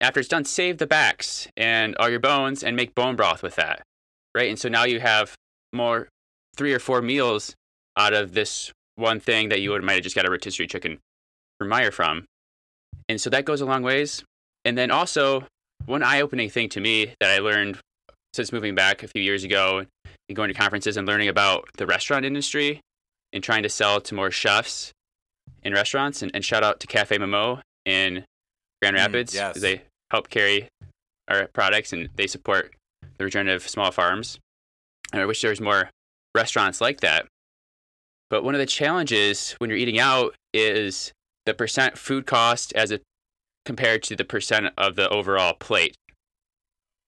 after 0.00 0.20
it's 0.20 0.28
done, 0.28 0.44
save 0.44 0.78
the 0.78 0.86
backs 0.86 1.48
and 1.56 1.96
all 1.96 2.08
your 2.08 2.20
bones 2.20 2.62
and 2.64 2.76
make 2.76 2.94
bone 2.94 3.16
broth 3.16 3.42
with 3.42 3.56
that 3.56 3.82
right? 4.34 4.48
And 4.48 4.58
so 4.58 4.68
now 4.68 4.84
you 4.84 5.00
have 5.00 5.34
more 5.72 6.08
three 6.56 6.72
or 6.72 6.78
four 6.78 7.02
meals 7.02 7.54
out 7.96 8.12
of 8.12 8.32
this 8.32 8.72
one 9.00 9.20
thing 9.20 9.48
that 9.48 9.60
you 9.60 9.70
would 9.70 9.82
might 9.82 9.94
have 9.94 10.02
just 10.02 10.16
got 10.16 10.26
a 10.26 10.30
rotisserie 10.30 10.66
chicken 10.66 10.98
from 11.58 11.68
Meijer 11.68 11.92
from. 11.92 12.26
And 13.08 13.20
so 13.20 13.30
that 13.30 13.44
goes 13.44 13.60
a 13.60 13.66
long 13.66 13.82
ways. 13.82 14.22
And 14.64 14.76
then 14.76 14.90
also 14.90 15.46
one 15.86 16.02
eye-opening 16.02 16.50
thing 16.50 16.68
to 16.70 16.80
me 16.80 17.14
that 17.20 17.30
I 17.30 17.38
learned 17.38 17.78
since 18.34 18.52
moving 18.52 18.74
back 18.74 19.02
a 19.02 19.08
few 19.08 19.22
years 19.22 19.42
ago 19.44 19.84
and 20.28 20.36
going 20.36 20.48
to 20.48 20.54
conferences 20.54 20.96
and 20.96 21.06
learning 21.06 21.28
about 21.28 21.68
the 21.76 21.86
restaurant 21.86 22.24
industry 22.24 22.80
and 23.32 23.42
trying 23.42 23.62
to 23.62 23.68
sell 23.68 24.00
to 24.00 24.14
more 24.14 24.30
chefs 24.30 24.92
in 25.62 25.72
restaurants. 25.72 26.22
And, 26.22 26.30
and 26.34 26.44
shout 26.44 26.62
out 26.62 26.80
to 26.80 26.86
Cafe 26.86 27.16
Momo 27.18 27.60
in 27.84 28.24
Grand 28.82 28.96
mm, 28.96 29.00
Rapids. 29.00 29.32
Mm, 29.32 29.36
yes. 29.36 29.60
They 29.60 29.82
help 30.10 30.28
carry 30.28 30.68
our 31.28 31.48
products 31.48 31.92
and 31.92 32.08
they 32.16 32.26
support 32.26 32.72
the 33.18 33.24
regenerative 33.24 33.66
small 33.68 33.90
farms. 33.90 34.38
And 35.12 35.20
I 35.20 35.26
wish 35.26 35.40
there 35.40 35.50
was 35.50 35.60
more 35.60 35.90
restaurants 36.34 36.80
like 36.80 37.00
that. 37.00 37.26
But 38.30 38.44
one 38.44 38.54
of 38.54 38.60
the 38.60 38.66
challenges 38.66 39.52
when 39.58 39.68
you're 39.68 39.78
eating 39.78 39.98
out 39.98 40.34
is 40.54 41.12
the 41.46 41.52
percent 41.54 41.98
food 41.98 42.26
cost 42.26 42.72
as 42.74 42.92
a 42.92 43.00
compared 43.64 44.02
to 44.04 44.16
the 44.16 44.24
percent 44.24 44.72
of 44.78 44.96
the 44.96 45.08
overall 45.10 45.54
plate. 45.54 45.96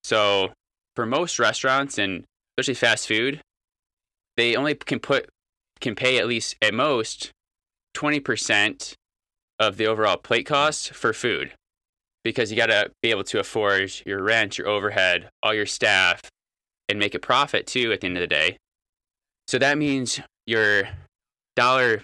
So 0.04 0.52
for 0.94 1.06
most 1.06 1.38
restaurants 1.38 1.96
and 1.96 2.24
especially 2.58 2.74
fast 2.74 3.08
food, 3.08 3.40
they 4.36 4.56
only 4.56 4.74
can 4.74 4.98
put 4.98 5.28
can 5.80 5.94
pay 5.94 6.18
at 6.18 6.26
least 6.26 6.56
at 6.62 6.72
most 6.72 7.30
20% 7.96 8.94
of 9.58 9.76
the 9.76 9.86
overall 9.86 10.16
plate 10.16 10.46
cost 10.46 10.94
for 10.94 11.12
food 11.12 11.52
because 12.24 12.50
you 12.50 12.56
got 12.56 12.66
to 12.66 12.90
be 13.02 13.10
able 13.10 13.24
to 13.24 13.40
afford 13.40 13.92
your 14.06 14.22
rent, 14.22 14.58
your 14.58 14.68
overhead, 14.68 15.28
all 15.42 15.52
your 15.52 15.66
staff, 15.66 16.20
and 16.88 16.98
make 16.98 17.14
a 17.14 17.18
profit 17.18 17.66
too 17.66 17.92
at 17.92 18.00
the 18.00 18.06
end 18.06 18.16
of 18.16 18.20
the 18.20 18.26
day. 18.26 18.56
So 19.48 19.58
that 19.58 19.76
means 19.76 20.20
your 20.46 20.88
dollar, 21.56 22.02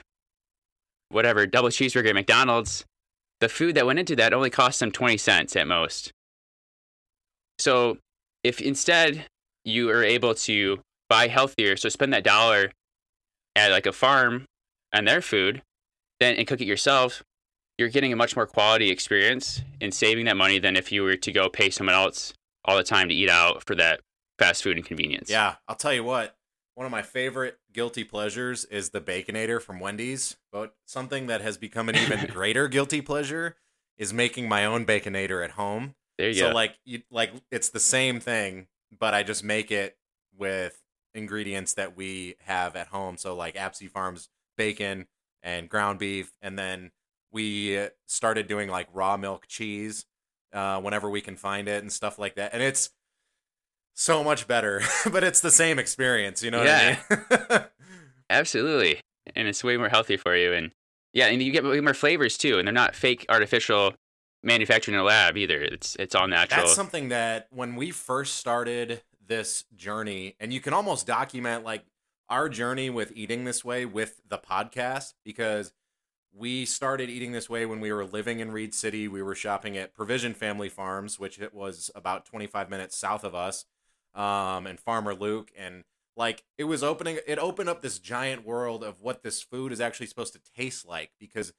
whatever, 1.09 1.47
double 1.47 1.69
cheeseburger 1.69 2.09
at 2.09 2.15
McDonald's, 2.15 2.85
the 3.41 3.49
food 3.49 3.75
that 3.77 3.87
went 3.87 3.99
into 3.99 4.17
that 4.17 4.33
only 4.33 4.51
cost 4.51 4.81
them 4.81 4.91
20 4.91 5.17
cents 5.17 5.57
at 5.57 5.67
most. 5.67 6.13
So 7.59 7.99
if 8.45 8.61
instead 8.61 9.25
you 9.65 9.91
are 9.91 10.03
able 10.05 10.35
to 10.35 10.81
buy 11.09 11.29
healthier, 11.29 11.77
so 11.77 11.89
spend 11.89 12.13
that 12.13 12.25
dollar 12.25 12.73
at 13.57 13.71
like 13.71 13.87
a 13.87 13.93
farm 13.93 14.47
and 14.93 15.07
their 15.07 15.21
food, 15.21 15.63
then 16.21 16.37
and 16.37 16.47
cook 16.47 16.61
it 16.61 16.67
yourself, 16.67 17.23
you're 17.77 17.89
getting 17.89 18.13
a 18.13 18.17
much 18.17 18.35
more 18.35 18.47
quality 18.47 18.91
experience 18.91 19.63
and 19.81 19.95
saving 19.95 20.25
that 20.27 20.37
money 20.37 20.59
than 20.59 20.77
if 20.77 20.91
you 20.91 21.03
were 21.03 21.17
to 21.17 21.33
go 21.33 21.49
pay 21.49 21.71
someone 21.71 21.95
else 21.95 22.33
all 22.65 22.77
the 22.77 22.83
time 22.83 23.09
to 23.09 23.15
eat 23.15 23.31
out 23.31 23.65
for 23.67 23.75
that 23.77 24.01
fast 24.39 24.63
food 24.63 24.77
and 24.77 24.85
convenience. 24.85 25.31
Yeah, 25.31 25.57
I'll 25.69 25.77
tell 25.77 25.93
you 25.93 26.05
what. 26.05 26.35
One 26.79 26.85
of 26.85 26.93
my 26.93 27.03
favorite 27.03 27.59
guilty 27.73 28.05
pleasures 28.05 28.65
is 28.67 28.91
the 28.91 29.01
Baconator 29.01 29.61
from 29.61 29.81
Wendy's. 29.81 30.37
But 30.53 30.77
something 30.85 31.27
that 31.27 31.41
has 31.41 31.59
become 31.59 31.89
an 31.89 31.97
even 31.97 32.27
greater 32.33 32.69
guilty 32.69 33.01
pleasure 33.01 33.57
is 33.97 34.13
making 34.13 34.49
my 34.49 34.65
own 34.65 34.87
Baconator 34.87 35.43
at 35.43 35.51
home. 35.51 35.97
There 36.19 36.29
you 36.29 36.35
so 36.35 36.41
go. 36.43 36.49
So 36.51 36.55
like 36.55 36.79
you 36.85 37.03
like 37.11 37.33
it's 37.51 37.71
the 37.71 37.81
same 37.81 38.21
thing, 38.21 38.69
but 38.97 39.13
I 39.13 39.25
just 39.25 39.43
make 39.43 39.73
it 39.73 39.97
with 40.39 40.81
ingredients 41.15 41.75
that 41.75 41.97
we 41.97 42.37
have 42.45 42.77
at 42.77 42.87
home. 42.87 43.17
So 43.17 43.35
like 43.35 43.57
Apsey 43.57 43.91
Farms 43.91 44.29
bacon 44.57 45.09
and 45.43 45.69
ground 45.69 45.99
beef, 45.99 46.31
and 46.41 46.57
then 46.57 46.93
we 47.33 47.89
started 48.07 48.47
doing 48.47 48.69
like 48.69 48.87
raw 48.93 49.17
milk 49.17 49.49
cheese 49.49 50.07
uh, 50.53 50.81
whenever 50.81 51.11
we 51.11 51.23
can 51.23 51.35
find 51.35 51.67
it 51.67 51.83
and 51.83 51.91
stuff 51.91 52.21
like 52.21 52.37
that. 52.37 52.55
And 52.55 52.63
it's 52.63 52.91
so 53.99 54.23
much 54.23 54.47
better, 54.47 54.81
but 55.13 55.25
it's 55.25 55.41
the 55.41 55.51
same 55.51 55.79
experience. 55.79 56.43
You 56.43 56.53
know 56.53 56.63
Yeah. 56.63 56.97
what 57.09 57.21
I 57.31 57.57
mean? 57.59 57.65
Absolutely. 58.31 59.01
And 59.35 59.49
it's 59.49 59.65
way 59.65 59.77
more 59.77 59.89
healthy 59.89 60.17
for 60.17 60.37
you. 60.37 60.53
And 60.53 60.71
yeah, 61.13 61.27
and 61.27 61.43
you 61.43 61.51
get 61.51 61.65
way 61.65 61.81
more 61.81 61.95
flavors 61.95 62.39
too. 62.39 62.59
And 62.59 62.67
they're 62.69 62.73
not 62.73 62.95
fake 62.95 63.27
artificial 63.29 63.95
manufactured 64.43 64.93
in 64.93 64.99
a 65.01 65.05
lab 65.05 65.37
either. 65.37 65.61
It's 65.61 65.97
it's 65.97 66.15
all 66.15 66.29
natural. 66.29 66.63
That's 66.63 66.75
something 66.75 67.09
that 67.09 67.49
when 67.51 67.75
we 67.77 67.91
first 67.91 68.37
started 68.37 69.03
this 69.27 69.65
journey, 69.75 70.37
and 70.41 70.53
you 70.53 70.61
can 70.61 70.73
almost 70.73 71.07
document 71.07 71.65
like 71.65 71.85
our 72.31 72.49
journey 72.49 72.91
with 72.91 73.13
eating 73.17 73.45
this 73.45 73.65
way 73.65 73.85
with 73.85 74.21
the 74.29 74.39
podcast 74.39 75.15
because 75.25 75.73
we 76.33 76.65
started 76.65 77.11
eating 77.11 77.33
this 77.33 77.49
way 77.51 77.67
when 77.67 77.81
we 77.81 77.91
were 77.91 78.05
living 78.05 78.39
in 78.41 78.53
Reed 78.53 78.75
City. 78.75 79.09
We 79.09 79.23
were 79.23 79.35
shopping 79.35 79.77
at 79.77 79.95
Provision 79.95 80.35
Family 80.35 80.69
Farms, 80.69 81.19
which 81.19 81.41
it 81.41 81.53
was 81.53 81.91
about 81.95 82.27
25 82.27 82.71
minutes 82.71 82.97
south 82.97 83.25
of 83.25 83.35
us, 83.35 83.65
um, 84.15 84.67
and 84.67 84.79
Farmer 84.81 85.15
Luke. 85.15 85.51
And 85.57 85.85
like 86.17 86.45
it 86.57 86.65
was 86.65 86.83
opening, 86.83 87.19
it 87.27 87.39
opened 87.39 87.69
up 87.69 87.83
this 87.83 87.99
giant 87.99 88.45
world 88.45 88.83
of 88.83 89.01
what 89.01 89.23
this 89.23 89.43
food 89.43 89.73
is 89.73 89.81
actually 89.81 90.07
supposed 90.07 90.33
to 90.35 90.41
taste 90.57 90.87
like 90.87 91.11
because 91.19 91.53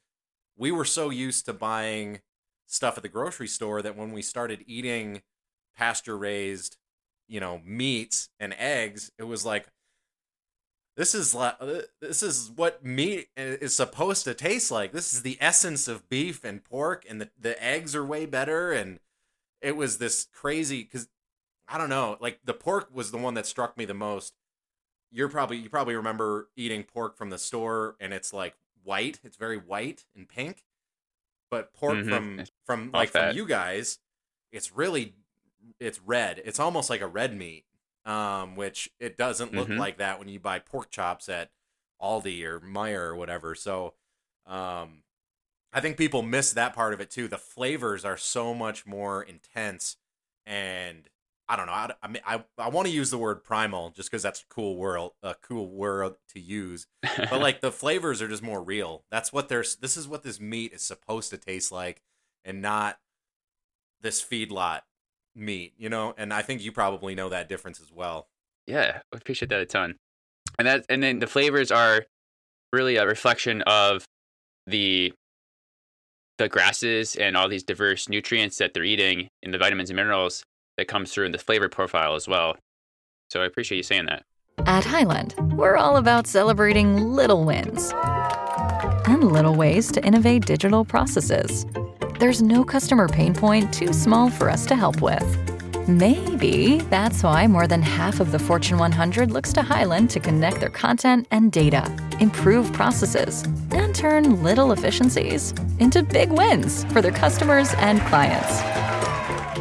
we 0.58 0.72
were 0.72 0.86
so 0.86 1.10
used 1.10 1.46
to 1.46 1.54
buying 1.54 2.20
stuff 2.68 2.98
at 2.98 3.04
the 3.04 3.10
grocery 3.10 3.48
store 3.48 3.82
that 3.82 3.98
when 3.98 4.12
we 4.12 4.22
started 4.22 4.64
eating 4.68 5.22
pasture 5.76 6.18
raised, 6.18 6.78
you 7.28 7.40
know, 7.40 7.62
meats 7.66 8.30
and 8.40 8.54
eggs, 8.58 9.12
it 9.18 9.24
was 9.24 9.46
like 9.46 9.68
this 11.00 11.16
is 11.16 11.34
like 11.34 11.56
this 12.02 12.22
is 12.22 12.52
what 12.54 12.84
meat 12.84 13.30
is 13.38 13.74
supposed 13.74 14.26
to 14.26 14.34
taste 14.34 14.70
like. 14.70 14.92
This 14.92 15.14
is 15.14 15.22
the 15.22 15.38
essence 15.40 15.88
of 15.88 16.10
beef 16.10 16.44
and 16.44 16.62
pork, 16.62 17.06
and 17.10 17.22
the 17.22 17.30
the 17.40 17.64
eggs 17.64 17.96
are 17.96 18.06
way 18.06 18.26
better. 18.26 18.74
And 18.74 19.00
it 19.62 19.78
was 19.78 19.98
this 19.98 20.28
crazy 20.34 20.84
because 20.84 21.08
I 21.70 21.78
don't 21.78 21.90
know, 21.90 22.18
like 22.20 22.40
the 22.44 22.54
pork 22.54 22.90
was 22.94 23.12
the 23.12 23.18
one 23.18 23.36
that 23.36 23.46
struck 23.46 23.78
me 23.78 23.86
the 23.86 23.94
most. 23.94 24.36
You're 25.12 25.30
probably 25.30 25.58
you 25.58 25.70
probably 25.70 25.96
remember 25.96 26.50
eating 26.56 26.84
pork 26.84 27.18
from 27.18 27.30
the 27.30 27.40
store, 27.40 27.96
and 28.00 28.14
it's 28.14 28.34
like 28.34 28.56
white. 28.84 29.20
It's 29.24 29.38
very 29.38 29.58
white 29.58 30.06
and 30.16 30.28
pink. 30.30 30.66
But 31.52 31.74
pork 31.74 32.04
Mhm. 32.04 32.10
from 32.10 32.46
from 32.66 32.92
like 32.94 33.12
from 33.12 33.30
you 33.30 33.48
guys, 33.48 34.00
it's 34.52 34.72
really 34.72 35.16
it's 35.80 36.00
red. 36.02 36.42
It's 36.46 36.60
almost 36.60 36.90
like 36.90 37.02
a 37.02 37.08
red 37.08 37.36
meat 37.36 37.66
um, 38.06 38.56
which 38.56 38.90
it 39.00 39.18
doesn't 39.18 39.54
look 39.54 39.68
Mhm. 39.68 39.78
like 39.78 39.98
that 39.98 40.20
when 40.20 40.30
you 40.30 40.40
buy 40.40 40.58
pork 40.60 40.90
chops 40.90 41.30
at 41.30 41.52
Aldi 42.02 42.44
or 42.44 42.60
Meijer 42.62 43.00
or 43.10 43.16
whatever. 43.16 43.54
So, 43.56 43.94
um, 44.48 45.04
I 45.74 45.82
think 45.82 45.98
people 45.98 46.22
miss 46.24 46.54
that 46.54 46.74
part 46.74 46.94
of 46.94 47.02
it 47.02 47.12
too. 47.12 47.28
The 47.28 47.38
flavors 47.38 48.06
are 48.06 48.18
so 48.18 48.54
much 48.54 48.86
more 48.86 49.22
intense, 49.24 49.98
and 50.46 51.08
I 51.50 51.56
don't 51.56 51.66
know. 51.66 51.74
I, 51.74 51.92
I 52.04 52.08
mean, 52.08 52.22
I, 52.28 52.44
I 52.60 52.70
want 52.70 52.88
to 52.88 52.94
use 52.94 53.10
the 53.10 53.18
word 53.18 53.44
primal 53.44 53.90
just 53.90 54.12
because 54.12 54.22
that's 54.22 54.42
a 54.42 54.54
cool 54.54 54.78
world, 54.78 55.14
a 55.24 55.34
cool 55.34 55.68
word 55.68 56.14
to 56.34 56.40
use. 56.40 56.86
But 57.02 57.42
like 57.42 57.60
the 57.62 57.72
flavors 57.72 58.22
are 58.22 58.28
just 58.28 58.44
more 58.44 58.62
real. 58.62 59.04
That's 59.10 59.34
what 59.34 59.50
there's. 59.50 59.76
This 59.78 59.98
is 59.98 60.08
what 60.08 60.22
this 60.22 60.40
meat 60.40 60.74
is 60.74 60.84
supposed 60.84 61.32
to 61.32 61.38
taste 61.38 61.72
like, 61.72 62.04
and 62.46 62.62
not 62.62 63.00
this 64.00 64.24
feedlot 64.24 64.82
meat. 65.36 65.74
You 65.76 65.90
know, 65.90 66.14
and 66.20 66.32
I 66.32 66.44
think 66.44 66.64
you 66.64 66.72
probably 66.72 67.16
know 67.16 67.30
that 67.30 67.50
difference 67.50 67.82
as 67.82 67.92
well. 67.92 68.28
yeah, 68.68 69.02
I 69.12 69.18
appreciate 69.18 69.50
that 69.50 69.60
a 69.60 69.66
ton. 69.66 69.96
And 70.60 70.68
that 70.68 70.86
and 70.88 71.02
then 71.02 71.18
the 71.18 71.28
flavors 71.28 71.72
are 71.72 72.06
really 72.72 72.98
a 72.98 73.08
reflection 73.08 73.64
of 73.64 74.06
the 74.68 75.14
the 76.38 76.48
grasses 76.48 77.16
and 77.16 77.36
all 77.36 77.50
these 77.50 77.64
diverse 77.64 78.08
nutrients 78.08 78.58
that 78.60 78.74
they're 78.74 78.84
eating 78.84 79.30
and 79.44 79.52
the 79.52 79.58
vitamins 79.58 79.90
and 79.90 79.98
minerals 79.98 80.44
that 80.80 80.88
comes 80.88 81.12
through 81.12 81.26
in 81.26 81.32
the 81.34 81.38
flavor 81.38 81.70
profile 81.70 82.16
as 82.16 82.28
well. 82.28 82.56
So 83.30 83.42
I 83.42 83.46
appreciate 83.46 83.78
you 83.78 83.84
saying 83.84 84.06
that. 84.06 84.24
At 84.66 84.86
Highland, 84.86 85.36
we're 85.58 85.78
all 85.78 85.98
about 85.98 86.26
celebrating 86.26 86.98
little 86.98 87.44
wins 87.44 87.94
and 89.06 89.32
little 89.32 89.56
ways 89.56 89.92
to 89.92 90.04
innovate 90.04 90.46
digital 90.46 90.86
processes. 90.86 91.66
There's 92.20 92.42
no 92.42 92.64
customer 92.64 93.08
pain 93.08 93.34
point 93.34 93.74
too 93.74 93.94
small 93.94 94.30
for 94.30 94.50
us 94.50 94.66
to 94.68 94.76
help 94.76 95.02
with. 95.02 95.38
Maybe 95.88 96.80
that's 96.90 97.24
why 97.24 97.48
more 97.48 97.68
than 97.68 97.82
half 97.82 98.20
of 98.20 98.32
the 98.32 98.40
Fortune 98.40 98.78
100 98.78 99.32
looks 99.32 99.52
to 99.54 99.62
Highland 99.62 100.10
to 100.12 100.20
connect 100.20 100.60
their 100.60 100.70
content 100.70 101.28
and 101.32 101.52
data, 101.52 101.84
improve 102.20 102.72
processes, 102.74 103.44
and 103.72 103.94
turn 103.96 104.44
little 104.44 104.72
efficiencies 104.72 105.54
into 105.80 106.04
big 106.04 106.32
wins 106.32 106.84
for 106.94 107.02
their 107.02 107.12
customers 107.12 107.74
and 107.78 108.00
clients. 108.02 108.99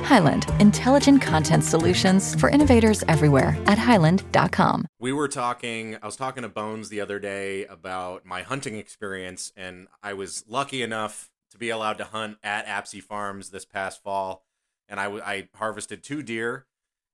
Highland, 0.02 0.46
intelligent 0.60 1.22
content 1.22 1.64
solutions 1.64 2.34
for 2.34 2.48
innovators 2.48 3.04
everywhere 3.08 3.56
at 3.66 3.78
highland.com. 3.78 4.86
We 4.98 5.12
were 5.12 5.28
talking, 5.28 5.96
I 6.02 6.06
was 6.06 6.16
talking 6.16 6.42
to 6.42 6.48
Bones 6.48 6.88
the 6.88 7.00
other 7.00 7.18
day 7.18 7.66
about 7.66 8.24
my 8.24 8.42
hunting 8.42 8.76
experience, 8.76 9.52
and 9.56 9.88
I 10.02 10.14
was 10.14 10.44
lucky 10.48 10.82
enough 10.82 11.30
to 11.50 11.58
be 11.58 11.70
allowed 11.70 11.98
to 11.98 12.04
hunt 12.04 12.38
at 12.42 12.66
Apsey 12.66 13.02
Farms 13.02 13.50
this 13.50 13.64
past 13.64 14.02
fall. 14.02 14.44
And 14.88 14.98
I 14.98 15.48
harvested 15.54 16.02
two 16.02 16.22
deer, 16.22 16.66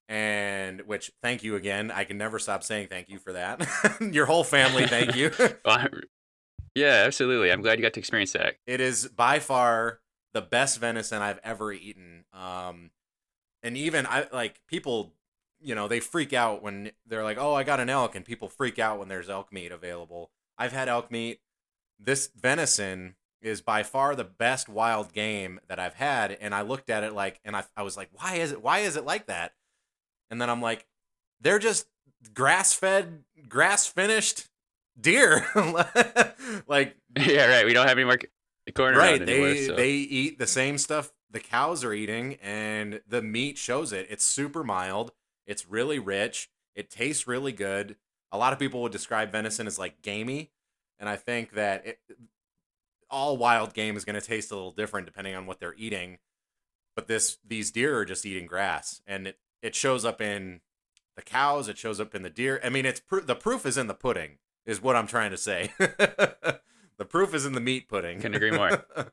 and 0.09 0.83
which, 0.83 1.11
thank 1.23 1.43
you 1.43 1.57
again. 1.57 1.91
I 1.91 2.05
can 2.05 2.19
never 2.19 2.39
stop 2.39 2.63
saying 2.63 2.89
thank 2.89 3.09
you 3.09 3.19
for 3.19 3.33
that. 3.33 3.67
Your 4.01 4.27
whole 4.27 4.45
family, 4.45 4.87
thank 4.87 5.17
you. 5.17 5.31
Well, 5.65 5.89
yeah, 6.75 7.05
absolutely. 7.07 7.53
I'm 7.53 7.63
glad 7.63 7.79
you 7.79 7.83
got 7.83 7.93
to 7.93 8.01
experience 8.01 8.33
that. 8.33 8.57
It 8.67 8.81
is 8.81 9.07
by 9.07 9.39
far 9.39 10.01
the 10.35 10.43
best 10.43 10.79
venison 10.79 11.23
I've 11.23 11.41
ever 11.43 11.73
eaten. 11.73 12.25
Um, 12.35 12.91
and 13.63 13.77
even 13.79 14.07
I 14.07 14.27
like 14.33 14.61
people, 14.69 15.15
you 15.63 15.75
know, 15.75 15.89
they 15.89 16.01
freak 16.01 16.35
out 16.35 16.63
when 16.63 16.91
they're 17.07 17.25
like, 17.25 17.39
"Oh, 17.39 17.55
I 17.55 17.63
got 17.63 17.81
an 17.81 17.89
elk," 17.89 18.15
and 18.15 18.25
people 18.25 18.49
freak 18.49 18.79
out 18.79 18.99
when 18.99 19.09
there's 19.09 19.31
elk 19.31 19.53
meat 19.53 19.73
available. 19.73 20.31
I've 20.59 20.73
had 20.73 20.89
elk 20.89 21.11
meat. 21.11 21.41
This 21.99 22.29
venison 22.37 23.15
is 23.41 23.63
by 23.63 23.83
far 23.83 24.15
the 24.15 24.25
best 24.25 24.69
wild 24.69 25.13
game 25.13 25.61
that 25.69 25.79
I've 25.79 25.95
had, 25.95 26.33
and 26.33 26.55
I 26.55 26.63
looked 26.63 26.91
at 26.91 27.05
it 27.05 27.15
like, 27.15 27.41
and 27.45 27.57
I, 27.57 27.65
I 27.77 27.83
was 27.83 27.97
like, 27.97 28.11
"Why 28.13 28.35
is 28.37 28.53
it? 28.53 28.63
Why 28.63 28.81
is 28.81 28.97
it 28.97 29.05
like 29.05 29.27
that?" 29.27 29.55
And 30.31 30.41
then 30.41 30.51
I'm 30.51 30.61
like, 30.63 30.87
"They're 31.41 31.59
just 31.59 31.87
grass-fed, 32.35 33.25
grass-finished 33.49 34.49
deer." 35.01 35.47
like 36.67 36.97
yeah, 37.19 37.47
right. 37.47 37.67
We 37.67 37.73
don't 37.73 37.89
have 37.89 37.97
any 37.99 38.05
more 38.05 38.19
corn 38.75 38.95
right 38.97 39.25
they 39.25 39.67
so- 39.67 39.77
they 39.77 39.93
eat 39.93 40.39
the 40.39 40.47
same 40.47 40.79
stuff 40.79 41.13
the 41.31 41.41
cows 41.41 41.83
are 41.85 41.93
eating 41.93 42.39
and 42.41 43.01
the 43.09 43.21
meat 43.21 43.59
shows 43.59 43.93
it. 43.93 44.07
It's 44.09 44.25
super 44.25 44.63
mild. 44.63 45.11
It's 45.49 45.69
really 45.69 45.99
rich. 45.99 46.49
It 46.77 46.91
tastes 46.91 47.27
really 47.27 47.51
good. 47.51 47.97
A 48.31 48.39
lot 48.39 48.53
of 48.53 48.61
people 48.61 48.83
would 48.83 48.93
describe 48.93 49.33
venison 49.33 49.67
as 49.67 49.79
like 49.79 50.01
gamey 50.03 50.53
and 50.99 51.09
i 51.09 51.17
think 51.17 51.53
that 51.53 51.87
it, 51.87 51.99
all 53.11 53.37
wild 53.37 53.75
game 53.75 53.97
is 53.97 54.05
going 54.05 54.19
to 54.19 54.27
taste 54.27 54.51
a 54.51 54.55
little 54.55 54.71
different 54.73 55.07
depending 55.07 55.35
on 55.35 55.47
what 55.47 55.61
they're 55.61 55.75
eating 55.77 56.19
but 56.97 57.07
this 57.09 57.39
these 57.47 57.71
deer 57.71 57.99
are 57.99 58.05
just 58.05 58.25
eating 58.27 58.47
grass 58.47 59.01
and 59.07 59.27
it, 59.27 59.39
it 59.63 59.75
shows 59.75 60.05
up 60.05 60.21
in 60.21 60.61
the 61.17 61.23
cows 61.23 61.69
it 61.69 61.79
shows 61.79 62.01
up 62.01 62.15
in 62.15 62.23
the 62.23 62.31
deer. 62.31 62.61
I 62.65 62.71
mean 62.71 62.87
it's 62.87 63.01
pr- 63.01 63.21
the 63.21 63.37
proof 63.37 63.67
is 63.67 63.77
in 63.77 63.87
the 63.87 63.95
pudding 63.95 64.39
is 64.67 64.83
what 64.83 64.97
i'm 64.97 65.07
trying 65.07 65.31
to 65.31 65.37
say 65.37 65.73
the 66.99 67.05
proof 67.05 67.35
is 67.35 67.47
in 67.47 67.53
the 67.53 67.61
meat 67.61 67.89
pudding 67.89 68.21
Couldn't 68.21 68.37
agree 68.37 68.51
more. 68.51 68.85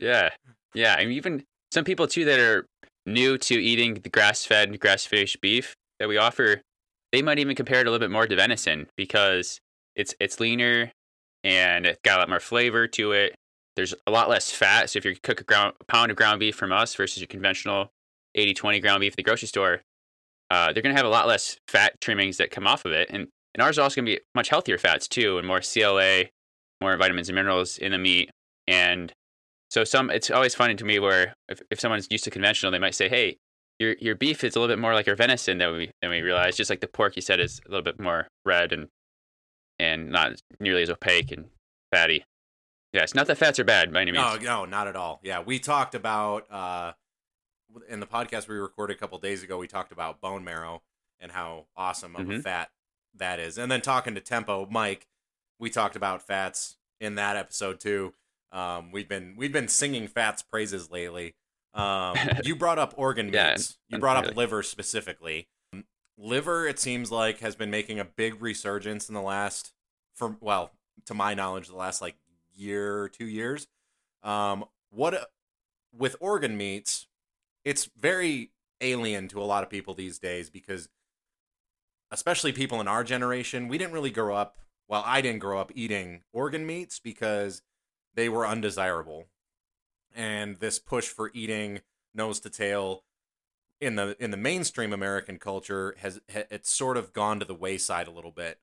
Yeah, 0.00 0.28
yeah. 0.74 0.94
I 0.96 1.04
mean, 1.04 1.14
even 1.14 1.44
some 1.72 1.82
people 1.82 2.06
too 2.06 2.24
that 2.26 2.38
are 2.38 2.66
new 3.04 3.36
to 3.36 3.54
eating 3.54 3.94
the 3.94 4.08
grass-fed, 4.08 4.78
grass-finished 4.78 5.40
beef 5.40 5.74
that 5.98 6.08
we 6.08 6.16
offer, 6.16 6.62
they 7.10 7.20
might 7.20 7.40
even 7.40 7.56
compare 7.56 7.80
it 7.80 7.88
a 7.88 7.90
little 7.90 8.06
bit 8.06 8.12
more 8.12 8.24
to 8.24 8.36
venison 8.36 8.86
because 8.96 9.58
it's 9.96 10.14
it's 10.20 10.38
leaner 10.38 10.92
and 11.42 11.84
it's 11.84 11.98
got 12.04 12.18
a 12.18 12.20
lot 12.20 12.28
more 12.28 12.38
flavor 12.38 12.86
to 12.86 13.10
it. 13.10 13.34
There's 13.74 13.92
a 14.06 14.10
lot 14.12 14.28
less 14.28 14.52
fat. 14.52 14.90
So 14.90 14.98
if 14.98 15.04
you 15.04 15.16
cook 15.20 15.40
a, 15.40 15.44
ground, 15.44 15.74
a 15.80 15.84
pound 15.84 16.12
of 16.12 16.16
ground 16.16 16.38
beef 16.38 16.54
from 16.54 16.72
us 16.72 16.94
versus 16.94 17.18
your 17.18 17.26
conventional 17.28 17.90
80-20 18.36 18.80
ground 18.80 19.00
beef 19.00 19.14
at 19.14 19.16
the 19.16 19.22
grocery 19.22 19.48
store, 19.48 19.82
uh, 20.50 20.72
they're 20.72 20.82
going 20.82 20.94
to 20.94 20.98
have 20.98 21.06
a 21.06 21.10
lot 21.10 21.26
less 21.26 21.58
fat 21.66 22.00
trimmings 22.00 22.36
that 22.38 22.50
come 22.50 22.66
off 22.66 22.84
of 22.84 22.92
it, 22.92 23.08
and 23.10 23.28
and 23.54 23.62
ours 23.62 23.78
are 23.78 23.82
also 23.82 24.00
going 24.00 24.06
to 24.06 24.20
be 24.20 24.24
much 24.34 24.48
healthier 24.48 24.78
fats 24.78 25.08
too, 25.08 25.38
and 25.38 25.46
more 25.46 25.60
CLA, 25.60 26.26
more 26.80 26.96
vitamins 26.96 27.28
and 27.28 27.36
minerals 27.36 27.78
in 27.78 27.92
the 27.92 27.98
meat. 27.98 28.30
And 28.66 29.12
so 29.70 29.84
some, 29.84 30.10
it's 30.10 30.30
always 30.30 30.54
funny 30.54 30.74
to 30.76 30.84
me 30.84 30.98
where 30.98 31.34
if, 31.48 31.60
if 31.70 31.80
someone's 31.80 32.08
used 32.10 32.24
to 32.24 32.30
conventional, 32.30 32.72
they 32.72 32.78
might 32.78 32.94
say, 32.94 33.08
"Hey, 33.08 33.36
your 33.78 33.94
your 34.00 34.14
beef 34.14 34.44
is 34.44 34.56
a 34.56 34.60
little 34.60 34.74
bit 34.74 34.80
more 34.80 34.94
like 34.94 35.08
our 35.08 35.14
venison 35.16 35.58
than 35.58 35.72
we 35.76 35.90
than 36.02 36.10
we 36.10 36.20
realize." 36.20 36.56
Just 36.56 36.70
like 36.70 36.80
the 36.80 36.88
pork, 36.88 37.16
you 37.16 37.22
said, 37.22 37.40
is 37.40 37.60
a 37.66 37.70
little 37.70 37.82
bit 37.84 38.00
more 38.00 38.28
red 38.44 38.72
and 38.72 38.88
and 39.78 40.10
not 40.10 40.40
nearly 40.60 40.82
as 40.82 40.90
opaque 40.90 41.30
and 41.32 41.46
fatty. 41.92 42.24
Yes, 42.92 43.14
not 43.14 43.26
that 43.26 43.36
fats 43.36 43.58
are 43.58 43.64
bad 43.64 43.92
by 43.92 44.00
any 44.00 44.12
means. 44.12 44.24
No, 44.24 44.36
no, 44.38 44.64
not 44.64 44.88
at 44.88 44.96
all. 44.96 45.20
Yeah, 45.22 45.40
we 45.40 45.58
talked 45.58 45.94
about 45.94 46.50
uh, 46.50 46.92
in 47.88 48.00
the 48.00 48.06
podcast 48.06 48.48
we 48.48 48.56
recorded 48.56 48.96
a 48.96 48.98
couple 48.98 49.18
days 49.18 49.42
ago. 49.42 49.58
We 49.58 49.68
talked 49.68 49.92
about 49.92 50.20
bone 50.20 50.42
marrow 50.42 50.82
and 51.20 51.30
how 51.32 51.66
awesome 51.76 52.16
of 52.16 52.28
a 52.28 52.32
Mhm. 52.34 52.42
fat 52.42 52.70
that 53.14 53.38
is, 53.38 53.58
and 53.58 53.70
then 53.70 53.80
talking 53.82 54.14
to 54.14 54.20
Tempo 54.20 54.66
Mike, 54.70 55.06
we 55.58 55.70
talked 55.70 55.96
about 55.96 56.22
fats 56.22 56.76
in 57.00 57.16
that 57.16 57.36
episode 57.36 57.80
too. 57.80 58.14
Um, 58.52 58.92
we've 58.92 59.08
been 59.08 59.34
we've 59.36 59.52
been 59.52 59.68
singing 59.68 60.08
fats 60.08 60.42
praises 60.42 60.90
lately. 60.90 61.34
Um, 61.74 62.16
you 62.44 62.56
brought 62.56 62.78
up 62.78 62.94
organ 62.96 63.32
Yeah, 63.32 63.50
meats. 63.50 63.78
You 63.88 63.98
brought 63.98 64.24
up 64.24 64.36
liver 64.36 64.62
specifically. 64.62 65.48
Liver, 66.16 66.66
it 66.66 66.80
seems 66.80 67.12
like, 67.12 67.38
has 67.40 67.54
been 67.54 67.70
making 67.70 68.00
a 68.00 68.04
big 68.04 68.42
resurgence 68.42 69.08
in 69.08 69.14
the 69.14 69.22
last, 69.22 69.72
for 70.16 70.36
well, 70.40 70.72
to 71.06 71.14
my 71.14 71.34
knowledge, 71.34 71.68
the 71.68 71.76
last 71.76 72.02
like 72.02 72.16
year 72.56 73.02
or 73.02 73.08
two 73.08 73.26
years. 73.26 73.68
Um, 74.24 74.64
what 74.90 75.30
with 75.96 76.16
organ 76.20 76.56
meats, 76.56 77.06
it's 77.64 77.88
very 77.96 78.50
alien 78.80 79.28
to 79.28 79.40
a 79.40 79.44
lot 79.44 79.62
of 79.62 79.70
people 79.70 79.94
these 79.94 80.18
days 80.18 80.50
because, 80.50 80.88
especially 82.10 82.52
people 82.52 82.80
in 82.80 82.88
our 82.88 83.04
generation, 83.04 83.68
we 83.68 83.78
didn't 83.78 83.92
really 83.92 84.10
grow 84.10 84.34
up. 84.34 84.58
Well, 84.88 85.02
I 85.04 85.20
didn't 85.20 85.40
grow 85.40 85.60
up 85.60 85.70
eating 85.74 86.22
organ 86.32 86.66
meats 86.66 86.98
because 86.98 87.62
they 88.14 88.28
were 88.28 88.46
undesirable, 88.46 89.26
and 90.14 90.56
this 90.56 90.78
push 90.78 91.06
for 91.08 91.30
eating 91.34 91.80
nose 92.14 92.40
to 92.40 92.50
tail 92.50 93.04
in 93.80 93.96
the 93.96 94.16
in 94.18 94.30
the 94.30 94.36
mainstream 94.36 94.92
American 94.92 95.38
culture 95.38 95.94
has 95.98 96.20
it's 96.28 96.70
sort 96.70 96.96
of 96.96 97.12
gone 97.12 97.38
to 97.38 97.44
the 97.44 97.54
wayside 97.54 98.08
a 98.08 98.10
little 98.10 98.32
bit. 98.32 98.58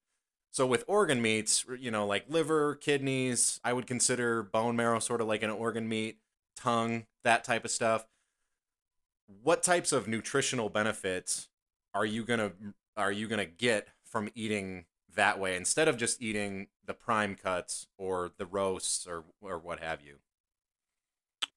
So 0.52 0.66
with 0.66 0.86
organ 0.88 1.22
meats, 1.22 1.66
you 1.80 1.92
know, 1.92 2.06
like 2.08 2.26
liver, 2.30 2.76
kidneys, 2.76 3.60
I 3.64 3.74
would 3.74 3.88
consider 3.88 4.42
bone 4.42 4.76
marrow 4.76 5.00
sort 5.00 5.22
of 5.22 5.28
like 5.28 5.44
an 5.44 5.50
organ 5.50 5.88
meat, 5.88 6.20
tongue, 6.56 7.06
that 7.24 7.44
type 7.44 7.66
of 7.66 7.72
stuff. 7.72 8.08
What 9.44 9.64
types 9.64 9.92
of 9.92 10.08
nutritional 10.08 10.70
benefits 10.70 11.50
are 11.94 12.06
you 12.06 12.24
going 12.24 12.40
to 12.40 12.52
are 12.98 13.12
you 13.12 13.28
going 13.28 13.46
to 13.46 13.52
get 13.52 13.90
from 14.06 14.30
eating 14.34 14.86
that 15.16 15.40
way 15.40 15.56
instead 15.56 15.88
of 15.88 15.98
just 15.98 16.22
eating 16.22 16.68
the 16.86 16.94
prime 16.94 17.36
cuts 17.36 17.88
or 17.98 18.32
the 18.38 18.46
roasts 18.46 19.08
or 19.08 19.24
or 19.42 19.58
what 19.58 19.80
have 19.80 20.02
you? 20.02 20.16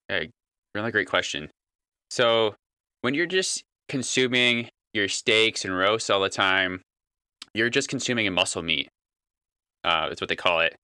Hey, 0.08 0.30
really 0.74 0.90
great 0.90 1.08
question. 1.08 1.50
So, 2.10 2.54
when 3.02 3.14
you're 3.14 3.26
just 3.26 3.62
consuming 3.88 4.70
your 4.94 5.08
steaks 5.08 5.64
and 5.64 5.76
roasts 5.76 6.08
all 6.08 6.20
the 6.20 6.30
time, 6.30 6.82
you're 7.54 7.70
just 7.70 7.88
consuming 7.88 8.26
a 8.26 8.30
muscle 8.30 8.62
meat. 8.62 8.88
Uh, 9.84 10.08
that's 10.08 10.20
what 10.20 10.28
they 10.28 10.36
call 10.36 10.60
it. 10.60 10.74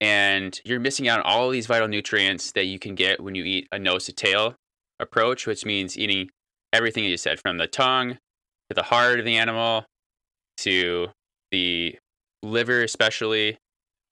And 0.00 0.58
you're 0.64 0.78
missing 0.78 1.08
out 1.08 1.20
on 1.20 1.26
all 1.26 1.50
these 1.50 1.66
vital 1.66 1.88
nutrients 1.88 2.52
that 2.52 2.64
you 2.64 2.78
can 2.78 2.94
get 2.94 3.20
when 3.20 3.34
you 3.34 3.44
eat 3.44 3.66
a 3.72 3.78
nose 3.78 4.04
to 4.06 4.12
tail 4.12 4.54
approach, 5.00 5.46
which 5.46 5.64
means 5.64 5.98
eating 5.98 6.30
everything 6.72 7.04
you 7.04 7.16
said 7.16 7.40
from 7.40 7.58
the 7.58 7.66
tongue 7.66 8.12
to 8.68 8.74
the 8.74 8.82
heart 8.82 9.18
of 9.18 9.24
the 9.24 9.36
animal 9.36 9.84
to 10.58 11.08
the 11.50 11.96
liver, 12.42 12.82
especially, 12.82 13.58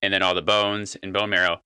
and 0.02 0.12
then 0.12 0.22
all 0.22 0.34
the 0.34 0.42
bones 0.42 0.96
and 1.02 1.12
bone 1.12 1.30
marrow. 1.30 1.60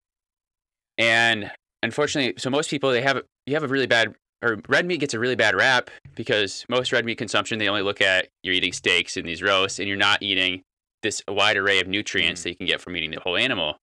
And 0.99 1.51
unfortunately, 1.83 2.35
so 2.39 2.51
most 2.51 2.71
people 2.71 2.91
they 2.91 3.03
have 3.03 3.23
you 3.47 3.55
have 3.55 3.65
a 3.65 3.69
really 3.69 3.87
bad 3.87 4.15
or 4.43 4.59
red 4.69 4.87
meat 4.87 5.01
gets 5.01 5.15
a 5.15 5.19
really 5.19 5.37
bad 5.37 5.55
rap 5.55 5.91
because 6.15 6.65
most 6.69 6.93
red 6.93 7.05
meat 7.05 7.19
consumption 7.19 7.59
they 7.59 7.69
only 7.69 7.83
look 7.83 8.01
at 8.01 8.29
you're 8.43 8.55
eating 8.55 8.73
steaks 8.73 9.17
and 9.17 9.27
these 9.29 9.43
roasts 9.43 9.79
and 9.79 9.89
you're 9.89 9.97
not 9.97 10.23
eating 10.23 10.63
this 11.03 11.23
wide 11.29 11.57
array 11.57 11.81
of 11.81 11.89
nutrients 11.89 12.41
Mm. 12.41 12.45
that 12.45 12.51
you 12.51 12.57
can 12.57 12.67
get 12.67 12.81
from 12.81 12.97
eating 12.97 13.11
the 13.11 13.21
whole 13.21 13.37
animal. 13.37 13.77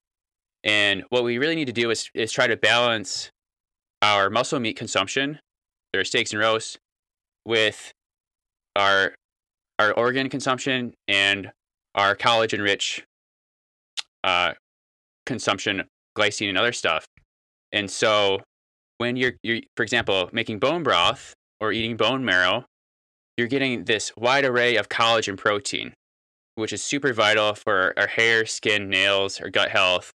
And 0.64 1.04
what 1.10 1.24
we 1.24 1.38
really 1.38 1.56
need 1.56 1.66
to 1.66 1.74
do 1.74 1.90
is 1.90 2.10
is 2.14 2.32
try 2.32 2.48
to 2.48 2.58
balance 2.58 3.32
our 4.02 4.30
muscle 4.30 4.60
meat 4.60 4.78
consumption, 4.78 5.40
their 5.94 6.04
steaks 6.04 6.32
and 6.32 6.40
roasts, 6.40 6.78
with 7.46 7.94
our 8.76 9.16
our 9.80 9.92
organ 9.94 10.30
consumption 10.30 10.94
and 11.08 11.52
our 11.98 12.16
collagen 12.16 12.62
rich 12.62 13.04
uh, 14.24 14.54
consumption, 15.26 15.84
glycine 16.18 16.50
and 16.50 16.58
other 16.58 16.72
stuff. 16.72 17.08
And 17.72 17.90
so 17.92 18.42
when 19.00 19.18
you're, 19.18 19.34
you're, 19.44 19.62
for 19.76 19.84
example, 19.84 20.30
making 20.32 20.60
bone 20.60 20.84
broth 20.84 21.34
or 21.60 21.72
eating 21.72 21.98
bone 21.98 22.24
marrow, 22.24 22.66
you're 23.36 23.48
getting 23.48 23.84
this 23.84 24.12
wide 24.16 24.46
array 24.46 24.78
of 24.78 24.90
collagen 24.90 25.38
protein, 25.38 25.94
which 26.56 26.74
is 26.74 26.84
super 26.84 27.14
vital 27.14 27.54
for 27.54 27.94
our 27.98 28.08
hair, 28.08 28.46
skin, 28.46 28.90
nails, 28.90 29.42
or 29.42 29.50
gut 29.50 29.70
health. 29.70 30.12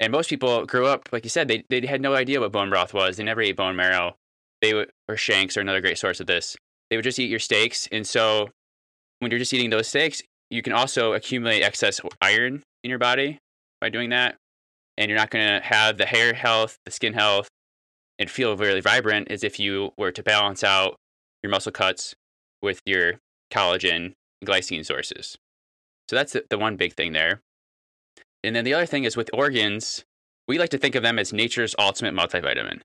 And 0.00 0.12
most 0.12 0.28
people 0.28 0.66
grew 0.66 0.86
up, 0.86 1.08
like 1.12 1.24
you 1.24 1.30
said, 1.30 1.48
they, 1.48 1.64
they 1.70 1.86
had 1.86 2.02
no 2.02 2.14
idea 2.14 2.40
what 2.40 2.52
bone 2.52 2.68
broth 2.68 2.92
was. 2.92 3.16
They 3.16 3.24
never 3.24 3.40
ate 3.40 3.56
bone 3.56 3.76
marrow. 3.76 4.16
They 4.60 4.74
would, 4.74 4.90
or 5.08 5.16
shanks 5.16 5.56
are 5.56 5.62
another 5.62 5.80
great 5.80 5.98
source 5.98 6.20
of 6.20 6.26
this. 6.26 6.56
They 6.90 6.96
would 6.96 7.04
just 7.04 7.18
eat 7.18 7.30
your 7.30 7.38
steaks. 7.38 7.88
And 7.90 8.06
so 8.06 8.50
when 9.20 9.30
you're 9.30 9.38
just 9.38 9.54
eating 9.54 9.70
those 9.70 9.88
steaks, 9.88 10.22
you 10.50 10.62
can 10.62 10.72
also 10.72 11.12
accumulate 11.12 11.62
excess 11.62 12.00
iron 12.20 12.62
in 12.84 12.90
your 12.90 12.98
body 12.98 13.38
by 13.80 13.88
doing 13.88 14.10
that. 14.10 14.36
And 14.98 15.10
you're 15.10 15.18
not 15.18 15.30
going 15.30 15.46
to 15.46 15.66
have 15.66 15.98
the 15.98 16.06
hair 16.06 16.32
health, 16.32 16.78
the 16.84 16.90
skin 16.90 17.12
health, 17.12 17.48
and 18.18 18.30
feel 18.30 18.56
really 18.56 18.80
vibrant 18.80 19.30
as 19.30 19.44
if 19.44 19.60
you 19.60 19.90
were 19.98 20.12
to 20.12 20.22
balance 20.22 20.64
out 20.64 20.96
your 21.42 21.50
muscle 21.50 21.72
cuts 21.72 22.14
with 22.62 22.80
your 22.86 23.14
collagen 23.52 24.14
and 24.40 24.48
glycine 24.48 24.86
sources. 24.86 25.36
So 26.08 26.16
that's 26.16 26.32
the, 26.32 26.44
the 26.48 26.58
one 26.58 26.76
big 26.76 26.94
thing 26.94 27.12
there. 27.12 27.40
And 28.42 28.56
then 28.56 28.64
the 28.64 28.72
other 28.72 28.86
thing 28.86 29.04
is 29.04 29.16
with 29.16 29.28
organs, 29.34 30.04
we 30.48 30.58
like 30.58 30.70
to 30.70 30.78
think 30.78 30.94
of 30.94 31.02
them 31.02 31.18
as 31.18 31.32
nature's 31.32 31.74
ultimate 31.78 32.14
multivitamin 32.14 32.80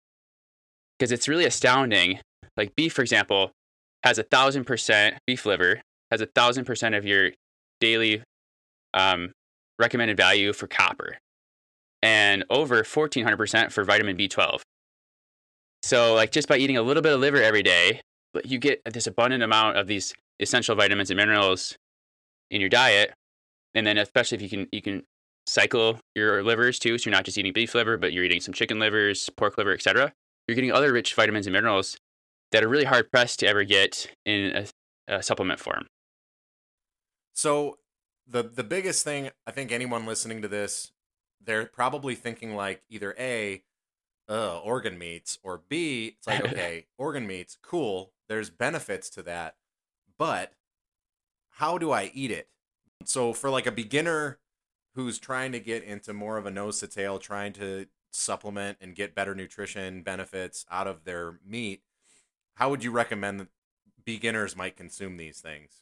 because 0.98 1.12
it's 1.12 1.28
really 1.28 1.46
astounding. 1.46 2.20
Like 2.58 2.76
beef, 2.76 2.94
for 2.94 3.04
example, 3.04 3.52
has 4.04 4.18
a 4.18 4.24
thousand 4.24 4.66
percent 4.66 5.18
beef 5.26 5.46
liver 5.46 5.82
has 6.12 6.22
a 6.22 6.26
thousand 6.26 6.66
percent 6.66 6.94
of 6.94 7.06
your 7.06 7.32
daily 7.82 8.24
um, 8.94 9.34
recommended 9.78 10.16
value 10.16 10.54
for 10.54 10.68
copper 10.68 11.18
and 12.02 12.46
over 12.50 12.84
1400% 12.84 13.72
for 13.72 13.84
vitamin 13.84 14.18
B12. 14.18 14.62
So, 15.84 16.14
like, 16.14 16.32
just 16.32 16.48
by 16.48 16.58
eating 16.58 16.78
a 16.78 16.82
little 16.82 17.04
bit 17.04 17.14
of 17.14 17.20
liver 17.20 17.42
every 17.42 17.64
day, 17.64 18.02
you 18.46 18.60
get 18.60 18.82
this 18.86 19.08
abundant 19.08 19.44
amount 19.44 19.78
of 19.78 19.88
these 19.88 20.14
essential 20.40 20.76
vitamins 20.76 21.10
and 21.10 21.18
minerals 21.18 21.76
in 22.50 22.62
your 22.62 22.70
diet. 22.70 23.14
And 23.74 23.86
then, 23.86 23.98
especially 23.98 24.38
if 24.38 24.42
you 24.42 24.50
can, 24.50 24.68
you 24.72 24.82
can 24.82 25.04
cycle 25.48 26.00
your 26.16 26.44
livers 26.44 26.78
too. 26.78 26.98
So 26.98 27.10
you're 27.10 27.16
not 27.16 27.26
just 27.26 27.38
eating 27.38 27.54
beef 27.54 27.74
liver, 27.74 27.98
but 27.98 28.14
you're 28.14 28.24
eating 28.24 28.42
some 28.42 28.54
chicken 28.54 28.80
livers, 28.80 29.30
pork 29.38 29.58
liver, 29.58 29.74
etc. 29.74 30.14
You're 30.48 30.56
getting 30.56 30.72
other 30.72 30.94
rich 30.94 31.14
vitamins 31.14 31.48
and 31.48 31.54
minerals 31.54 31.98
that 32.52 32.64
are 32.64 32.68
really 32.68 32.86
hard 32.86 33.12
pressed 33.12 33.40
to 33.40 33.48
ever 33.48 33.64
get 33.64 34.12
in 34.26 34.56
a, 34.56 35.16
a 35.16 35.24
supplement 35.24 35.60
form. 35.60 35.88
So 37.34 37.78
the 38.28 38.44
the 38.44 38.64
biggest 38.64 39.04
thing 39.04 39.30
I 39.46 39.52
think 39.52 39.72
anyone 39.72 40.06
listening 40.06 40.42
to 40.42 40.48
this, 40.48 40.92
they're 41.44 41.66
probably 41.66 42.16
thinking 42.16 42.56
like 42.56 42.82
either 42.90 43.16
A, 43.20 43.64
uh, 44.30 44.60
organ 44.60 44.98
meats, 44.98 45.40
or 45.44 45.62
B, 45.68 46.16
it's 46.18 46.28
like, 46.28 46.46
okay, 46.46 46.86
organ 46.98 47.28
meats, 47.28 47.58
cool. 47.62 48.14
There's 48.28 48.50
benefits 48.50 49.10
to 49.12 49.24
that, 49.24 49.56
but 50.18 50.54
how 51.50 51.78
do 51.78 51.92
I 51.92 52.12
eat 52.14 52.32
it? 52.32 52.48
So 53.06 53.34
for 53.34 53.50
like 53.50 53.68
a 53.68 53.72
beginner 53.72 54.40
who's 54.96 55.20
trying 55.20 55.52
to 55.52 55.60
get 55.60 55.84
into 55.84 56.14
more 56.14 56.38
of 56.38 56.46
a 56.46 56.52
nose 56.52 56.80
to 56.80 56.88
tail, 56.88 57.20
trying 57.20 57.54
to 57.54 57.88
supplement 58.12 58.78
and 58.82 58.96
get 58.96 59.16
better 59.16 59.34
nutrition 59.36 60.02
benefits 60.02 60.66
out 60.70 60.88
of 60.88 61.04
their 61.04 61.40
meat, 61.46 61.82
how 62.56 62.70
would 62.70 62.84
you 62.84 62.92
recommend 62.92 63.40
that 63.40 63.48
beginners 64.06 64.56
might 64.56 64.78
consume 64.78 65.18
these 65.18 65.40
things? 65.40 65.82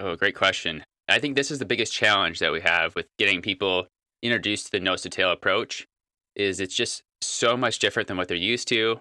Oh, 0.00 0.16
great 0.16 0.34
question. 0.34 0.84
I 1.08 1.18
think 1.18 1.36
this 1.36 1.50
is 1.50 1.58
the 1.58 1.64
biggest 1.64 1.92
challenge 1.92 2.38
that 2.38 2.52
we 2.52 2.60
have 2.60 2.94
with 2.94 3.06
getting 3.18 3.42
people 3.42 3.86
introduced 4.22 4.66
to 4.66 4.72
the 4.72 4.80
nose 4.80 5.02
to 5.02 5.10
tail 5.10 5.30
approach 5.30 5.86
is 6.34 6.60
it's 6.60 6.74
just 6.74 7.02
so 7.20 7.56
much 7.56 7.78
different 7.78 8.08
than 8.08 8.16
what 8.16 8.28
they're 8.28 8.36
used 8.36 8.68
to. 8.68 8.98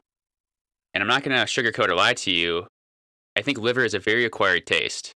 And 0.94 1.02
I'm 1.02 1.08
not 1.08 1.24
going 1.24 1.36
to 1.38 1.46
sugarcoat 1.46 1.90
or 1.90 1.96
lie 1.96 2.14
to 2.14 2.32
you. 2.32 2.68
I 3.36 3.42
think 3.42 3.58
liver 3.58 3.84
is 3.84 3.94
a 3.94 4.00
very 4.00 4.26
acquired 4.26 4.68
taste. 4.68 5.12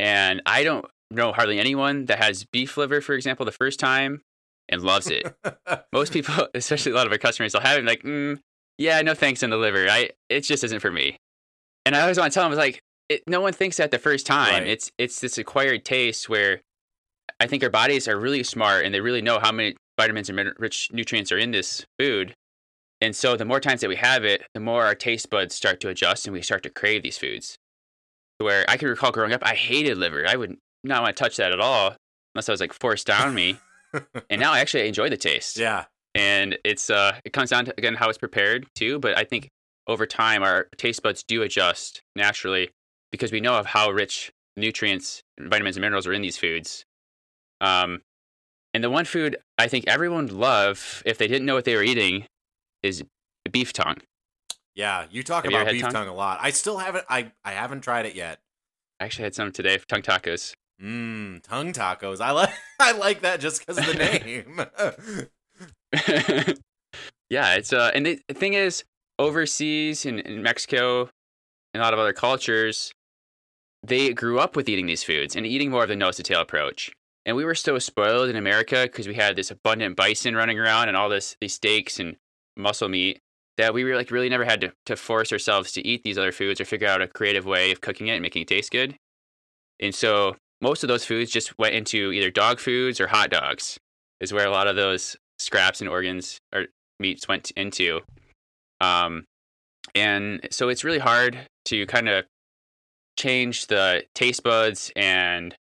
And 0.00 0.42
I 0.46 0.64
don't 0.64 0.84
know 1.10 1.32
hardly 1.32 1.58
anyone 1.58 2.06
that 2.06 2.18
has 2.18 2.44
beef 2.44 2.76
liver, 2.76 3.00
for 3.00 3.14
example, 3.14 3.46
the 3.46 3.52
first 3.52 3.78
time 3.78 4.22
and 4.68 4.82
loves 4.82 5.08
it. 5.08 5.34
Most 5.92 6.12
people, 6.12 6.48
especially 6.54 6.92
a 6.92 6.94
lot 6.94 7.06
of 7.06 7.12
our 7.12 7.18
customers, 7.18 7.52
they'll 7.52 7.62
have 7.62 7.78
it 7.78 7.84
like, 7.84 8.02
mm, 8.02 8.38
yeah, 8.76 9.00
no 9.02 9.14
thanks 9.14 9.42
on 9.42 9.50
the 9.50 9.56
liver. 9.56 9.88
I 9.88 10.10
it 10.28 10.40
just 10.40 10.64
isn't 10.64 10.80
for 10.80 10.90
me. 10.90 11.16
And 11.86 11.96
I 11.96 12.00
always 12.00 12.18
want 12.18 12.32
to 12.32 12.34
tell 12.34 12.44
them, 12.44 12.52
I 12.52 12.56
was 12.56 12.58
like, 12.58 12.82
it, 13.08 13.22
no 13.26 13.40
one 13.40 13.52
thinks 13.52 13.76
that 13.78 13.90
the 13.90 13.98
first 13.98 14.26
time. 14.26 14.52
Right. 14.62 14.66
It's 14.68 14.90
it's 14.98 15.20
this 15.20 15.38
acquired 15.38 15.84
taste 15.84 16.28
where 16.28 16.60
I 17.40 17.46
think 17.46 17.62
our 17.62 17.70
bodies 17.70 18.08
are 18.08 18.18
really 18.18 18.42
smart 18.42 18.84
and 18.84 18.94
they 18.94 19.00
really 19.00 19.22
know 19.22 19.38
how 19.38 19.52
many 19.52 19.76
vitamins 19.98 20.28
and 20.28 20.52
rich 20.58 20.90
nutrients 20.92 21.30
are 21.32 21.38
in 21.38 21.50
this 21.52 21.84
food. 21.98 22.34
And 23.00 23.14
so 23.14 23.36
the 23.36 23.44
more 23.44 23.60
times 23.60 23.80
that 23.82 23.88
we 23.88 23.96
have 23.96 24.24
it, 24.24 24.42
the 24.54 24.60
more 24.60 24.84
our 24.84 24.94
taste 24.94 25.30
buds 25.30 25.54
start 25.54 25.78
to 25.80 25.88
adjust 25.88 26.26
and 26.26 26.34
we 26.34 26.42
start 26.42 26.62
to 26.64 26.70
crave 26.70 27.02
these 27.02 27.18
foods. 27.18 27.56
Where 28.38 28.64
I 28.68 28.76
can 28.76 28.88
recall 28.88 29.10
growing 29.12 29.32
up, 29.32 29.42
I 29.44 29.54
hated 29.54 29.98
liver. 29.98 30.24
I 30.26 30.36
would 30.36 30.56
not 30.84 31.02
want 31.02 31.16
to 31.16 31.22
touch 31.22 31.36
that 31.36 31.52
at 31.52 31.60
all 31.60 31.96
unless 32.34 32.48
I 32.48 32.52
was 32.52 32.60
like 32.60 32.72
forced 32.72 33.06
down 33.06 33.34
me. 33.34 33.56
and 34.30 34.40
now 34.40 34.52
I 34.52 34.60
actually 34.60 34.86
enjoy 34.86 35.08
the 35.08 35.16
taste 35.16 35.56
Yeah. 35.56 35.86
and 36.14 36.58
it's 36.64 36.90
uh 36.90 37.18
it 37.24 37.32
comes 37.32 37.50
down 37.50 37.64
to 37.66 37.74
again 37.78 37.94
how 37.94 38.08
it's 38.10 38.18
prepared 38.18 38.66
too 38.74 38.98
but 38.98 39.16
i 39.16 39.24
think 39.24 39.48
over 39.86 40.04
time 40.04 40.42
our 40.42 40.68
taste 40.76 41.02
buds 41.02 41.22
do 41.26 41.40
adjust 41.42 42.02
naturally 42.14 42.68
because 43.12 43.32
we 43.32 43.40
know 43.40 43.54
of 43.54 43.66
how 43.66 43.90
rich 43.90 44.30
nutrients 44.56 45.22
vitamins 45.40 45.76
and 45.76 45.82
minerals 45.82 46.06
are 46.06 46.12
in 46.12 46.22
these 46.22 46.36
foods 46.36 46.84
um 47.60 48.00
and 48.74 48.82
the 48.82 48.90
one 48.90 49.04
food 49.04 49.36
i 49.56 49.68
think 49.68 49.86
everyone 49.86 50.24
would 50.24 50.32
love 50.32 51.02
if 51.06 51.16
they 51.18 51.28
didn't 51.28 51.46
know 51.46 51.54
what 51.54 51.64
they 51.64 51.76
were 51.76 51.82
eating 51.82 52.26
is 52.82 53.02
beef 53.50 53.72
tongue 53.72 53.96
Yeah. 54.74 55.06
You 55.10 55.22
talk 55.22 55.44
Have 55.44 55.52
about 55.52 55.66
had 55.66 55.72
beef 55.72 55.82
tongue? 55.82 55.92
tongue? 55.92 56.08
a 56.08 56.14
lot. 56.14 56.38
I 56.40 56.50
still 56.50 56.78
haven't. 56.78 57.04
I 57.08 57.32
I 57.44 57.52
haven't 57.52 57.80
tried 57.80 58.06
it 58.06 58.14
yet. 58.14 58.38
i 59.00 59.04
actually 59.04 59.24
had 59.24 59.34
some 59.34 59.50
today 59.52 59.78
tongue 59.88 60.02
tacos 60.02 60.54
Mmm, 60.80 61.42
tongue 61.42 61.72
tacos. 61.72 62.20
I 62.20 62.30
like 62.32 62.50
I 62.80 62.92
like 62.92 63.22
that 63.22 63.40
just 63.40 63.60
because 63.60 63.78
of 63.78 63.86
the 63.86 63.94
name. 63.94 64.60
yeah, 67.30 67.54
it's 67.54 67.72
uh, 67.72 67.90
and 67.94 68.06
the 68.06 68.20
the 68.28 68.34
thing 68.34 68.54
is, 68.54 68.84
overseas 69.18 70.06
in, 70.06 70.18
in 70.20 70.42
Mexico 70.42 71.08
and 71.74 71.80
a 71.80 71.84
lot 71.84 71.92
of 71.94 71.98
other 71.98 72.12
cultures, 72.12 72.92
they 73.82 74.12
grew 74.12 74.38
up 74.38 74.56
with 74.56 74.68
eating 74.68 74.86
these 74.86 75.04
foods 75.04 75.36
and 75.36 75.46
eating 75.46 75.70
more 75.70 75.84
of 75.84 75.88
the 75.88 75.96
nose 75.96 76.16
to 76.16 76.22
tail 76.22 76.40
approach. 76.40 76.92
And 77.24 77.36
we 77.36 77.44
were 77.44 77.54
so 77.54 77.78
spoiled 77.78 78.30
in 78.30 78.36
America 78.36 78.82
because 78.84 79.06
we 79.06 79.14
had 79.14 79.36
this 79.36 79.50
abundant 79.50 79.96
bison 79.96 80.34
running 80.34 80.58
around 80.58 80.88
and 80.88 80.96
all 80.96 81.08
this 81.08 81.36
these 81.40 81.54
steaks 81.54 82.00
and 82.00 82.16
muscle 82.56 82.88
meat 82.88 83.18
that 83.58 83.74
we 83.74 83.84
were 83.84 83.96
like 83.96 84.10
really 84.10 84.28
never 84.28 84.44
had 84.44 84.60
to, 84.60 84.72
to 84.86 84.96
force 84.96 85.32
ourselves 85.32 85.72
to 85.72 85.86
eat 85.86 86.02
these 86.04 86.16
other 86.16 86.32
foods 86.32 86.60
or 86.60 86.64
figure 86.64 86.88
out 86.88 87.02
a 87.02 87.08
creative 87.08 87.44
way 87.44 87.70
of 87.70 87.80
cooking 87.80 88.06
it 88.06 88.12
and 88.12 88.22
making 88.22 88.42
it 88.42 88.48
taste 88.48 88.70
good. 88.70 88.96
And 89.80 89.94
so 89.94 90.36
most 90.60 90.82
of 90.82 90.88
those 90.88 91.04
foods 91.04 91.30
just 91.30 91.58
went 91.58 91.74
into 91.74 92.12
either 92.12 92.30
dog 92.30 92.60
foods 92.60 93.00
or 93.00 93.08
hot 93.08 93.30
dogs 93.30 93.78
is 94.20 94.32
where 94.32 94.46
a 94.46 94.50
lot 94.50 94.68
of 94.68 94.76
those 94.76 95.16
scraps 95.38 95.80
and 95.80 95.90
organs 95.90 96.38
or 96.54 96.66
meats 96.98 97.28
went 97.28 97.50
into. 97.52 98.00
Um, 98.80 99.24
and 99.94 100.46
so 100.50 100.68
it's 100.68 100.84
really 100.84 100.98
hard 100.98 101.38
to 101.66 101.86
kind 101.86 102.08
of 102.08 102.24
change 103.18 103.66
the 103.66 104.04
taste 104.14 104.42
buds 104.42 104.90
and 104.96 105.54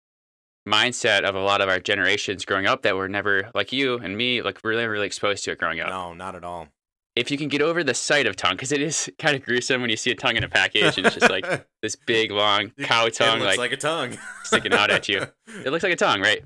mindset 0.68 1.24
of 1.24 1.36
a 1.36 1.40
lot 1.40 1.62
of 1.62 1.70
our 1.70 1.80
generations 1.80 2.44
growing 2.46 2.66
up 2.66 2.82
that 2.84 2.96
were 2.96 3.08
never 3.10 3.50
like 3.56 3.72
you 3.72 3.98
and 3.98 4.18
me, 4.18 4.42
like 4.42 4.60
really, 4.64 4.86
really 4.86 5.06
exposed 5.08 5.44
to 5.46 5.52
it 5.52 5.58
growing 5.58 5.80
up. 5.80 5.90
no, 5.90 6.14
not 6.14 6.36
at 6.36 6.44
all. 6.44 6.68
If 7.16 7.32
you 7.32 7.38
can 7.38 7.48
get 7.48 7.62
over 7.62 7.82
the 7.82 7.94
sight 7.94 8.28
of 8.28 8.36
tongue, 8.36 8.56
because 8.58 8.74
it 8.74 8.82
is 8.82 9.10
kind 9.20 9.36
of 9.36 9.44
gruesome 9.44 9.80
when 9.82 9.90
you 9.90 9.96
see 9.96 10.12
a 10.12 10.16
tongue 10.16 10.36
in 10.36 10.44
a 10.44 10.50
package 10.50 10.98
and 10.98 11.08
it's 11.08 11.16
just 11.16 11.32
like 11.32 11.46
this 11.82 11.96
big, 11.96 12.30
long 12.32 12.72
cow 12.82 13.08
tongue, 13.08 13.38
It 13.38 13.44
looks 13.44 13.58
like 13.58 13.72
like 13.72 13.72
a 13.72 13.78
tongue 13.78 14.18
sticking 14.44 14.74
out 14.74 14.92
at 14.92 15.08
you. 15.08 15.26
it 15.48 15.72
looks 15.72 15.84
like 15.84 15.94
a 15.94 15.98
tongue, 15.98 16.22
right? 16.22 16.44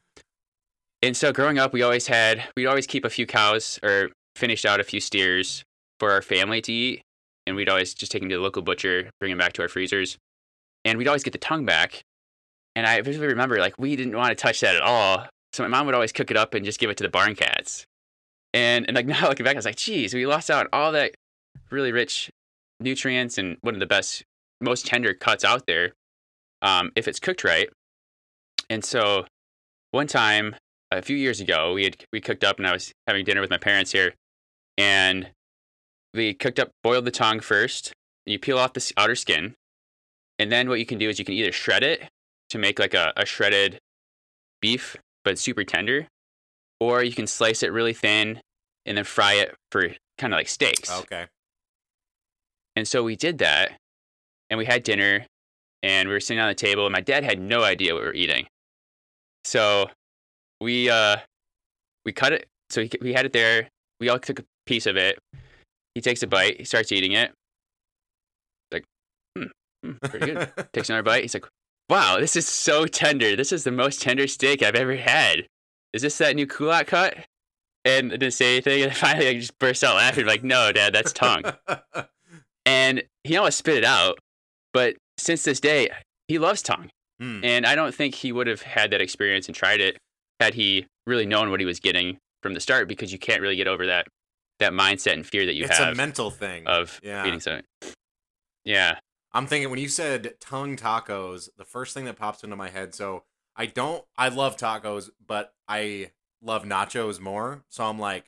And 1.01 1.15
so 1.17 1.31
growing 1.31 1.57
up, 1.57 1.73
we 1.73 1.81
always 1.81 2.07
had, 2.07 2.43
we'd 2.55 2.67
always 2.67 2.85
keep 2.85 3.03
a 3.05 3.09
few 3.09 3.25
cows 3.25 3.79
or 3.81 4.09
finished 4.35 4.65
out 4.65 4.79
a 4.79 4.83
few 4.83 4.99
steers 4.99 5.63
for 5.99 6.11
our 6.11 6.21
family 6.21 6.61
to 6.61 6.71
eat. 6.71 7.01
And 7.47 7.55
we'd 7.55 7.69
always 7.69 7.93
just 7.95 8.11
take 8.11 8.21
them 8.21 8.29
to 8.29 8.35
the 8.35 8.41
local 8.41 8.61
butcher, 8.61 9.09
bring 9.19 9.31
them 9.31 9.39
back 9.39 9.53
to 9.53 9.61
our 9.63 9.69
freezers. 9.69 10.17
And 10.85 10.97
we'd 10.97 11.07
always 11.07 11.23
get 11.23 11.33
the 11.33 11.39
tongue 11.39 11.65
back. 11.65 12.03
And 12.75 12.87
I 12.87 13.01
vividly 13.01 13.27
remember, 13.27 13.59
like, 13.59 13.77
we 13.77 13.95
didn't 13.95 14.15
want 14.15 14.29
to 14.29 14.35
touch 14.35 14.61
that 14.61 14.75
at 14.75 14.81
all. 14.81 15.27
So 15.53 15.63
my 15.63 15.69
mom 15.69 15.85
would 15.87 15.95
always 15.95 16.11
cook 16.11 16.31
it 16.31 16.37
up 16.37 16.53
and 16.53 16.63
just 16.63 16.79
give 16.79 16.89
it 16.89 16.97
to 16.97 17.03
the 17.03 17.09
barn 17.09 17.35
cats. 17.35 17.85
And, 18.53 18.85
and 18.87 18.95
like 18.95 19.05
now 19.07 19.27
looking 19.27 19.43
back, 19.43 19.55
I 19.55 19.57
was 19.57 19.65
like, 19.65 19.75
geez, 19.75 20.13
we 20.13 20.25
lost 20.25 20.49
out 20.49 20.65
on 20.65 20.69
all 20.73 20.91
that 20.93 21.15
really 21.71 21.91
rich 21.91 22.29
nutrients 22.79 23.37
and 23.37 23.57
one 23.61 23.73
of 23.73 23.79
the 23.79 23.85
best, 23.85 24.23
most 24.61 24.85
tender 24.85 25.13
cuts 25.13 25.43
out 25.43 25.65
there 25.67 25.93
um, 26.61 26.91
if 26.95 27.07
it's 27.07 27.19
cooked 27.19 27.43
right. 27.43 27.69
And 28.69 28.83
so 28.83 29.25
one 29.91 30.07
time 30.07 30.55
a 30.91 31.01
few 31.01 31.15
years 31.15 31.39
ago, 31.39 31.73
we 31.73 31.83
had 31.83 31.97
we 32.11 32.21
cooked 32.21 32.43
up 32.43 32.57
and 32.57 32.67
I 32.67 32.73
was 32.73 32.91
having 33.07 33.25
dinner 33.25 33.41
with 33.41 33.49
my 33.49 33.57
parents 33.57 33.91
here, 33.91 34.13
and 34.77 35.31
we 36.13 36.33
cooked 36.33 36.59
up 36.59 36.71
boiled 36.83 37.05
the 37.05 37.11
tongue 37.11 37.39
first. 37.39 37.93
You 38.25 38.39
peel 38.39 38.57
off 38.59 38.73
the 38.73 38.91
outer 38.97 39.15
skin, 39.15 39.55
and 40.39 40.51
then 40.51 40.69
what 40.69 40.79
you 40.79 40.85
can 40.85 40.97
do 40.97 41.09
is 41.09 41.19
you 41.19 41.25
can 41.25 41.35
either 41.35 41.51
shred 41.51 41.83
it 41.83 42.09
to 42.49 42.57
make 42.57 42.79
like 42.79 42.93
a, 42.93 43.13
a 43.15 43.25
shredded 43.25 43.79
beef, 44.61 44.95
but 45.23 45.37
super 45.37 45.63
tender, 45.63 46.07
or 46.79 47.03
you 47.03 47.13
can 47.13 47.27
slice 47.27 47.61
it 47.61 47.71
really 47.71 47.93
thin 47.93 48.41
and 48.85 48.97
then 48.97 49.03
fry 49.03 49.33
it 49.33 49.53
for 49.71 49.89
kind 50.17 50.33
of 50.33 50.37
like 50.37 50.47
steaks. 50.47 50.89
okay. 50.91 51.27
And 52.75 52.87
so 52.87 53.03
we 53.03 53.17
did 53.17 53.39
that, 53.39 53.73
and 54.49 54.57
we 54.57 54.65
had 54.65 54.83
dinner, 54.83 55.25
and 55.83 56.07
we 56.07 56.13
were 56.13 56.19
sitting 56.21 56.39
on 56.39 56.47
the 56.47 56.55
table, 56.55 56.85
and 56.85 56.93
my 56.93 57.01
dad 57.01 57.25
had 57.25 57.39
no 57.39 57.63
idea 57.63 57.93
what 57.93 58.01
we 58.01 58.07
were 58.07 58.13
eating. 58.13 58.47
So 59.43 59.89
we 60.61 60.89
uh 60.89 61.17
we 62.05 62.13
cut 62.13 62.33
it. 62.33 62.47
So 62.69 62.83
he, 62.83 62.91
we 63.01 63.13
had 63.13 63.25
it 63.25 63.33
there. 63.33 63.67
We 63.99 64.09
all 64.09 64.19
took 64.19 64.39
a 64.39 64.43
piece 64.65 64.85
of 64.85 64.95
it. 64.95 65.19
He 65.95 66.01
takes 66.01 66.23
a 66.23 66.27
bite. 66.27 66.57
He 66.57 66.63
starts 66.63 66.91
eating 66.91 67.11
it. 67.11 67.31
Pretty 70.03 70.33
good. 70.33 70.51
takes 70.73 70.89
another 70.89 71.03
bite. 71.03 71.21
He's 71.23 71.33
like, 71.33 71.45
"Wow, 71.89 72.17
this 72.19 72.35
is 72.35 72.47
so 72.47 72.85
tender. 72.85 73.35
This 73.35 73.51
is 73.51 73.63
the 73.63 73.71
most 73.71 74.01
tender 74.01 74.27
steak 74.27 74.61
I've 74.63 74.75
ever 74.75 74.95
had. 74.95 75.47
Is 75.93 76.01
this 76.01 76.17
that 76.19 76.35
new 76.35 76.45
coulotte 76.47 76.87
cut?" 76.87 77.15
And 77.85 78.11
I 78.11 78.17
didn't 78.17 78.33
say 78.33 78.53
anything. 78.53 78.83
And 78.89 78.95
finally, 78.95 79.27
I 79.29 79.33
just 79.39 79.57
burst 79.59 79.83
out 79.83 79.95
laughing. 79.95 80.25
Like, 80.25 80.43
"No, 80.43 80.71
Dad, 80.71 80.93
that's 80.93 81.13
tongue." 81.13 81.43
and 82.65 83.03
he 83.23 83.37
almost 83.37 83.57
spit 83.57 83.77
it 83.77 83.85
out. 83.85 84.19
But 84.73 84.95
since 85.17 85.43
this 85.43 85.59
day, 85.59 85.89
he 86.27 86.37
loves 86.39 86.61
tongue, 86.61 86.89
Hmm. 87.19 87.41
and 87.43 87.65
I 87.65 87.75
don't 87.75 87.93
think 87.93 88.15
he 88.15 88.31
would 88.31 88.47
have 88.47 88.61
had 88.61 88.91
that 88.91 89.01
experience 89.01 89.47
and 89.47 89.55
tried 89.55 89.81
it 89.81 89.97
had 90.39 90.53
he 90.53 90.85
really 91.05 91.25
known 91.25 91.49
what 91.51 91.59
he 91.59 91.65
was 91.65 91.79
getting 91.79 92.17
from 92.43 92.53
the 92.53 92.59
start. 92.59 92.87
Because 92.87 93.11
you 93.11 93.19
can't 93.19 93.41
really 93.41 93.55
get 93.55 93.67
over 93.67 93.85
that 93.87 94.07
that 94.59 94.73
mindset 94.73 95.13
and 95.13 95.25
fear 95.25 95.45
that 95.45 95.53
you 95.55 95.63
it's 95.65 95.77
have 95.77 95.89
It's 95.89 95.95
a 95.97 95.97
mental 95.97 96.29
thing. 96.31 96.67
of 96.67 96.99
yeah. 97.01 97.25
eating 97.25 97.39
something. 97.39 97.63
Yeah, 98.65 98.99
I'm 99.31 99.45
thinking 99.47 99.69
when 99.69 99.79
you 99.79 99.87
said 99.89 100.35
tongue 100.39 100.75
tacos, 100.75 101.49
the 101.57 101.65
first 101.65 101.93
thing 101.93 102.05
that 102.05 102.15
pops 102.17 102.43
into 102.43 102.55
my 102.55 102.69
head. 102.69 102.95
So 102.95 103.23
I 103.55 103.67
don't. 103.67 104.03
I 104.17 104.29
love 104.29 104.57
tacos, 104.57 105.09
but 105.25 105.53
I 105.67 106.11
love 106.41 106.63
nachos 106.63 107.19
more. 107.19 107.63
So 107.69 107.83
I'm 107.83 107.99
like, 107.99 108.25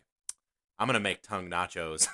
I'm 0.78 0.88
gonna 0.88 1.00
make 1.00 1.22
tongue 1.22 1.50
nachos. 1.50 2.08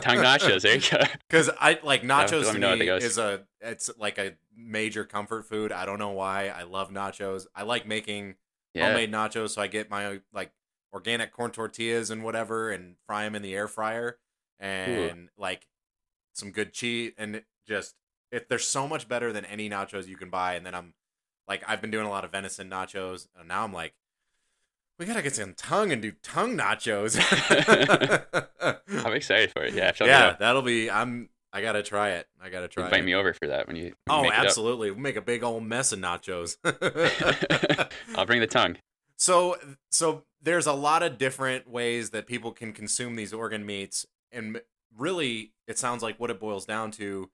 tongue 0.00 0.18
nachos. 0.18 0.62
There 0.62 0.76
you 0.76 0.80
go. 0.90 1.04
Because 1.28 1.50
I 1.60 1.78
like 1.82 2.02
nachos 2.02 2.44
let 2.44 2.54
to 2.54 2.60
me 2.60 2.78
me 2.78 2.88
is 2.88 3.18
a 3.18 3.44
it's 3.60 3.90
like 3.98 4.18
a 4.18 4.34
major 4.56 5.04
comfort 5.04 5.46
food. 5.46 5.72
I 5.72 5.84
don't 5.84 5.98
know 5.98 6.10
why. 6.10 6.48
I 6.48 6.62
love 6.62 6.90
nachos. 6.90 7.46
I 7.54 7.62
like 7.64 7.86
making 7.86 8.36
Yeah, 8.74 8.86
homemade 8.86 9.12
nachos, 9.12 9.50
so 9.50 9.62
I 9.62 9.66
get 9.66 9.90
my 9.90 10.20
like 10.32 10.52
organic 10.92 11.32
corn 11.32 11.50
tortillas 11.50 12.10
and 12.10 12.22
whatever, 12.24 12.70
and 12.70 12.96
fry 13.06 13.24
them 13.24 13.34
in 13.34 13.42
the 13.42 13.54
air 13.54 13.68
fryer, 13.68 14.18
and 14.58 15.28
like 15.36 15.66
some 16.32 16.50
good 16.52 16.72
cheese, 16.72 17.12
and 17.18 17.42
just 17.66 17.94
if 18.30 18.48
there's 18.48 18.66
so 18.66 18.86
much 18.88 19.08
better 19.08 19.32
than 19.32 19.44
any 19.44 19.68
nachos 19.70 20.06
you 20.06 20.16
can 20.16 20.30
buy. 20.30 20.54
And 20.54 20.64
then 20.66 20.74
I'm 20.74 20.94
like, 21.46 21.62
I've 21.66 21.80
been 21.80 21.90
doing 21.90 22.06
a 22.06 22.10
lot 22.10 22.24
of 22.24 22.32
venison 22.32 22.68
nachos, 22.68 23.28
and 23.38 23.48
now 23.48 23.64
I'm 23.64 23.72
like, 23.72 23.94
we 24.98 25.06
gotta 25.06 25.22
get 25.22 25.34
some 25.36 25.54
tongue 25.54 25.92
and 25.92 26.02
do 26.02 26.12
tongue 26.22 26.56
nachos. 26.58 27.16
I'm 29.04 29.12
excited 29.12 29.52
for 29.52 29.62
it. 29.64 29.74
Yeah, 29.74 29.92
yeah, 30.00 30.06
know. 30.06 30.36
that'll 30.38 30.62
be. 30.62 30.90
I'm. 30.90 31.28
I 31.52 31.62
gotta 31.62 31.82
try 31.82 32.10
it. 32.10 32.26
I 32.42 32.50
gotta 32.50 32.68
try 32.68 32.84
invite 32.84 33.00
it. 33.00 33.04
me 33.04 33.14
over 33.14 33.32
for 33.32 33.46
that 33.46 33.66
when 33.68 33.76
you. 33.76 33.94
When 34.04 34.18
Oh, 34.18 34.24
you 34.24 34.30
absolutely. 34.32 34.90
We'll 34.90 35.00
make 35.00 35.16
a 35.16 35.22
big 35.22 35.42
old 35.42 35.62
mess 35.62 35.92
of 35.92 36.00
nachos. 36.00 36.56
I'll 38.16 38.26
bring 38.26 38.40
the 38.40 38.46
tongue. 38.46 38.76
so, 39.16 39.56
so 39.90 40.24
there's 40.42 40.66
a 40.66 40.72
lot 40.72 41.02
of 41.02 41.16
different 41.16 41.68
ways 41.68 42.10
that 42.10 42.26
people 42.26 42.52
can 42.52 42.72
consume 42.72 43.16
these 43.16 43.32
organ 43.32 43.64
meats, 43.64 44.04
and 44.32 44.60
really, 44.96 45.52
it 45.66 45.78
sounds 45.78 46.02
like 46.02 46.18
what 46.18 46.30
it 46.30 46.40
boils 46.40 46.66
down 46.66 46.90
to 46.92 47.30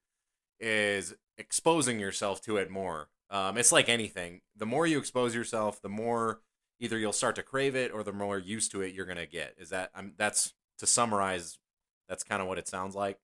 is 0.65 1.15
exposing 1.37 2.01
yourself 2.01 2.41
to 2.43 2.57
it 2.57 2.71
more. 2.71 3.09
Um, 3.31 3.59
it's 3.59 3.73
like 3.73 3.89
anything. 3.89 4.41
The 4.57 4.67
more 4.67 4.87
you 4.87 4.99
expose 4.99 5.35
yourself, 5.35 5.83
the 5.83 5.89
more 5.89 6.41
either 6.81 6.99
you'll 6.99 7.13
start 7.13 7.37
to 7.37 7.43
crave 7.43 7.77
it, 7.77 7.93
or 7.93 8.03
the 8.03 8.13
more 8.13 8.39
used 8.39 8.71
to 8.73 8.81
it 8.81 8.95
you're 8.95 9.07
gonna 9.07 9.27
get. 9.27 9.55
Is 9.59 9.71
that? 9.71 9.91
I'm. 9.95 10.15
That's 10.17 10.55
to 10.79 10.87
summarize. 10.87 11.59
That's 12.09 12.25
kind 12.25 12.41
of 12.43 12.49
what 12.49 12.59
it 12.59 12.69
sounds 12.69 12.95
like. 12.95 13.19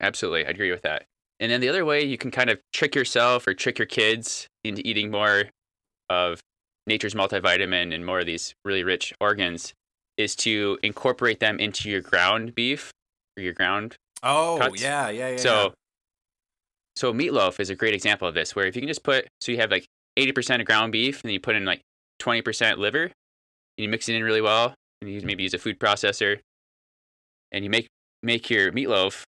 Absolutely, 0.00 0.46
I 0.46 0.50
agree 0.50 0.70
with 0.70 0.82
that. 0.82 1.06
And 1.40 1.50
then 1.50 1.60
the 1.60 1.68
other 1.68 1.84
way 1.84 2.04
you 2.04 2.18
can 2.18 2.30
kind 2.30 2.50
of 2.50 2.58
trick 2.72 2.94
yourself 2.94 3.46
or 3.46 3.54
trick 3.54 3.78
your 3.78 3.86
kids 3.86 4.48
into 4.64 4.86
eating 4.86 5.10
more 5.10 5.44
of 6.08 6.40
nature's 6.86 7.14
multivitamin 7.14 7.94
and 7.94 8.06
more 8.06 8.20
of 8.20 8.26
these 8.26 8.54
really 8.64 8.84
rich 8.84 9.12
organs 9.20 9.74
is 10.16 10.34
to 10.36 10.78
incorporate 10.82 11.40
them 11.40 11.58
into 11.58 11.90
your 11.90 12.00
ground 12.00 12.54
beef 12.54 12.90
or 13.36 13.42
your 13.42 13.52
ground. 13.52 13.96
Oh, 14.22 14.58
Cuts. 14.60 14.82
yeah, 14.82 15.10
yeah, 15.10 15.30
yeah. 15.30 15.36
so 15.36 15.74
so 16.96 17.12
meatloaf 17.12 17.60
is 17.60 17.70
a 17.70 17.74
great 17.74 17.94
example 17.94 18.26
of 18.26 18.34
this, 18.34 18.56
where 18.56 18.66
if 18.66 18.74
you 18.74 18.82
can 18.82 18.88
just 18.88 19.02
put, 19.02 19.28
so 19.40 19.52
you 19.52 19.58
have 19.58 19.70
like 19.70 19.86
80% 20.18 20.60
of 20.60 20.66
ground 20.66 20.92
beef, 20.92 21.16
and 21.16 21.28
then 21.28 21.32
you 21.34 21.40
put 21.40 21.54
in 21.54 21.64
like 21.64 21.82
20% 22.20 22.78
liver, 22.78 23.04
and 23.04 23.12
you 23.76 23.88
mix 23.88 24.08
it 24.08 24.14
in 24.14 24.24
really 24.24 24.40
well, 24.40 24.74
and 25.00 25.10
you 25.10 25.20
maybe 25.22 25.42
use 25.42 25.54
a 25.54 25.58
food 25.58 25.78
processor, 25.78 26.40
and 27.52 27.64
you 27.64 27.70
make 27.70 27.86
make 28.22 28.50
your 28.50 28.72
meatloaf. 28.72 29.22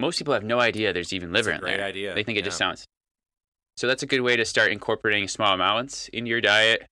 Most 0.00 0.18
people 0.18 0.32
have 0.32 0.44
no 0.44 0.60
idea 0.60 0.92
there's 0.92 1.12
even 1.12 1.32
liver 1.32 1.50
in 1.50 1.60
great 1.60 1.76
there. 1.76 1.84
idea. 1.84 2.14
They 2.14 2.22
think 2.22 2.38
it 2.38 2.44
just 2.44 2.56
sounds. 2.56 2.86
So 3.76 3.86
that's 3.86 4.02
a 4.02 4.06
good 4.06 4.20
way 4.20 4.36
to 4.36 4.44
start 4.44 4.72
incorporating 4.72 5.26
small 5.28 5.52
amounts 5.52 6.08
into 6.08 6.30
your 6.30 6.40
diet. 6.40 6.86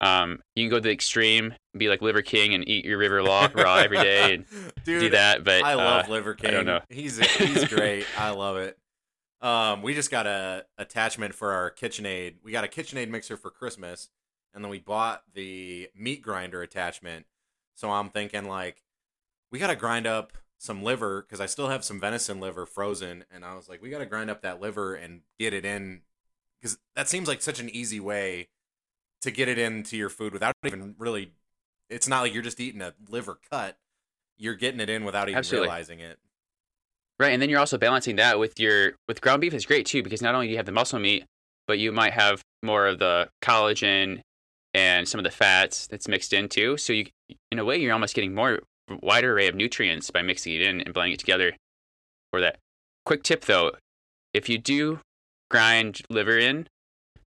Um, 0.00 0.40
you 0.56 0.64
can 0.64 0.70
go 0.70 0.76
to 0.76 0.82
the 0.82 0.90
extreme, 0.90 1.54
be 1.76 1.88
like 1.88 2.00
Liver 2.00 2.22
King, 2.22 2.54
and 2.54 2.66
eat 2.66 2.84
your 2.84 2.98
liver 2.98 3.22
raw, 3.22 3.48
raw 3.54 3.76
every 3.76 3.98
day, 3.98 4.34
and 4.34 4.44
Dude, 4.84 5.00
do 5.00 5.10
that. 5.10 5.44
But 5.44 5.62
I 5.62 5.74
love 5.74 6.08
uh, 6.08 6.12
Liver 6.12 6.34
King. 6.34 6.50
I 6.50 6.52
don't 6.54 6.66
know. 6.66 6.80
He's 6.88 7.18
he's 7.18 7.66
great. 7.68 8.06
I 8.16 8.30
love 8.30 8.56
it. 8.56 8.78
Um, 9.40 9.82
we 9.82 9.94
just 9.94 10.10
got 10.10 10.26
a 10.26 10.66
attachment 10.76 11.34
for 11.34 11.52
our 11.52 11.70
KitchenAid. 11.70 12.36
We 12.42 12.52
got 12.52 12.64
a 12.64 12.68
KitchenAid 12.68 13.08
mixer 13.08 13.36
for 13.36 13.50
Christmas, 13.50 14.10
and 14.54 14.62
then 14.62 14.70
we 14.70 14.78
bought 14.78 15.22
the 15.32 15.88
meat 15.94 16.22
grinder 16.22 16.62
attachment. 16.62 17.26
So 17.74 17.90
I'm 17.90 18.10
thinking 18.10 18.44
like, 18.44 18.82
we 19.50 19.58
gotta 19.58 19.76
grind 19.76 20.06
up 20.06 20.34
some 20.58 20.82
liver 20.82 21.22
because 21.22 21.40
I 21.40 21.46
still 21.46 21.68
have 21.68 21.84
some 21.84 21.98
venison 21.98 22.38
liver 22.40 22.66
frozen, 22.66 23.24
and 23.30 23.44
I 23.44 23.54
was 23.54 23.68
like, 23.68 23.80
we 23.80 23.88
gotta 23.88 24.06
grind 24.06 24.28
up 24.28 24.42
that 24.42 24.60
liver 24.60 24.94
and 24.94 25.22
get 25.38 25.54
it 25.54 25.64
in 25.64 26.02
because 26.60 26.78
that 26.94 27.08
seems 27.08 27.26
like 27.26 27.40
such 27.40 27.60
an 27.60 27.70
easy 27.70 28.00
way 28.00 28.48
to 29.22 29.30
get 29.30 29.48
it 29.48 29.58
into 29.58 29.96
your 29.96 30.10
food 30.10 30.32
without 30.32 30.54
even 30.64 30.94
really. 30.98 31.32
It's 31.88 32.06
not 32.06 32.20
like 32.20 32.32
you're 32.32 32.42
just 32.42 32.60
eating 32.60 32.82
a 32.82 32.94
liver 33.08 33.38
cut. 33.50 33.78
You're 34.38 34.54
getting 34.54 34.80
it 34.80 34.88
in 34.88 35.04
without 35.04 35.28
even 35.28 35.38
Absolutely. 35.38 35.66
realizing 35.66 36.00
it. 36.00 36.18
Right, 37.20 37.34
and 37.34 37.42
then 37.42 37.50
you're 37.50 37.60
also 37.60 37.76
balancing 37.76 38.16
that 38.16 38.38
with 38.38 38.58
your 38.58 38.94
with 39.06 39.20
ground 39.20 39.42
beef 39.42 39.52
is 39.52 39.66
great 39.66 39.84
too 39.84 40.02
because 40.02 40.22
not 40.22 40.34
only 40.34 40.46
do 40.46 40.52
you 40.52 40.56
have 40.56 40.64
the 40.64 40.72
muscle 40.72 40.98
meat, 40.98 41.26
but 41.66 41.78
you 41.78 41.92
might 41.92 42.14
have 42.14 42.40
more 42.62 42.86
of 42.86 42.98
the 42.98 43.28
collagen 43.42 44.22
and 44.72 45.06
some 45.06 45.18
of 45.18 45.24
the 45.24 45.30
fats 45.30 45.86
that's 45.86 46.08
mixed 46.08 46.32
in 46.32 46.48
too. 46.48 46.78
So 46.78 46.94
you, 46.94 47.08
in 47.52 47.58
a 47.58 47.64
way, 47.64 47.76
you're 47.76 47.92
almost 47.92 48.14
getting 48.14 48.34
more 48.34 48.60
wider 49.02 49.34
array 49.34 49.48
of 49.48 49.54
nutrients 49.54 50.10
by 50.10 50.22
mixing 50.22 50.54
it 50.54 50.62
in 50.62 50.80
and 50.80 50.94
blending 50.94 51.12
it 51.12 51.18
together. 51.18 51.52
For 52.30 52.40
that, 52.40 52.56
quick 53.04 53.22
tip 53.22 53.44
though, 53.44 53.72
if 54.32 54.48
you 54.48 54.56
do 54.56 55.00
grind 55.50 56.00
liver 56.08 56.38
in, 56.38 56.68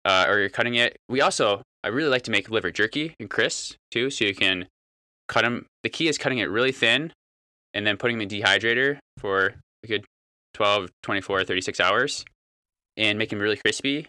uh, 0.04 0.26
or 0.28 0.40
you're 0.40 0.50
cutting 0.50 0.74
it, 0.74 0.98
we 1.08 1.22
also 1.22 1.62
I 1.82 1.88
really 1.88 2.10
like 2.10 2.22
to 2.24 2.30
make 2.30 2.50
liver 2.50 2.70
jerky 2.70 3.14
and 3.18 3.30
crisps 3.30 3.76
too, 3.90 4.10
so 4.10 4.26
you 4.26 4.34
can 4.34 4.66
cut 5.26 5.40
them. 5.40 5.64
The 5.84 5.88
key 5.88 6.06
is 6.06 6.18
cutting 6.18 6.36
it 6.36 6.50
really 6.50 6.72
thin 6.72 7.14
and 7.72 7.86
then 7.86 7.96
putting 7.96 8.18
them 8.18 8.22
in 8.22 8.28
the 8.28 8.42
dehydrator 8.42 8.98
for 9.16 9.54
a 9.84 9.86
good 9.86 10.04
12, 10.54 10.90
24, 11.02 11.44
36 11.44 11.80
hours 11.80 12.24
and 12.96 13.18
make 13.18 13.30
them 13.30 13.38
really 13.38 13.56
crispy. 13.56 14.06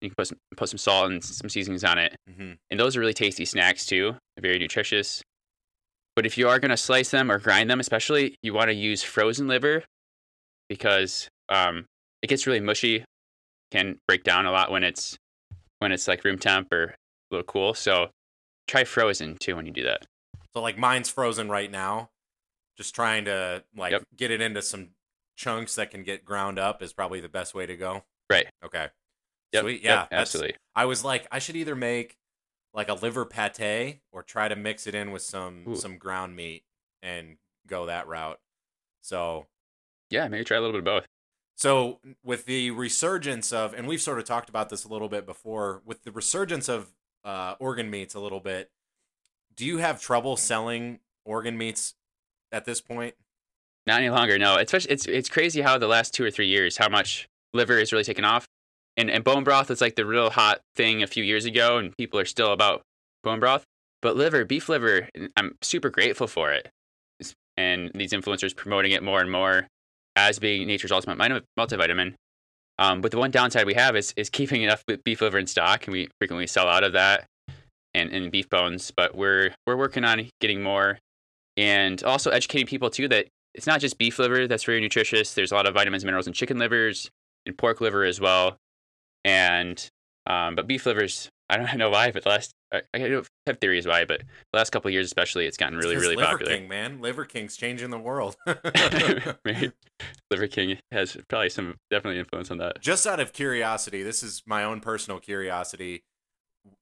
You 0.00 0.10
can 0.10 0.14
put 0.16 0.26
some, 0.28 0.38
put 0.56 0.68
some 0.68 0.78
salt 0.78 1.10
and 1.10 1.24
some 1.24 1.48
seasonings 1.48 1.84
on 1.84 1.98
it. 1.98 2.14
hmm 2.28 2.52
And 2.70 2.78
those 2.78 2.96
are 2.96 3.00
really 3.00 3.14
tasty 3.14 3.44
snacks 3.44 3.86
too, 3.86 4.16
very 4.38 4.58
nutritious. 4.58 5.22
But 6.14 6.26
if 6.26 6.38
you 6.38 6.48
are 6.48 6.58
going 6.58 6.70
to 6.70 6.76
slice 6.76 7.10
them 7.10 7.30
or 7.30 7.38
grind 7.38 7.68
them, 7.70 7.80
especially, 7.80 8.36
you 8.42 8.54
want 8.54 8.68
to 8.68 8.74
use 8.74 9.02
frozen 9.02 9.48
liver 9.48 9.84
because 10.68 11.28
um, 11.48 11.86
it 12.22 12.28
gets 12.28 12.46
really 12.46 12.60
mushy, 12.60 13.04
can 13.70 13.98
break 14.08 14.24
down 14.24 14.46
a 14.46 14.50
lot 14.50 14.70
when 14.70 14.82
it's 14.82 15.16
when 15.78 15.92
it's 15.92 16.08
like 16.08 16.24
room 16.24 16.38
temp 16.38 16.72
or 16.72 16.84
a 16.84 16.94
little 17.30 17.44
cool. 17.44 17.74
So 17.74 18.08
try 18.66 18.84
frozen 18.84 19.36
too 19.38 19.56
when 19.56 19.66
you 19.66 19.72
do 19.72 19.84
that. 19.84 20.06
So 20.54 20.62
like 20.62 20.78
mine's 20.78 21.10
frozen 21.10 21.48
right 21.50 21.70
now. 21.70 22.10
Just 22.76 22.94
trying 22.94 23.26
to 23.26 23.62
like 23.76 23.92
Yep. 23.92 24.02
get 24.16 24.30
it 24.30 24.40
into 24.40 24.62
some 24.62 24.90
chunks 25.36 25.74
that 25.76 25.90
can 25.90 26.02
get 26.02 26.24
ground 26.24 26.58
up 26.58 26.82
is 26.82 26.92
probably 26.92 27.20
the 27.20 27.28
best 27.28 27.54
way 27.54 27.66
to 27.66 27.76
go. 27.76 28.04
Right. 28.30 28.46
Okay. 28.64 28.88
Yep. 29.52 29.62
Sweet. 29.62 29.82
Yeah. 29.84 30.06
that's- 30.10 30.20
absolutely. 30.20 30.56
I 30.74 30.84
was 30.86 31.04
like, 31.04 31.26
I 31.30 31.38
should 31.38 31.56
either 31.56 31.76
make 31.76 32.16
like 32.74 32.88
a 32.88 32.94
liver 32.94 33.24
pate 33.24 34.00
or 34.12 34.22
try 34.22 34.48
to 34.48 34.56
mix 34.56 34.86
it 34.86 34.94
in 34.94 35.10
with 35.10 35.22
some 35.22 35.64
Ooh. 35.68 35.76
some 35.76 35.96
ground 35.98 36.36
meat 36.36 36.64
and 37.02 37.36
go 37.66 37.86
that 37.86 38.06
route. 38.06 38.38
So 39.02 39.46
Yeah, 40.10 40.28
maybe 40.28 40.44
try 40.44 40.56
a 40.56 40.60
little 40.60 40.72
bit 40.72 40.80
of 40.80 40.84
both. 40.84 41.06
So 41.56 42.00
with 42.22 42.44
the 42.44 42.70
resurgence 42.72 43.50
of, 43.52 43.72
and 43.72 43.86
we've 43.88 44.02
sort 44.02 44.18
of 44.18 44.24
talked 44.26 44.48
about 44.50 44.68
this 44.68 44.84
a 44.84 44.88
little 44.88 45.08
bit 45.08 45.24
before, 45.24 45.80
with 45.86 46.02
the 46.04 46.12
resurgence 46.12 46.68
of 46.68 46.88
uh, 47.24 47.54
organ 47.58 47.88
meats 47.88 48.14
a 48.14 48.20
little 48.20 48.40
bit, 48.40 48.70
do 49.54 49.64
you 49.64 49.78
have 49.78 50.00
trouble 50.00 50.36
selling 50.36 51.00
organ 51.24 51.56
meats 51.56 51.94
at 52.52 52.66
this 52.66 52.82
point? 52.82 53.14
Not 53.86 54.00
any 54.00 54.10
longer. 54.10 54.38
No, 54.38 54.56
it's 54.56 54.74
it's 54.74 55.06
it's 55.06 55.28
crazy 55.28 55.60
how 55.60 55.78
the 55.78 55.86
last 55.86 56.12
two 56.12 56.24
or 56.24 56.30
three 56.30 56.48
years 56.48 56.76
how 56.76 56.88
much 56.88 57.28
liver 57.54 57.78
is 57.78 57.92
really 57.92 58.04
taken 58.04 58.24
off, 58.24 58.46
and 58.96 59.10
and 59.10 59.22
bone 59.22 59.44
broth 59.44 59.68
was 59.68 59.80
like 59.80 59.94
the 59.94 60.04
real 60.04 60.30
hot 60.30 60.60
thing 60.74 61.02
a 61.02 61.06
few 61.06 61.22
years 61.22 61.44
ago, 61.44 61.78
and 61.78 61.96
people 61.96 62.18
are 62.18 62.24
still 62.24 62.52
about 62.52 62.82
bone 63.22 63.38
broth. 63.38 63.64
But 64.02 64.16
liver, 64.16 64.44
beef 64.44 64.68
liver, 64.68 65.08
I'm 65.36 65.56
super 65.62 65.88
grateful 65.88 66.26
for 66.26 66.52
it, 66.52 66.68
and 67.56 67.90
these 67.94 68.12
influencers 68.12 68.56
promoting 68.56 68.92
it 68.92 69.02
more 69.02 69.20
and 69.20 69.30
more 69.30 69.68
as 70.16 70.38
being 70.38 70.66
nature's 70.66 70.92
ultimate 70.92 71.18
multivitamin. 71.58 72.14
Um, 72.78 73.00
but 73.00 73.10
the 73.10 73.18
one 73.18 73.30
downside 73.30 73.66
we 73.66 73.74
have 73.74 73.94
is 73.96 74.12
is 74.16 74.28
keeping 74.28 74.62
enough 74.62 74.84
beef 75.04 75.20
liver 75.20 75.38
in 75.38 75.46
stock, 75.46 75.86
and 75.86 75.92
we 75.92 76.08
frequently 76.20 76.48
sell 76.48 76.68
out 76.68 76.82
of 76.82 76.92
that, 76.94 77.24
and 77.94 78.10
and 78.10 78.32
beef 78.32 78.48
bones. 78.50 78.90
But 78.94 79.14
we're 79.14 79.54
we're 79.64 79.76
working 79.76 80.04
on 80.04 80.28
getting 80.40 80.62
more, 80.62 80.98
and 81.56 82.02
also 82.02 82.30
educating 82.30 82.66
people 82.66 82.90
too 82.90 83.06
that 83.08 83.28
it's 83.56 83.66
not 83.66 83.80
just 83.80 83.98
beef 83.98 84.18
liver 84.18 84.46
that's 84.46 84.64
very 84.64 84.80
nutritious. 84.80 85.34
There's 85.34 85.50
a 85.50 85.54
lot 85.54 85.66
of 85.66 85.74
vitamins, 85.74 86.04
minerals 86.04 86.26
in 86.26 86.32
chicken 86.32 86.58
livers 86.58 87.10
and 87.46 87.56
pork 87.56 87.80
liver 87.80 88.04
as 88.04 88.20
well. 88.20 88.58
And 89.24 89.90
um, 90.26 90.54
but 90.54 90.66
beef 90.66 90.86
livers, 90.86 91.30
I 91.48 91.56
don't 91.56 91.76
know 91.78 91.90
why, 91.90 92.10
but 92.10 92.22
the 92.22 92.28
last 92.28 92.52
I, 92.72 92.82
I 92.92 92.98
don't 92.98 93.26
have 93.46 93.58
theories 93.58 93.86
why, 93.86 94.04
but 94.04 94.20
the 94.20 94.58
last 94.58 94.70
couple 94.70 94.90
years 94.90 95.06
especially, 95.06 95.46
it's 95.46 95.56
gotten 95.56 95.78
really, 95.78 95.94
It's 95.94 96.02
really 96.02 96.16
Liver 96.16 96.30
popular. 96.32 96.52
King, 96.52 96.68
man. 96.68 97.00
Liver 97.00 97.24
King's 97.24 97.56
changing 97.56 97.90
the 97.90 97.98
world. 97.98 98.36
right? 98.46 99.72
Liver 100.30 100.48
King 100.48 100.78
has 100.90 101.16
probably 101.28 101.48
some 101.48 101.76
definitely 101.90 102.18
influence 102.18 102.50
on 102.50 102.58
that. 102.58 102.80
Just 102.80 103.06
out 103.06 103.20
of 103.20 103.32
curiosity, 103.32 104.02
this 104.02 104.22
is 104.22 104.42
my 104.46 104.64
own 104.64 104.80
personal 104.80 105.20
curiosity. 105.20 106.04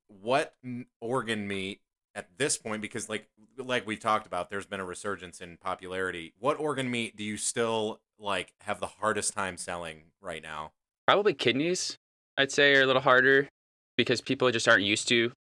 What 0.09 0.55
organ 1.01 1.47
meat 1.47 1.81
at 2.15 2.29
this 2.39 2.57
point, 2.57 2.83
because 2.83 3.09
like 3.09 3.29
like 3.59 3.87
we 3.87 3.97
talked 3.97 4.27
about, 4.27 4.51
there's 4.51 4.67
been 4.67 4.81
a 4.81 4.85
resurgence 4.85 5.41
in 5.41 5.57
popularity. 5.57 6.33
What 6.39 6.59
organ 6.59 6.91
meat 6.91 7.17
do 7.17 7.25
you 7.25 7.37
still 7.37 8.01
like 8.19 8.53
have 8.61 8.81
the 8.81 8.87
hardest 8.87 9.35
time 9.35 9.57
selling 9.57 10.05
right 10.21 10.43
now? 10.43 10.73
Probably 11.07 11.35
kidneys, 11.35 11.97
I'd 12.37 12.53
say, 12.53 12.75
are 12.75 12.83
a 12.83 12.87
little 12.87 13.03
harder 13.03 13.49
because 13.97 14.21
people 14.21 14.51
just 14.51 14.69
aren't 14.69 14.85
used 14.85 15.09
to, 15.09 15.33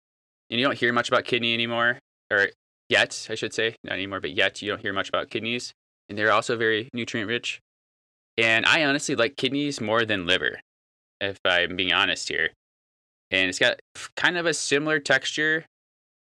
and 0.49 0.59
you 0.59 0.65
don't 0.65 0.78
hear 0.78 0.93
much 0.93 1.07
about 1.07 1.26
kidney 1.26 1.53
anymore, 1.53 1.99
or 2.32 2.49
yet, 2.89 3.28
I 3.30 3.36
should 3.36 3.53
say, 3.53 3.76
not 3.84 3.93
anymore, 3.93 4.19
but 4.19 4.32
yet 4.32 4.61
you 4.61 4.69
don't 4.69 4.82
hear 4.82 4.93
much 4.93 5.09
about 5.09 5.30
kidneys, 5.30 5.74
and 6.09 6.17
they're 6.17 6.32
also 6.32 6.55
very 6.57 6.89
nutrient 6.93 7.30
rich. 7.30 7.59
And 8.38 8.65
I 8.65 8.84
honestly 8.86 9.15
like 9.15 9.38
kidneys 9.38 9.80
more 9.80 10.05
than 10.05 10.28
liver, 10.28 10.59
if 11.21 11.38
I'm 11.45 11.76
being 11.76 11.93
honest 11.93 12.30
here. 12.30 12.49
And 13.32 13.49
it's 13.49 13.59
got 13.59 13.80
kind 14.15 14.38
of 14.38 14.45
a 14.45 14.53
similar 14.53 14.99
texture, 14.99 15.65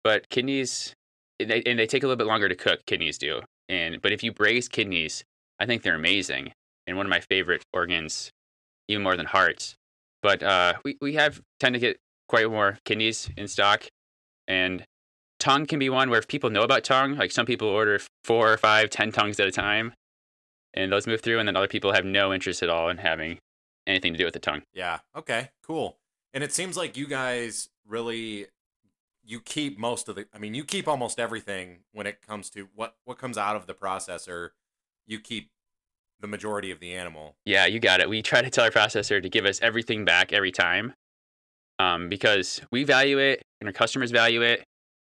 but 0.06 0.30
kidneys, 0.30 0.93
and 1.39 1.49
they, 1.49 1.64
and 1.64 1.80
they 1.80 1.88
take 1.88 2.03
a 2.03 2.08
little 2.08 2.16
bit 2.16 2.28
longer 2.28 2.47
to 2.47 2.56
cook. 2.56 2.86
Kidneys 2.86 3.18
do, 3.18 3.41
and 3.68 4.01
but 4.01 4.14
if 4.14 4.24
you 4.24 4.32
braise 4.32 4.70
kidneys, 4.70 5.26
I 5.60 5.66
think 5.66 5.82
they're 5.82 5.95
amazing 5.95 6.53
and 6.88 6.95
one 6.95 7.08
of 7.08 7.10
my 7.10 7.20
favorite 7.20 7.64
organs, 7.74 8.30
even 8.88 9.01
more 9.03 9.18
than 9.18 9.26
hearts. 9.26 9.76
But 10.22 10.43
uh, 10.43 10.74
we 10.86 10.97
we 11.01 11.16
have 11.16 11.41
tend 11.60 11.74
to 11.74 11.80
get 11.80 11.97
quite 12.30 12.49
more 12.49 12.78
kidneys 12.86 13.30
in 13.36 13.47
stock, 13.47 13.88
and 14.47 14.86
tongue 15.39 15.66
can 15.66 15.80
be 15.80 15.89
one 15.89 16.12
where 16.12 16.20
if 16.20 16.28
people 16.28 16.51
know 16.51 16.62
about 16.62 16.84
tongue, 16.84 17.18
like 17.18 17.32
some 17.32 17.47
people 17.47 17.68
order 17.68 17.99
four 18.24 18.53
or 18.53 18.58
five, 18.58 18.91
ten 18.91 19.12
tongues 19.12 19.39
at 19.39 19.47
a 19.47 19.51
time, 19.51 19.93
and 20.76 20.91
those 20.91 21.08
move 21.08 21.22
through, 21.22 21.39
and 21.39 21.47
then 21.47 21.56
other 21.56 21.68
people 21.68 21.93
have 21.93 22.06
no 22.06 22.32
interest 22.32 22.62
at 22.62 22.70
all 22.70 22.89
in 22.89 22.97
having 22.97 23.39
anything 23.88 24.14
to 24.14 24.20
do 24.20 24.26
with 24.26 24.34
the 24.36 24.39
tongue. 24.39 24.62
Yeah. 24.72 24.99
Okay. 25.16 25.49
Cool. 25.66 25.97
And 26.34 26.43
it 26.43 26.53
seems 26.53 26.78
like 26.78 26.95
you 26.95 27.08
guys 27.08 27.70
really 27.88 28.47
you 29.26 29.40
keep 29.40 29.78
most 29.80 30.08
of 30.08 30.16
the 30.16 30.28
I 30.34 30.38
mean, 30.38 30.54
you 30.54 30.64
keep 30.64 30.88
almost 30.88 31.20
everything 31.20 31.80
when 31.92 32.06
it 32.08 32.22
comes 32.22 32.50
to 32.52 32.70
what 32.76 32.96
what 33.06 33.18
comes 33.18 33.38
out 33.38 33.56
of 33.56 33.66
the 33.68 33.74
processor. 33.74 34.50
You 35.08 35.20
keep 35.20 35.50
the 36.20 36.28
majority 36.28 36.72
of 36.72 36.80
the 36.80 36.94
animal. 36.94 37.36
Yeah, 37.46 37.66
you 37.66 37.80
got 37.80 38.00
it. 38.00 38.10
We 38.10 38.22
try 38.22 38.42
to 38.42 38.50
tell 38.50 38.64
our 38.64 38.72
processor 38.72 39.22
to 39.22 39.30
give 39.30 39.46
us 39.46 39.60
everything 39.62 40.06
back 40.06 40.32
every 40.34 40.52
time, 40.52 40.94
um, 41.80 42.08
because 42.10 42.62
we 42.72 42.84
value 42.84 43.18
it 43.20 43.42
and 43.62 43.68
our 43.68 43.74
customers 43.74 44.12
value 44.12 44.42
it, 44.42 44.64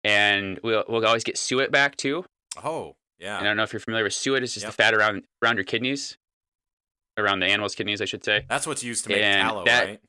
and 0.05 0.59
we'll 0.63 0.85
we'll 0.89 1.05
always 1.07 1.25
get 1.25 1.39
suet 1.39 1.71
back 1.73 1.97
too. 1.97 2.25
Oh, 2.63 2.97
yeah. 3.19 3.39
And 3.39 3.47
I 3.47 3.51
don't 3.51 3.57
know 3.57 3.63
if 3.63 3.73
you're 3.73 3.81
familiar 3.81 4.05
with 4.05 4.13
suet. 4.15 4.43
It's 4.43 4.55
just 4.55 4.65
Yep. 4.65 4.73
the 4.73 4.77
fat 4.83 4.95
around 4.95 5.23
around 5.43 5.57
your 5.57 5.65
kidneys, 5.65 6.17
around 7.17 7.41
the 7.41 7.47
animal's 7.47 7.75
kidneys, 7.75 8.01
I 8.01 8.05
should 8.07 8.25
say. 8.25 8.45
That's 8.49 8.67
what's 8.67 8.83
used 8.85 9.05
to 9.05 9.11
make 9.11 9.23
And 9.23 9.49
tallow, 9.49 9.65
that- 9.65 9.87
right? 9.87 10.01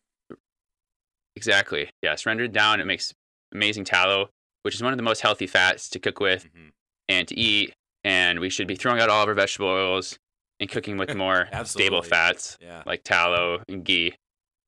Exactly. 1.36 1.90
Yes, 2.02 2.26
rendered 2.26 2.52
down, 2.52 2.80
it 2.82 2.86
makes 2.86 3.14
amazing 3.54 3.84
tallow, 3.86 4.30
which 4.64 4.76
is 4.76 4.84
one 4.84 4.94
of 4.94 4.98
the 4.98 5.04
most 5.04 5.22
healthy 5.22 5.48
fats 5.48 5.90
to 5.90 6.00
cook 6.00 6.20
with 6.20 6.48
hmm 6.56 6.70
and 7.10 7.28
to 7.28 7.38
eat. 7.38 7.74
And 8.04 8.40
we 8.40 8.50
should 8.50 8.68
be 8.68 8.76
throwing 8.76 9.00
out 9.02 9.10
all 9.10 9.24
of 9.24 9.28
our 9.28 9.34
vegetable 9.36 9.68
oils 9.68 10.18
and 10.60 10.70
cooking 10.70 10.98
with 10.98 11.14
more 11.16 11.48
stable 11.66 12.02
fats 12.02 12.58
Yeah. 12.62 12.84
like 12.86 13.04
tallow 13.04 13.64
and 13.68 13.84
ghee 13.84 14.16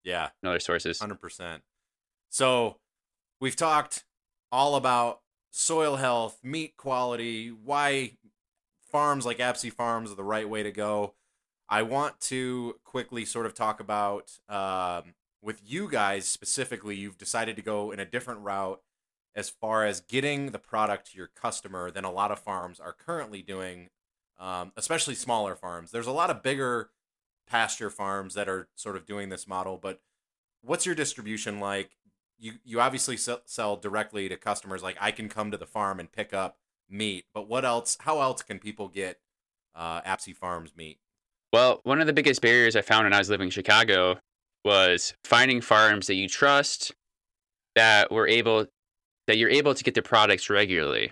Yeah. 0.03 0.29
and 0.41 0.49
other 0.49 0.59
sources. 0.59 0.99
Hundred 0.99 1.21
percent. 1.21 1.63
So 2.29 2.77
we've 3.39 3.55
talked 3.55 4.03
all 4.51 4.75
about 4.75 5.21
soil 5.51 5.95
health, 5.95 6.39
meat 6.43 6.75
quality, 6.77 7.49
why 7.49 8.13
farms 8.91 9.25
like 9.25 9.37
Apsey 9.37 9.71
Farms 9.71 10.11
are 10.11 10.15
the 10.15 10.23
right 10.23 10.47
way 10.49 10.63
to 10.63 10.71
go. 10.71 11.13
I 11.69 11.81
want 11.83 12.19
to 12.21 12.75
quickly 12.83 13.25
sort 13.25 13.45
of 13.45 13.53
talk 13.53 13.79
about 13.79 14.31
um, 14.49 15.13
with 15.43 15.61
you 15.63 15.89
guys 15.89 16.25
specifically. 16.25 16.95
You've 16.95 17.17
decided 17.17 17.55
to 17.57 17.61
go 17.61 17.91
in 17.91 17.99
a 17.99 18.05
different 18.05 18.39
route 18.39 18.81
as 19.35 19.49
far 19.49 19.85
as 19.85 19.99
getting 19.99 20.51
the 20.51 20.59
product 20.59 21.11
to 21.11 21.17
your 21.17 21.27
customer 21.27 21.91
than 21.91 22.05
a 22.05 22.11
lot 22.11 22.31
of 22.31 22.39
farms 22.39 22.79
are 22.79 22.93
currently 22.93 23.41
doing, 23.41 23.89
um, 24.39 24.71
especially 24.77 25.15
smaller 25.15 25.55
farms. 25.55 25.91
There's 25.91 26.07
a 26.07 26.11
lot 26.11 26.29
of 26.29 26.43
bigger 26.43 26.91
pasture 27.47 27.89
farms 27.89 28.35
that 28.35 28.47
are 28.47 28.69
sort 28.75 28.95
of 28.95 29.05
doing 29.05 29.29
this 29.29 29.47
model, 29.47 29.77
but 29.77 30.01
what's 30.61 30.85
your 30.85 30.95
distribution 30.95 31.59
like? 31.59 31.97
You 32.39 32.53
you 32.63 32.81
obviously 32.81 33.17
sell, 33.17 33.75
directly 33.77 34.27
to 34.29 34.37
customers. 34.37 34.83
Like 34.83 34.97
I 34.99 35.11
can 35.11 35.29
come 35.29 35.51
to 35.51 35.57
the 35.57 35.65
farm 35.65 35.99
and 35.99 36.11
pick 36.11 36.33
up 36.33 36.57
meat, 36.89 37.25
but 37.33 37.47
what 37.47 37.65
else? 37.65 37.97
How 38.01 38.21
else 38.21 38.41
can 38.41 38.59
people 38.59 38.87
get 38.87 39.19
uh, 39.75 40.01
Apsey 40.01 40.35
Farms 40.35 40.73
meat? 40.75 40.99
Well, 41.51 41.81
one 41.83 42.01
of 42.01 42.07
the 42.07 42.13
biggest 42.13 42.41
barriers 42.41 42.75
I 42.75 42.81
found 42.81 43.05
when 43.05 43.13
I 43.13 43.19
was 43.19 43.29
living 43.29 43.47
in 43.47 43.51
Chicago 43.51 44.17
was 44.65 45.13
finding 45.23 45.61
farms 45.61 46.07
that 46.07 46.15
you 46.15 46.27
trust 46.27 46.93
that 47.75 48.11
were 48.11 48.27
able 48.27 48.65
that 49.27 49.37
you're 49.37 49.49
able 49.49 49.73
to 49.73 49.83
get 49.83 49.95
the 49.95 50.01
products 50.01 50.49
regularly. 50.49 51.11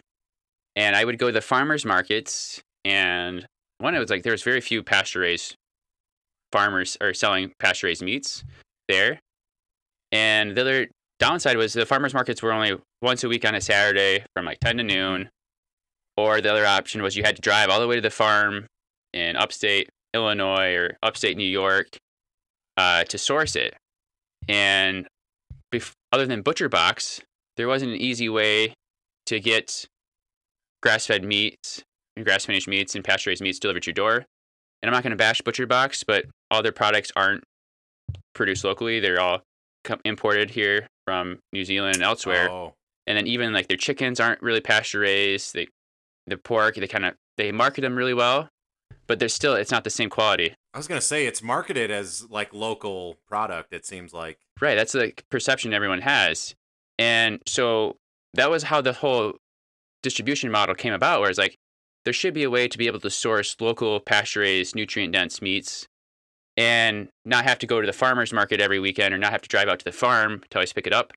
And 0.76 0.96
I 0.96 1.06
would 1.06 1.18
go 1.18 1.28
to 1.28 1.34
the 1.34 1.42
farmers 1.42 1.86
markets 1.86 2.62
and 2.86 3.46
one 3.80 3.96
it 3.96 4.00
was 4.00 4.10
like 4.10 4.24
there 4.24 4.34
was 4.34 4.44
very 4.44 4.62
few 4.62 4.84
pasture 4.84 5.22
raised 5.22 5.56
farmers 6.52 6.98
or 7.02 7.14
selling 7.14 7.54
pasture 7.60 7.88
raised 7.88 8.04
meats 8.04 8.44
there. 8.88 9.20
And 10.12 10.56
the 10.56 10.62
other 10.62 10.88
downside 11.20 11.58
was 11.58 11.74
the 11.74 11.86
farmers 11.86 12.14
markets 12.14 12.42
were 12.42 12.52
only 12.52 12.78
once 13.02 13.24
a 13.24 13.30
week 13.30 13.46
on 13.46 13.56
a 13.56 13.62
Saturday 13.62 14.24
from 14.36 14.46
like 14.46 14.60
10 14.60 14.78
to 14.78 14.84
noon. 14.84 15.30
Or 16.18 16.42
the 16.42 16.52
other 16.52 16.66
option 16.66 17.02
was 17.02 17.16
you 17.16 17.24
had 17.24 17.38
to 17.38 17.42
drive 17.42 17.70
all 17.70 17.80
the 17.80 17.88
way 17.88 17.96
to 17.96 18.02
the 18.02 18.10
farm 18.10 18.68
in 19.14 19.36
upstate 19.38 19.90
Illinois 20.14 20.76
or 20.76 20.98
upstate 21.02 21.38
New 21.38 21.44
York 21.44 21.88
uh, 22.78 23.04
to 23.06 23.18
source 23.18 23.56
it. 23.56 23.76
And 24.48 25.08
bef- 25.74 25.94
other 26.12 26.26
than 26.26 26.42
Butcher 26.42 26.70
Box, 26.70 27.22
there 27.58 27.68
wasn't 27.68 27.92
an 27.92 27.98
easy 27.98 28.30
way 28.30 28.74
to 29.28 29.40
get 29.40 29.86
grass 30.82 31.06
fed 31.06 31.24
meats 31.24 31.84
and 32.16 32.26
grass 32.26 32.46
finished 32.46 32.68
meats 32.68 32.96
and 32.96 33.04
pasture 33.04 33.30
raised 33.30 33.42
meats 33.42 33.60
delivered 33.60 33.84
to 33.84 33.90
your 33.90 33.94
door. 33.94 34.26
And 34.82 34.90
I'm 34.90 34.94
not 34.94 35.04
going 35.04 35.12
to 35.12 35.18
bash 35.18 35.42
Butcher 35.42 35.68
Box, 35.68 36.04
but 36.04 36.26
all 36.50 36.64
their 36.64 36.72
products 36.72 37.12
aren't 37.16 37.44
produced 38.34 38.64
locally. 38.64 39.00
They're 39.00 39.20
all 39.20 39.42
com- 39.84 40.02
imported 40.04 40.50
here 40.50 40.88
from 41.06 41.40
New 41.54 41.66
Zealand 41.66 41.96
and 41.96 42.04
elsewhere 42.04 42.50
Oh, 42.50 42.74
and 43.08 43.18
then 43.18 43.28
even 43.28 43.54
like 43.54 43.68
their 43.68 43.78
chickens 43.78 44.20
aren't 44.20 44.42
really 44.42 44.62
pasture 44.62 45.00
raised. 45.00 45.54
They, 45.54 45.68
the 46.28 46.38
pork, 46.38 46.76
they 46.76 46.88
kind 46.88 47.06
of 47.06 47.14
they 47.38 47.52
market 47.52 47.82
them 47.82 47.96
really 47.96 48.14
well, 48.14 48.50
but 49.08 49.20
they're 49.20 49.30
still 49.30 49.54
it's 49.54 49.72
not 49.72 49.84
the 49.84 49.90
same 49.90 50.10
quality. 50.10 50.54
I 50.74 50.78
was 50.78 50.88
gonna 50.88 51.02
say 51.02 51.26
it's 51.26 51.44
marketed 51.44 51.92
as 51.92 52.30
like 52.30 52.54
local 52.54 53.18
product. 53.28 53.74
It 53.74 53.86
seems 53.86 54.14
like 54.14 54.40
Right, 54.60 54.76
that's 54.76 54.94
the 54.94 55.14
perception 55.30 55.74
everyone 55.74 56.02
has, 56.02 56.56
and 56.98 57.42
so 57.48 57.98
that 58.34 58.50
was 58.50 58.64
how 58.64 58.82
the 58.82 58.94
whole 58.94 59.34
distribution 60.04 60.52
model 60.52 60.76
came 60.76 60.94
about. 60.94 61.22
Where 61.22 61.30
it's 61.30 61.40
like 61.40 61.58
there 62.06 62.14
should 62.14 62.34
be 62.34 62.44
a 62.44 62.50
way 62.50 62.68
to 62.68 62.78
be 62.78 62.88
able 62.88 63.00
to 63.00 63.10
source 63.10 63.56
local 63.60 64.00
pasture 64.00 64.42
raised, 64.42 64.76
nutrient 64.76 65.14
dense 65.14 65.42
meats, 65.42 65.88
and 66.58 67.10
not 67.26 67.46
have 67.46 67.60
to 67.60 67.68
go 67.68 67.82
to 67.82 67.88
the 67.88 67.94
farmers 67.94 68.34
market 68.34 68.62
every 68.62 68.80
weekend 68.80 69.14
or 69.14 69.18
not 69.18 69.32
have 69.32 69.42
to 69.42 69.50
drive 69.50 69.68
out 69.68 69.80
to 69.80 69.86
the 69.86 69.92
farm 69.92 70.44
to 70.50 70.58
always 70.58 70.74
pick 70.74 70.88
it 70.88 70.94
up. 70.94 71.14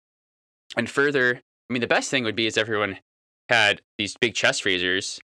And 0.76 0.88
further, 0.90 1.36
I 1.36 1.72
mean, 1.72 1.80
the 1.80 1.86
best 1.86 2.10
thing 2.10 2.24
would 2.24 2.36
be 2.36 2.46
is 2.46 2.58
everyone 2.58 2.98
had 3.48 3.80
these 3.98 4.16
big 4.16 4.34
chest 4.34 4.62
freezers 4.62 5.20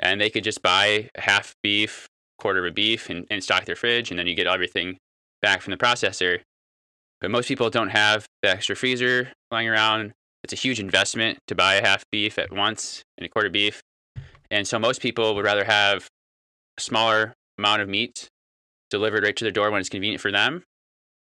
and 0.00 0.20
they 0.20 0.30
could 0.30 0.44
just 0.44 0.62
buy 0.62 1.10
half 1.16 1.54
beef, 1.62 2.08
quarter 2.38 2.60
of 2.60 2.70
a 2.70 2.74
beef, 2.74 3.10
and, 3.10 3.26
and 3.30 3.42
stock 3.42 3.64
their 3.64 3.76
fridge, 3.76 4.10
and 4.10 4.18
then 4.18 4.26
you 4.26 4.34
get 4.34 4.46
everything 4.46 4.98
back 5.42 5.62
from 5.62 5.70
the 5.70 5.76
processor. 5.76 6.40
But 7.20 7.30
most 7.30 7.48
people 7.48 7.70
don't 7.70 7.90
have 7.90 8.26
the 8.42 8.50
extra 8.50 8.76
freezer 8.76 9.32
lying 9.50 9.68
around. 9.68 10.12
It's 10.42 10.52
a 10.52 10.56
huge 10.56 10.78
investment 10.78 11.38
to 11.46 11.54
buy 11.54 11.74
a 11.74 11.86
half 11.86 12.04
beef 12.10 12.38
at 12.38 12.52
once 12.52 13.02
and 13.16 13.24
a 13.24 13.28
quarter 13.28 13.48
beef. 13.48 13.80
And 14.50 14.68
so 14.68 14.78
most 14.78 15.00
people 15.00 15.34
would 15.34 15.44
rather 15.44 15.64
have 15.64 16.08
a 16.76 16.80
smaller 16.80 17.32
amount 17.58 17.82
of 17.82 17.88
meat 17.88 18.28
delivered 18.90 19.24
right 19.24 19.34
to 19.36 19.44
their 19.44 19.50
door 19.50 19.70
when 19.70 19.80
it's 19.80 19.88
convenient 19.88 20.20
for 20.20 20.30
them, 20.30 20.64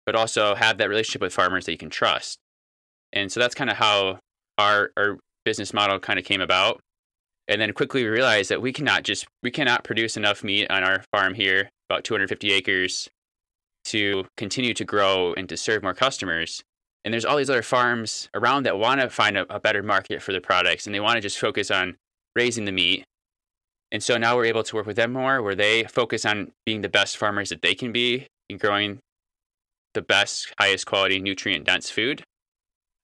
but 0.04 0.16
also 0.16 0.54
have 0.54 0.78
that 0.78 0.88
relationship 0.88 1.22
with 1.22 1.32
farmers 1.32 1.66
that 1.66 1.72
you 1.72 1.78
can 1.78 1.90
trust. 1.90 2.38
And 3.12 3.30
so 3.30 3.38
that's 3.38 3.54
kind 3.54 3.70
of 3.70 3.76
how 3.76 4.18
our, 4.58 4.90
our 4.96 5.18
business 5.44 5.72
model 5.72 5.98
kind 6.00 6.18
of 6.18 6.24
came 6.24 6.40
about. 6.40 6.80
And 7.46 7.60
then 7.60 7.72
quickly 7.72 8.04
realized 8.06 8.50
that 8.50 8.62
we 8.62 8.72
cannot 8.72 9.02
just 9.02 9.26
we 9.42 9.50
cannot 9.50 9.84
produce 9.84 10.16
enough 10.16 10.42
meat 10.42 10.70
on 10.70 10.82
our 10.82 11.04
farm 11.12 11.34
here, 11.34 11.68
about 11.90 12.04
250 12.04 12.52
acres, 12.52 13.08
to 13.84 14.24
continue 14.36 14.72
to 14.74 14.84
grow 14.84 15.34
and 15.34 15.48
to 15.48 15.56
serve 15.56 15.82
more 15.82 15.94
customers. 15.94 16.62
And 17.04 17.12
there's 17.12 17.24
all 17.24 17.36
these 17.36 17.50
other 17.50 17.62
farms 17.62 18.30
around 18.34 18.62
that 18.62 18.78
want 18.78 19.00
to 19.00 19.10
find 19.10 19.36
a, 19.36 19.54
a 19.54 19.60
better 19.60 19.82
market 19.82 20.22
for 20.22 20.32
their 20.32 20.40
products 20.40 20.86
and 20.86 20.94
they 20.94 21.00
want 21.00 21.16
to 21.16 21.20
just 21.20 21.38
focus 21.38 21.70
on 21.70 21.96
raising 22.34 22.64
the 22.64 22.72
meat. 22.72 23.04
And 23.92 24.02
so 24.02 24.16
now 24.16 24.36
we're 24.36 24.46
able 24.46 24.62
to 24.62 24.76
work 24.76 24.86
with 24.86 24.96
them 24.96 25.12
more 25.12 25.42
where 25.42 25.54
they 25.54 25.84
focus 25.84 26.24
on 26.24 26.52
being 26.64 26.80
the 26.80 26.88
best 26.88 27.16
farmers 27.16 27.50
that 27.50 27.62
they 27.62 27.74
can 27.74 27.92
be 27.92 28.26
and 28.48 28.58
growing 28.58 29.00
the 29.92 30.02
best, 30.02 30.52
highest 30.58 30.86
quality, 30.86 31.20
nutrient 31.20 31.64
dense 31.64 31.90
food. 31.90 32.22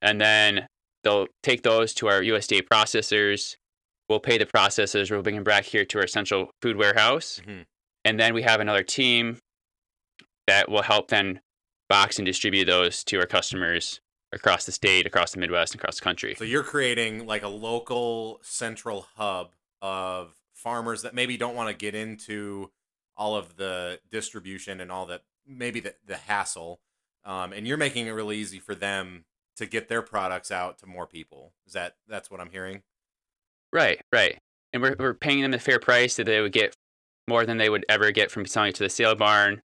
And 0.03 0.20
then 0.20 0.66
they'll 1.05 1.26
take 1.43 1.62
those 1.62 1.95
to 1.95 2.09
our 2.09 2.20
USDA 2.20 2.62
processors. 2.72 3.57
We'll 4.11 4.19
pay 4.19 4.39
the 4.39 4.45
processors. 4.45 5.09
We'll 5.09 5.23
bring 5.23 5.37
them 5.37 5.45
back 5.45 5.65
here 5.65 5.85
to 5.85 6.01
our 6.01 6.09
central 6.09 6.51
food 6.61 6.77
warehouse. 6.77 7.41
Mhm. 7.47 7.65
And 8.05 8.19
then 8.19 8.35
we 8.35 8.43
have 8.43 8.59
another 8.61 8.83
team 8.83 9.41
that 10.49 10.69
will 10.69 10.83
help 10.83 11.09
then 11.09 11.41
box 11.89 12.19
and 12.19 12.27
distribute 12.27 12.65
those 12.65 13.05
to 13.05 13.21
our 13.21 13.27
customers 13.27 14.01
across 14.33 14.67
the 14.67 14.73
state, 14.73 15.07
across 15.07 15.31
the 15.31 15.39
Midwest, 15.39 15.75
and 15.75 15.81
across 15.81 15.97
the 15.97 16.03
country. 16.03 16.35
So 16.35 16.43
you're 16.43 16.65
creating 16.65 17.25
like 17.27 17.45
a 17.45 17.49
local 17.49 18.41
central 18.43 19.07
hub 19.15 19.55
of 19.81 20.35
farmers 20.55 21.03
that 21.03 21.15
maybe 21.15 21.37
don't 21.37 21.55
want 21.55 21.69
to 21.69 21.75
get 21.75 21.95
into 21.95 22.73
all 23.17 23.37
of 23.37 23.57
the 23.57 24.01
distribution 24.11 24.81
and 24.81 24.91
all 24.91 25.07
that 25.07 25.23
maybe 25.47 25.79
the, 25.79 25.95
the 26.05 26.17
hassle. 26.17 26.81
Um, 27.25 27.53
and 27.53 27.65
you're 27.65 27.77
making 27.77 28.09
it 28.09 28.11
really 28.11 28.39
easy 28.39 28.59
for 28.59 28.75
them 28.75 29.25
to 29.57 29.67
get 29.67 29.89
their 29.89 30.03
products 30.03 30.51
out 30.51 30.79
to 30.79 30.87
more 30.87 31.07
people. 31.07 31.53
Is 31.65 31.75
that 31.75 31.97
that's 32.09 32.29
what 32.29 32.41
I'm 32.41 32.51
hearing? 32.51 32.83
Right, 33.73 34.01
right. 34.12 34.39
And 34.73 34.83
we're, 34.83 34.97
we're 34.99 35.14
paying 35.14 35.43
them 35.43 35.55
a 35.55 35.59
fair 35.59 35.79
price 35.79 36.16
that 36.16 36.25
they 36.25 36.41
would 36.41 36.53
get 36.53 36.75
more 37.29 37.45
than 37.47 37.59
they 37.59 37.71
would 37.71 37.85
ever 37.89 38.11
get 38.11 38.31
from 38.31 38.47
selling 38.47 38.71
it 38.71 38.75
to 38.77 38.83
the 38.83 38.89
sale 38.91 39.14
barn 39.14 39.61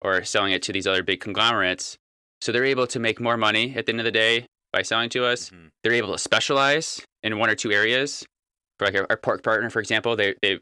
or 0.00 0.24
selling 0.24 0.52
it 0.52 0.62
to 0.62 0.72
these 0.72 0.86
other 0.86 1.02
big 1.02 1.20
conglomerates. 1.20 1.96
So 2.40 2.52
they're 2.52 2.64
able 2.64 2.86
to 2.88 2.98
make 2.98 3.20
more 3.20 3.36
money 3.36 3.74
at 3.76 3.86
the 3.86 3.92
end 3.92 4.00
of 4.00 4.04
the 4.04 4.10
day 4.10 4.46
by 4.72 4.82
selling 4.82 5.10
to 5.10 5.24
us. 5.24 5.50
Mhm. 5.50 5.68
They're 5.82 5.92
able 5.92 6.12
to 6.12 6.18
specialize 6.18 7.00
in 7.22 7.38
one 7.38 7.50
or 7.50 7.54
two 7.54 7.70
areas. 7.72 8.24
For 8.78 8.86
like 8.86 8.94
our, 8.96 9.06
our 9.10 9.16
pork 9.16 9.42
partner, 9.42 9.70
for 9.70 9.80
example, 9.80 10.16
they, 10.16 10.34
they 10.42 10.58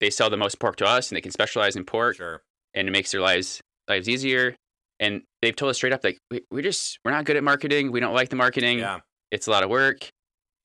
they 0.00 0.10
sell 0.10 0.28
the 0.28 0.36
most 0.36 0.58
pork 0.58 0.76
to 0.76 0.86
us 0.86 1.10
and 1.10 1.16
they 1.16 1.20
can 1.22 1.30
specialize 1.32 1.76
in 1.76 1.84
pork 1.84 2.16
Sure. 2.16 2.42
and 2.74 2.86
it 2.88 2.90
makes 2.90 3.10
their 3.12 3.20
lives 3.22 3.60
lives 3.88 4.08
easier. 4.08 4.54
And 5.00 5.22
they've 5.42 5.56
told 5.56 5.70
us 5.70 5.76
straight 5.76 5.92
up 5.92 6.04
like 6.04 6.18
we, 6.30 6.42
we're 6.50 6.62
just 6.62 6.98
we're 7.04 7.10
not 7.12 7.24
good 7.24 7.36
at 7.36 7.42
marketing. 7.44 7.90
We 7.90 8.00
don't 8.00 8.14
like 8.14 8.28
the 8.28 8.36
marketing 8.36 8.78
Yeah. 8.80 9.00
it's 9.30 9.46
a 9.46 9.50
lot 9.50 9.62
of 9.64 9.70
work 9.70 10.08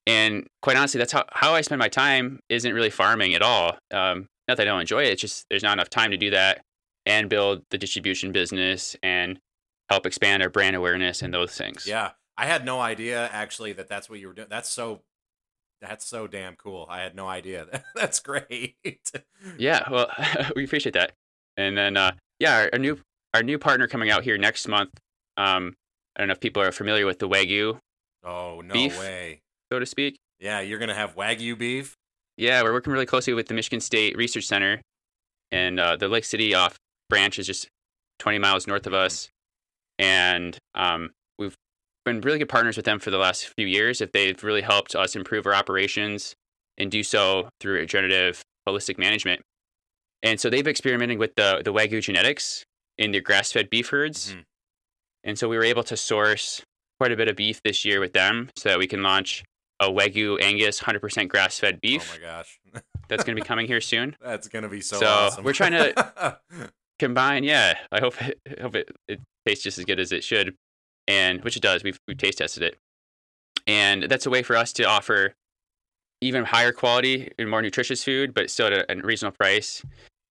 and 0.07 0.47
quite 0.61 0.77
honestly 0.77 0.97
that's 0.97 1.11
how, 1.11 1.23
how 1.31 1.53
i 1.53 1.61
spend 1.61 1.79
my 1.79 1.87
time 1.89 2.39
isn't 2.49 2.73
really 2.73 2.89
farming 2.89 3.33
at 3.33 3.41
all 3.41 3.77
um, 3.91 4.27
not 4.47 4.57
that 4.57 4.61
i 4.61 4.65
don't 4.65 4.81
enjoy 4.81 5.03
it 5.03 5.09
it's 5.09 5.21
just 5.21 5.45
there's 5.49 5.63
not 5.63 5.73
enough 5.73 5.89
time 5.89 6.11
to 6.11 6.17
do 6.17 6.29
that 6.29 6.61
and 7.05 7.29
build 7.29 7.63
the 7.71 7.77
distribution 7.77 8.31
business 8.31 8.95
and 9.03 9.39
help 9.89 10.05
expand 10.05 10.43
our 10.43 10.49
brand 10.49 10.75
awareness 10.75 11.21
and 11.21 11.33
those 11.33 11.55
things 11.55 11.85
Yeah. 11.87 12.11
I 12.37 12.45
had 12.45 12.63
no 12.63 12.79
idea 12.79 13.27
actually 13.33 13.73
that 13.73 13.89
that's 13.89 14.09
what 14.09 14.19
you 14.19 14.27
were 14.29 14.33
doing. 14.33 14.47
That's 14.49 14.69
so 14.69 15.01
that's 15.81 16.05
so 16.05 16.25
damn 16.25 16.55
cool. 16.55 16.87
I 16.89 17.01
had 17.01 17.13
no 17.13 17.27
idea. 17.27 17.83
that's 17.95 18.21
great. 18.21 18.77
yeah 19.57 19.83
well 19.91 20.09
we 20.55 20.63
appreciate 20.63 20.93
that 20.93 21.11
and 21.57 21.77
then 21.77 21.97
uh, 21.97 22.11
yeah 22.39 22.55
our, 22.55 22.69
our 22.73 22.79
new 22.79 22.97
our 23.33 23.43
new 23.43 23.57
partner 23.59 23.87
coming 23.87 24.09
out 24.09 24.23
here 24.23 24.37
next 24.37 24.67
month 24.69 24.91
um, 25.35 25.75
i 26.15 26.21
don't 26.21 26.27
know 26.29 26.31
if 26.33 26.39
people 26.39 26.61
are 26.61 26.71
familiar 26.71 27.05
with 27.05 27.19
the 27.19 27.27
wagyu 27.27 27.77
Oh, 28.23 28.61
no 28.61 28.73
Beef. 28.73 28.97
way. 28.99 29.41
So 29.71 29.79
to 29.79 29.85
speak 29.85 30.17
Yeah, 30.39 30.61
you're 30.61 30.79
going 30.79 30.89
to 30.89 30.95
have 30.95 31.15
wagyu 31.15 31.57
beef? 31.57 31.95
Yeah, 32.37 32.63
we're 32.63 32.71
working 32.73 32.93
really 32.93 33.05
closely 33.05 33.33
with 33.33 33.47
the 33.47 33.53
Michigan 33.53 33.81
State 33.81 34.15
Research 34.15 34.45
Center, 34.47 34.81
and 35.51 35.77
uh, 35.79 35.97
the 35.97 36.07
Lake 36.07 36.23
City 36.23 36.53
off 36.55 36.77
branch 37.09 37.37
is 37.37 37.45
just 37.45 37.67
20 38.19 38.37
miles 38.39 38.65
north 38.65 38.87
of 38.87 38.93
us, 38.93 39.27
and 39.97 40.57
um, 40.73 41.09
we've 41.37 41.55
been 42.05 42.21
really 42.21 42.39
good 42.39 42.47
partners 42.49 42.77
with 42.77 42.85
them 42.85 42.99
for 42.99 43.11
the 43.11 43.17
last 43.17 43.51
few 43.57 43.67
years. 43.67 43.99
If 43.99 44.13
they've 44.13 44.41
really 44.41 44.61
helped 44.61 44.95
us 44.95 45.15
improve 45.17 45.45
our 45.45 45.53
operations 45.53 46.33
and 46.77 46.89
do 46.89 47.03
so 47.03 47.49
through 47.59 47.73
regenerative 47.73 48.41
holistic 48.67 48.97
management, 48.97 49.41
And 50.23 50.39
so 50.39 50.49
they've 50.49 50.67
experimented 50.67 51.17
with 51.19 51.35
the 51.35 51.61
the 51.63 51.73
Wagyu 51.73 52.01
genetics 52.01 52.63
in 52.97 53.11
their 53.11 53.21
grass 53.21 53.51
fed 53.51 53.69
beef 53.69 53.89
herds. 53.89 54.33
Mhm. 54.33 54.43
And 55.25 55.37
so 55.39 55.49
we 55.49 55.57
were 55.57 55.63
able 55.65 55.83
to 55.83 55.97
source 55.97 56.61
quite 56.99 57.11
a 57.11 57.17
bit 57.17 57.27
of 57.27 57.35
beef 57.35 57.59
this 57.63 57.83
year 57.85 57.99
with 57.99 58.13
them 58.13 58.49
so 58.55 58.69
that 58.69 58.79
we 58.79 58.87
can 58.87 59.01
launch 59.03 59.43
a 59.79 59.87
Wagyu 59.89 60.41
Angus 60.41 60.79
100% 60.81 61.27
grass 61.29 61.57
fed 61.59 61.79
beef 61.81 62.09
Oh 62.13 62.19
my 62.19 62.25
gosh, 62.27 62.59
that's 63.07 63.23
going 63.23 63.35
to 63.35 63.41
be 63.41 63.45
coming 63.47 63.67
here 63.67 63.81
soon. 63.81 64.15
that's 64.21 64.47
gonna 64.47 64.69
be 64.69 64.81
so, 64.81 64.99
So, 64.99 65.05
awesome. 65.07 65.43
we're 65.43 65.53
trying 65.53 65.71
to- 65.93 66.39
Combine, 66.99 67.43
yeah. 67.45 67.77
I 67.93 67.99
hope 68.01 68.21
it, 68.21 68.39
hope 68.61 68.75
it, 68.75 68.89
it 69.07 69.21
tastes 69.47 69.63
just 69.63 69.77
as 69.79 69.85
good 69.85 69.99
as 70.01 70.11
it 70.11 70.21
should, 70.23 70.53
and 71.07 71.41
which 71.45 71.55
it 71.55 71.61
does. 71.63 71.81
We've 71.81 71.97
we 72.09 72.13
taste 72.15 72.39
tested 72.39 72.61
it, 72.61 72.77
and 73.67 74.03
that's 74.03 74.25
a 74.25 74.29
way 74.29 74.43
for 74.43 74.57
us 74.57 74.73
to 74.73 74.83
offer 74.83 75.33
even 76.21 76.43
higher 76.43 76.73
quality 76.73 77.31
and 77.39 77.49
more 77.49 77.61
nutritious 77.61 78.03
food, 78.03 78.33
but 78.33 78.49
still 78.49 78.67
at 78.67 78.73
a, 78.73 78.91
a 78.91 79.01
reasonable 79.01 79.37
price, 79.39 79.81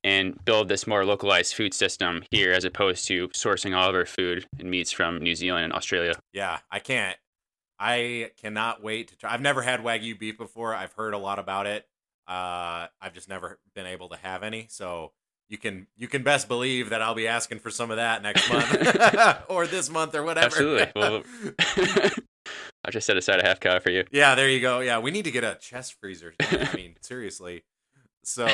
and 0.05 0.39
build 0.45 0.69
this 0.69 0.87
more 0.87 1.07
localized 1.07 1.55
food 1.55 1.73
system 1.73 2.23
here 2.31 2.53
as 2.53 2.65
opposed 2.65 3.07
to 3.09 3.29
sourcing 3.29 3.75
all 3.75 3.89
of 3.89 3.95
our 3.95 4.05
food 4.05 4.45
and 4.59 4.71
meats 4.71 4.93
from 4.93 5.17
New 5.23 5.35
Zealand 5.35 5.65
and 5.65 5.73
Australia. 5.73 6.13
yeah, 6.35 6.59
I 6.71 6.81
can't. 6.81 7.17
I 7.79 8.33
cannot 8.41 8.83
wait 8.83 9.09
to 9.09 9.17
try. 9.17 9.33
I've 9.33 9.41
never 9.41 9.63
had 9.63 9.81
wagyu 9.81 10.19
beef 10.19 10.37
before. 10.37 10.75
I've 10.75 10.93
heard 10.93 11.15
a 11.15 11.19
lot 11.19 11.39
about 11.39 11.67
it. 11.67 11.87
Uh, 12.27 12.87
I've 13.01 13.15
just 13.15 13.29
never 13.29 13.59
been 13.75 13.87
able 13.87 14.09
to 14.11 14.17
have 14.17 14.43
any. 14.43 14.67
So 14.69 15.13
you 15.49 15.59
can 15.59 15.87
you 15.97 16.09
can 16.09 16.23
best 16.23 16.49
believe 16.49 16.91
that 16.91 17.01
I'll 17.01 17.15
be 17.15 17.29
asking 17.29 17.61
for 17.61 17.71
some 17.71 17.91
of 17.91 17.97
that 17.97 18.23
next 18.23 18.51
month 18.51 19.45
or 19.49 19.67
this 19.67 19.91
month 19.91 20.15
or 20.15 20.23
whatever. 20.23 20.47
Absolutely. 20.47 20.93
Well, 20.95 21.23
I 22.85 22.91
just 22.91 23.07
set 23.07 23.17
aside 23.17 23.41
a 23.41 23.47
half 23.47 23.61
cow 23.61 23.79
for 23.79 23.91
you. 23.91 24.05
yeah, 24.11 24.35
there 24.35 24.49
you 24.49 24.61
go. 24.61 24.81
Yeah, 24.81 24.99
we 24.99 25.11
need 25.11 25.25
to 25.25 25.31
get 25.31 25.45
a 25.45 25.57
chest 25.61 25.97
freezer. 26.01 26.35
I 26.41 26.71
mean, 26.75 26.97
seriously. 27.01 27.65
So 28.25 28.47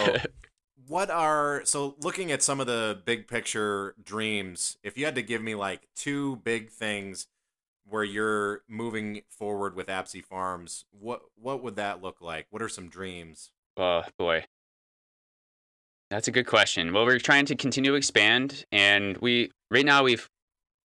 what 0.86 1.10
are 1.10 1.62
so 1.64 1.96
looking 2.00 2.30
at 2.30 2.42
some 2.42 2.60
of 2.60 2.66
the 2.66 3.00
big 3.04 3.26
picture 3.26 3.94
dreams 4.02 4.76
if 4.82 4.98
you 4.98 5.04
had 5.04 5.14
to 5.14 5.22
give 5.22 5.42
me 5.42 5.54
like 5.54 5.88
two 5.96 6.36
big 6.36 6.70
things 6.70 7.26
where 7.88 8.04
you're 8.04 8.62
moving 8.68 9.22
forward 9.28 9.74
with 9.74 9.86
Apsey 9.86 10.24
Farms 10.24 10.84
what 10.90 11.22
what 11.40 11.62
would 11.62 11.76
that 11.76 12.02
look 12.02 12.20
like 12.20 12.46
what 12.50 12.62
are 12.62 12.68
some 12.68 12.88
dreams 12.88 13.50
Oh 13.76 14.02
boy. 14.18 14.44
That's 16.10 16.28
a 16.28 16.30
good 16.30 16.46
question. 16.46 16.92
Well, 16.92 17.04
we're 17.06 17.18
trying 17.18 17.46
to 17.46 17.56
continue 17.56 17.90
to 17.90 17.96
expand 17.96 18.64
and 18.70 19.16
we 19.18 19.50
right 19.70 19.84
now 19.84 20.04
we've 20.04 20.28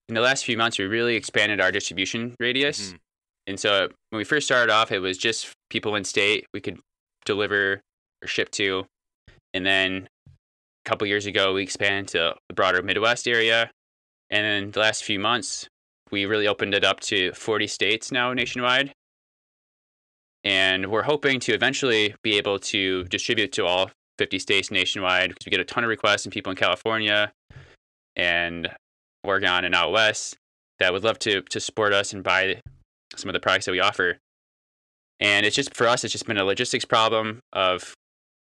in 0.08 0.16
the 0.16 0.22
last 0.22 0.43
few 0.43 0.58
months 0.58 0.80
we 0.80 0.86
really 0.86 1.16
expanded 1.16 1.62
our 1.62 1.72
distribution 1.72 2.36
radius. 2.39 2.93
Mhm. 2.93 3.00
And 3.47 3.60
so 3.60 3.89
when 4.10 4.18
we 4.18 4.24
first 4.24 4.47
started 4.47 4.72
off 4.72 4.91
it 4.91 5.00
was 5.00 5.18
just 5.18 5.54
people 5.70 5.95
in 5.95 6.04
state 6.04 6.45
we 6.54 6.62
could 6.62 6.80
deliver 7.26 7.82
or 8.24 8.28
ship 8.28 8.50
to. 8.52 8.86
And 9.54 9.66
then 9.66 10.10
a 10.28 10.89
couple 10.89 11.06
years 11.06 11.26
ago 11.28 11.54
we 11.54 11.62
expanded 11.62 12.08
to 12.10 12.36
the 12.47 12.56
broader 12.56 12.82
Midwest 12.82 13.28
area. 13.28 13.70
And 14.32 14.45
then 14.45 14.72
the 14.72 14.80
last 14.80 15.04
few 15.04 15.20
months 15.20 15.68
we 16.12 16.26
really 16.26 16.47
opened 16.47 16.74
it 16.74 16.84
up 16.84 16.99
to 17.01 17.32
40 17.34 17.68
states 17.68 18.12
now 18.12 18.34
nationwide 18.34 18.93
and 20.43 20.89
we're 20.89 21.03
hoping 21.03 21.39
to 21.41 21.53
eventually 21.53 22.16
be 22.24 22.38
able 22.38 22.60
to 22.60 23.03
distribute 23.05 23.51
to 23.53 23.66
all 23.66 23.91
50 24.18 24.39
states 24.39 24.72
nationwide 24.72 25.30
because 25.30 25.45
we 25.45 25.49
get 25.49 25.60
a 25.60 25.66
ton 25.66 25.84
of 25.84 25.89
requests 25.89 26.24
from 26.24 26.32
people 26.32 26.49
in 26.51 26.55
California 26.55 27.32
and 28.16 28.70
Oregon 29.24 29.66
and 29.66 29.76
out 29.76 29.91
west 29.91 30.38
that 30.80 30.93
would 30.93 31.03
love 31.03 31.20
to 31.20 31.41
to 31.41 31.60
support 31.60 31.93
us 31.93 32.14
and 32.14 32.24
buy 32.24 32.62
some 33.16 33.30
of 33.30 33.34
the 33.34 33.39
products 33.39 33.66
that 33.66 33.72
we 33.72 33.80
offer. 33.80 34.18
And 35.20 35.45
it's 35.45 35.55
just 35.55 35.76
for 35.76 35.88
us, 35.88 36.03
it's 36.03 36.14
just 36.14 36.26
been 36.26 36.38
a 36.38 36.45
logistics 36.45 36.86
problem 36.86 37.39
of 37.51 37.93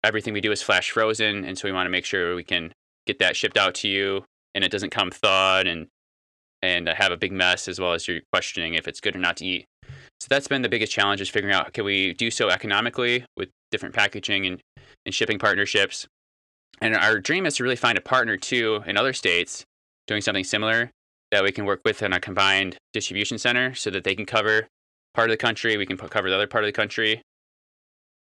everything 0.03 0.33
we 0.33 0.41
do 0.41 0.51
is 0.51 0.61
flash 0.61 0.91
frozen, 0.91 1.45
and 1.45 1.57
so 1.57 1.67
we 1.67 1.71
want 1.71 1.85
to 1.85 1.91
make 1.91 2.05
sure 2.05 2.35
we 2.35 2.43
can 2.43 2.73
get 3.05 3.19
that 3.19 3.37
shipped 3.37 3.57
out 3.57 3.73
to 3.73 3.87
you 3.87 4.25
and 4.53 4.63
it 4.65 4.71
doesn't 4.71 4.89
come 4.89 5.09
thawed 5.09 5.65
and 5.65 5.87
and 6.61 6.87
have 6.87 7.11
a 7.11 7.17
big 7.17 7.31
mess 7.31 7.67
as 7.67 7.79
well 7.79 7.93
as 7.93 8.07
you're 8.07 8.21
questioning 8.31 8.73
if 8.73 8.87
it's 8.87 8.99
good 8.99 9.15
or 9.15 9.19
not 9.19 9.37
to 9.37 9.45
eat. 9.45 9.65
So 10.19 10.27
that's 10.29 10.47
been 10.47 10.63
the 10.63 10.69
biggest 10.69 10.91
challenge 10.91 11.21
is 11.21 11.29
figuring 11.29 11.55
out 11.55 11.73
can 11.73 11.85
we 11.85 12.13
do 12.13 12.31
so 12.31 12.49
economically 12.49 13.25
with 13.35 13.49
different 13.71 13.93
packaging 13.93 14.45
and, 14.45 14.59
and 15.05 15.13
shipping 15.13 15.39
partnerships. 15.39 16.07
And 16.81 16.95
our 16.95 17.19
dream 17.19 17.45
is 17.45 17.55
to 17.57 17.63
really 17.63 17.75
find 17.75 17.97
a 17.97 18.01
partner 18.01 18.37
too 18.37 18.83
in 18.85 18.97
other 18.97 19.13
states 19.13 19.63
doing 20.07 20.21
something 20.21 20.43
similar 20.43 20.91
that 21.31 21.43
we 21.43 21.51
can 21.51 21.65
work 21.65 21.81
with 21.85 22.01
in 22.01 22.13
a 22.13 22.19
combined 22.19 22.77
distribution 22.93 23.37
center 23.37 23.73
so 23.73 23.89
that 23.89 24.03
they 24.03 24.15
can 24.15 24.25
cover 24.25 24.67
part 25.13 25.29
of 25.29 25.33
the 25.33 25.37
country, 25.37 25.77
we 25.77 25.85
can 25.85 25.97
cover 25.97 26.29
the 26.29 26.35
other 26.35 26.47
part 26.47 26.63
of 26.63 26.67
the 26.67 26.73
country 26.73 27.21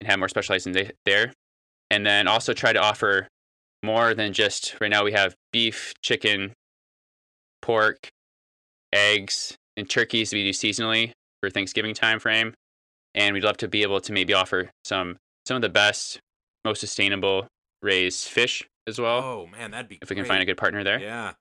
and 0.01 0.09
have 0.09 0.18
more 0.18 0.28
specialized 0.28 0.68
there. 1.05 1.33
And 1.91 2.07
then 2.07 2.28
also 2.28 2.53
try 2.53 2.72
to 2.72 2.78
offer 2.78 3.28
more 3.83 4.14
than 4.14 4.33
just 4.33 4.76
right 4.80 4.91
now 4.91 5.05
we 5.05 5.12
have 5.12 5.35
beef, 5.53 5.93
chicken, 6.03 6.53
pork, 7.61 8.09
eggs, 8.93 9.57
and 9.76 9.88
turkeys 9.88 10.32
we 10.32 10.43
do 10.43 10.51
seasonally 10.51 11.12
for 11.40 11.51
Thanksgiving 11.51 11.95
time 11.95 12.18
frame. 12.18 12.55
And 13.14 13.34
we'd 13.34 13.45
love 13.45 13.59
to 13.59 13.68
be 13.68 13.82
able 13.82 14.01
to 14.01 14.12
maybe 14.12 14.32
offer 14.32 14.70
some 14.84 15.18
some 15.47 15.57
of 15.57 15.62
the 15.62 15.68
best, 15.68 16.20
most 16.64 16.80
sustainable 16.80 17.47
raised 17.82 18.28
fish 18.28 18.66
as 18.86 18.99
well, 18.99 19.18
oh 19.18 19.47
man 19.47 19.70
that'd 19.72 19.88
be 19.88 19.99
if 20.03 20.09
we 20.11 20.16
can 20.16 20.24
find 20.24 20.43
a 20.43 20.45
good 20.45 20.57
partner 20.57 20.82
there. 20.82 21.01
yeah 21.01 21.32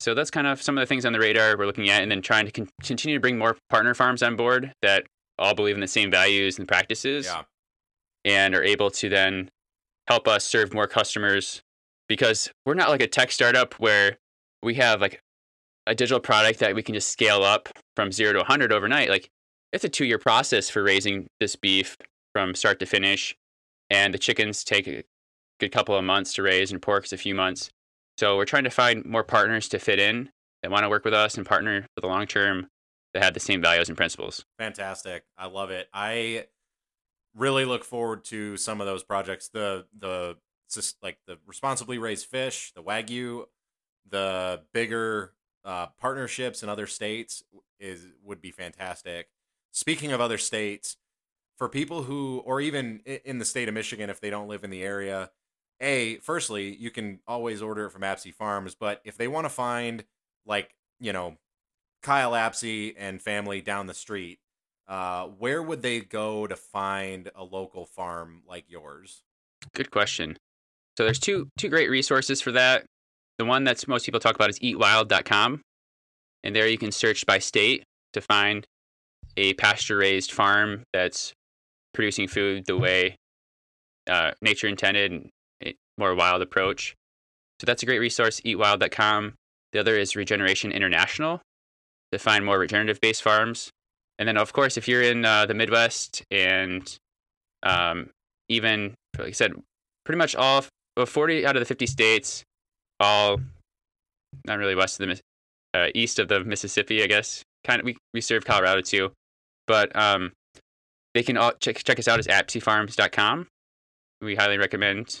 So 0.00 0.14
that's 0.14 0.30
kind 0.30 0.46
of 0.46 0.62
some 0.62 0.78
of 0.78 0.82
the 0.82 0.86
things 0.86 1.04
on 1.04 1.12
the 1.12 1.18
radar 1.20 1.56
we're 1.56 1.66
looking 1.66 1.88
at, 1.90 2.02
and 2.02 2.10
then 2.10 2.22
trying 2.22 2.46
to 2.46 2.52
con- 2.52 2.68
continue 2.82 3.16
to 3.16 3.20
bring 3.20 3.38
more 3.38 3.56
partner 3.68 3.94
farms 3.94 4.22
on 4.22 4.36
board 4.36 4.72
that 4.82 5.04
all 5.38 5.54
believe 5.54 5.74
in 5.74 5.80
the 5.80 5.88
same 5.88 6.10
values 6.10 6.58
and 6.58 6.66
practices, 6.66 7.26
yeah 7.26 7.42
and 8.24 8.54
are 8.54 8.62
able 8.62 8.88
to 8.88 9.08
then 9.08 9.48
help 10.06 10.28
us 10.28 10.44
serve 10.44 10.72
more 10.72 10.86
customers. 10.86 11.60
Because 12.08 12.50
we're 12.64 12.74
not 12.74 12.88
like 12.88 13.00
a 13.02 13.06
tech 13.06 13.32
startup 13.32 13.74
where 13.74 14.18
we 14.62 14.74
have 14.74 15.00
like 15.00 15.20
a 15.86 15.94
digital 15.94 16.20
product 16.20 16.60
that 16.60 16.74
we 16.74 16.82
can 16.82 16.94
just 16.94 17.10
scale 17.10 17.42
up 17.42 17.68
from 17.96 18.12
zero 18.12 18.32
to 18.32 18.38
100 18.38 18.72
overnight. 18.72 19.08
Like 19.08 19.30
it's 19.72 19.84
a 19.84 19.88
two 19.88 20.04
year 20.04 20.18
process 20.18 20.68
for 20.68 20.82
raising 20.82 21.28
this 21.40 21.56
beef 21.56 21.96
from 22.32 22.54
start 22.54 22.78
to 22.80 22.86
finish, 22.86 23.36
and 23.90 24.14
the 24.14 24.18
chickens 24.18 24.64
take 24.64 24.86
a 24.86 25.02
good 25.60 25.72
couple 25.72 25.94
of 25.94 26.04
months 26.04 26.34
to 26.34 26.42
raise, 26.42 26.72
and 26.72 26.80
pork's 26.80 27.12
a 27.12 27.18
few 27.18 27.34
months. 27.34 27.70
So 28.18 28.36
we're 28.36 28.44
trying 28.44 28.64
to 28.64 28.70
find 28.70 29.04
more 29.04 29.24
partners 29.24 29.68
to 29.70 29.78
fit 29.78 29.98
in 29.98 30.30
that 30.62 30.70
want 30.70 30.84
to 30.84 30.88
work 30.88 31.04
with 31.04 31.14
us 31.14 31.36
and 31.36 31.46
partner 31.46 31.82
for 31.94 32.00
the 32.00 32.06
long 32.06 32.26
term 32.26 32.68
that 33.14 33.22
have 33.22 33.34
the 33.34 33.40
same 33.40 33.60
values 33.60 33.88
and 33.88 33.96
principles. 33.96 34.44
fantastic 34.58 35.24
i 35.36 35.46
love 35.46 35.70
it 35.70 35.88
i 35.92 36.46
really 37.34 37.64
look 37.64 37.84
forward 37.84 38.24
to 38.24 38.56
some 38.56 38.80
of 38.80 38.86
those 38.86 39.02
projects 39.02 39.48
the 39.48 39.84
the 39.98 40.36
like 41.02 41.18
the 41.26 41.38
responsibly 41.46 41.98
raised 41.98 42.26
fish 42.26 42.72
the 42.74 42.82
wagyu 42.82 43.44
the 44.08 44.62
bigger 44.72 45.32
uh, 45.64 45.86
partnerships 46.00 46.62
in 46.62 46.68
other 46.68 46.86
states 46.86 47.42
is 47.78 48.06
would 48.24 48.40
be 48.40 48.50
fantastic 48.50 49.28
speaking 49.70 50.12
of 50.12 50.20
other 50.20 50.38
states 50.38 50.96
for 51.56 51.68
people 51.68 52.02
who 52.02 52.42
or 52.44 52.60
even 52.60 53.00
in 53.24 53.38
the 53.38 53.44
state 53.44 53.68
of 53.68 53.74
michigan 53.74 54.10
if 54.10 54.20
they 54.20 54.30
don't 54.30 54.48
live 54.48 54.64
in 54.64 54.70
the 54.70 54.82
area 54.82 55.30
a 55.80 56.16
firstly 56.18 56.74
you 56.76 56.90
can 56.90 57.20
always 57.26 57.62
order 57.62 57.86
it 57.86 57.90
from 57.90 58.02
apsey 58.02 58.32
farms 58.32 58.74
but 58.74 59.00
if 59.04 59.16
they 59.16 59.28
want 59.28 59.44
to 59.44 59.50
find 59.50 60.04
like 60.46 60.74
you 61.00 61.12
know 61.12 61.36
kyle 62.02 62.32
apsey 62.32 62.94
and 62.98 63.22
family 63.22 63.60
down 63.60 63.86
the 63.86 63.94
street 63.94 64.38
uh, 64.88 65.26
where 65.38 65.62
would 65.62 65.82
they 65.82 66.00
go 66.00 66.46
to 66.46 66.56
find 66.56 67.30
a 67.34 67.44
local 67.44 67.86
farm 67.86 68.42
like 68.46 68.64
yours? 68.68 69.22
Good 69.74 69.90
question. 69.90 70.36
So 70.98 71.04
there's 71.04 71.18
two 71.18 71.48
two 71.56 71.68
great 71.68 71.88
resources 71.88 72.40
for 72.40 72.52
that. 72.52 72.84
The 73.42 73.46
one 73.46 73.64
that's 73.64 73.88
most 73.88 74.06
people 74.06 74.20
talk 74.20 74.36
about 74.36 74.50
is 74.50 74.60
eatwild.com. 74.60 75.62
And 76.44 76.54
there 76.54 76.68
you 76.68 76.78
can 76.78 76.92
search 76.92 77.26
by 77.26 77.40
state 77.40 77.82
to 78.12 78.20
find 78.20 78.64
a 79.36 79.54
pasture 79.54 79.96
raised 79.96 80.30
farm 80.30 80.84
that's 80.92 81.32
producing 81.92 82.28
food 82.28 82.66
the 82.66 82.76
way 82.76 83.16
uh, 84.08 84.30
nature 84.42 84.68
intended 84.68 85.10
and 85.10 85.74
more 85.98 86.14
wild 86.14 86.40
approach. 86.40 86.94
So 87.60 87.64
that's 87.64 87.82
a 87.82 87.86
great 87.86 87.98
resource, 87.98 88.40
eatwild.com. 88.42 89.34
The 89.72 89.80
other 89.80 89.96
is 89.96 90.14
Regeneration 90.14 90.70
International 90.70 91.40
to 92.12 92.20
find 92.20 92.44
more 92.44 92.60
regenerative 92.60 93.00
based 93.00 93.24
farms. 93.24 93.70
And 94.20 94.28
then, 94.28 94.36
of 94.36 94.52
course, 94.52 94.76
if 94.76 94.86
you're 94.86 95.02
in 95.02 95.24
uh, 95.24 95.46
the 95.46 95.54
Midwest 95.54 96.22
and 96.30 96.96
um, 97.64 98.10
even, 98.48 98.94
like 99.18 99.26
I 99.26 99.32
said, 99.32 99.54
pretty 100.04 100.18
much 100.18 100.36
all 100.36 100.64
well, 100.96 101.06
40 101.06 101.44
out 101.44 101.56
of 101.56 101.60
the 101.60 101.66
50 101.66 101.86
states, 101.86 102.44
all 103.02 103.40
not 104.46 104.58
really 104.58 104.74
west 104.74 105.00
of 105.00 105.08
the 105.08 105.20
uh, 105.74 105.88
east 105.94 106.18
of 106.18 106.28
the 106.28 106.44
Mississippi, 106.44 107.02
I 107.02 107.06
guess. 107.06 107.42
Kind 107.64 107.80
of, 107.80 107.86
we, 107.86 107.96
we 108.12 108.20
serve 108.20 108.44
Colorado 108.44 108.80
too, 108.80 109.12
but 109.66 109.94
um, 109.96 110.32
they 111.14 111.22
can 111.22 111.36
all 111.36 111.52
check 111.60 111.82
check 111.82 111.98
us 111.98 112.08
out 112.08 112.26
at 112.26 112.48
apseyfarms.com. 112.48 113.46
We 114.20 114.34
highly 114.34 114.58
recommend. 114.58 115.20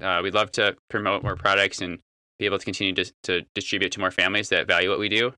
Uh, 0.00 0.20
we'd 0.22 0.34
love 0.34 0.50
to 0.52 0.76
promote 0.90 1.22
more 1.22 1.36
products 1.36 1.80
and 1.80 1.98
be 2.38 2.44
able 2.44 2.58
to 2.58 2.64
continue 2.64 2.92
to, 2.92 3.10
to 3.22 3.42
distribute 3.54 3.92
to 3.92 4.00
more 4.00 4.10
families 4.10 4.50
that 4.50 4.66
value 4.66 4.90
what 4.90 4.98
we 4.98 5.08
do. 5.08 5.32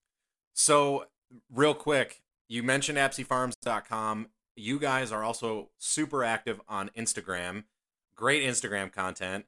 So, 0.53 1.05
real 1.53 1.73
quick, 1.73 2.21
you 2.49 2.61
mentioned 2.61 2.97
apseyfarms.com. 2.97 4.27
You 4.57 4.79
guys 4.79 5.11
are 5.13 5.23
also 5.23 5.69
super 5.77 6.23
active 6.25 6.59
on 6.67 6.89
Instagram. 6.97 7.63
Great 8.15 8.43
Instagram 8.43 8.91
content. 8.91 9.45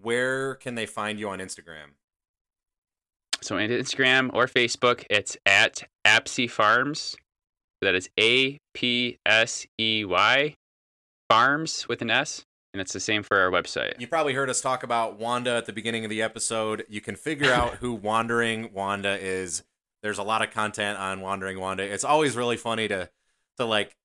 Where 0.00 0.54
can 0.56 0.74
they 0.74 0.86
find 0.86 1.18
you 1.18 1.28
on 1.28 1.38
Instagram? 1.38 1.94
So 3.40 3.56
on 3.56 3.68
Instagram 3.68 4.30
or 4.32 4.46
Facebook, 4.46 5.04
it's 5.10 5.36
at 5.46 5.82
Apsey 6.06 6.48
Farms. 6.48 7.16
That 7.80 7.96
is 7.96 8.08
A 8.18 8.58
P 8.74 9.18
S 9.26 9.66
E 9.78 10.04
Y 10.04 10.54
Farms 11.28 11.88
with 11.88 12.02
an 12.02 12.10
S. 12.10 12.44
And 12.72 12.80
it's 12.80 12.92
the 12.92 13.00
same 13.00 13.22
for 13.22 13.38
our 13.38 13.50
website. 13.50 14.00
You 14.00 14.06
probably 14.06 14.32
heard 14.32 14.48
us 14.48 14.60
talk 14.62 14.82
about 14.82 15.18
Wanda 15.18 15.50
at 15.50 15.66
the 15.66 15.74
beginning 15.74 16.04
of 16.04 16.10
the 16.10 16.22
episode. 16.22 16.84
You 16.88 17.00
can 17.02 17.16
figure 17.16 17.52
out 17.52 17.74
who 17.76 17.92
Wandering 17.92 18.72
Wanda 18.72 19.18
is. 19.20 19.64
There's 20.02 20.18
a 20.18 20.22
lot 20.22 20.42
of 20.42 20.50
content 20.52 20.98
on 20.98 21.20
Wandering 21.20 21.58
Wanda. 21.58 21.82
It's 21.82 22.04
always 22.04 22.36
really 22.36 22.56
funny 22.56 22.88
to 22.88 23.10
to 23.58 23.64
like 23.64 23.96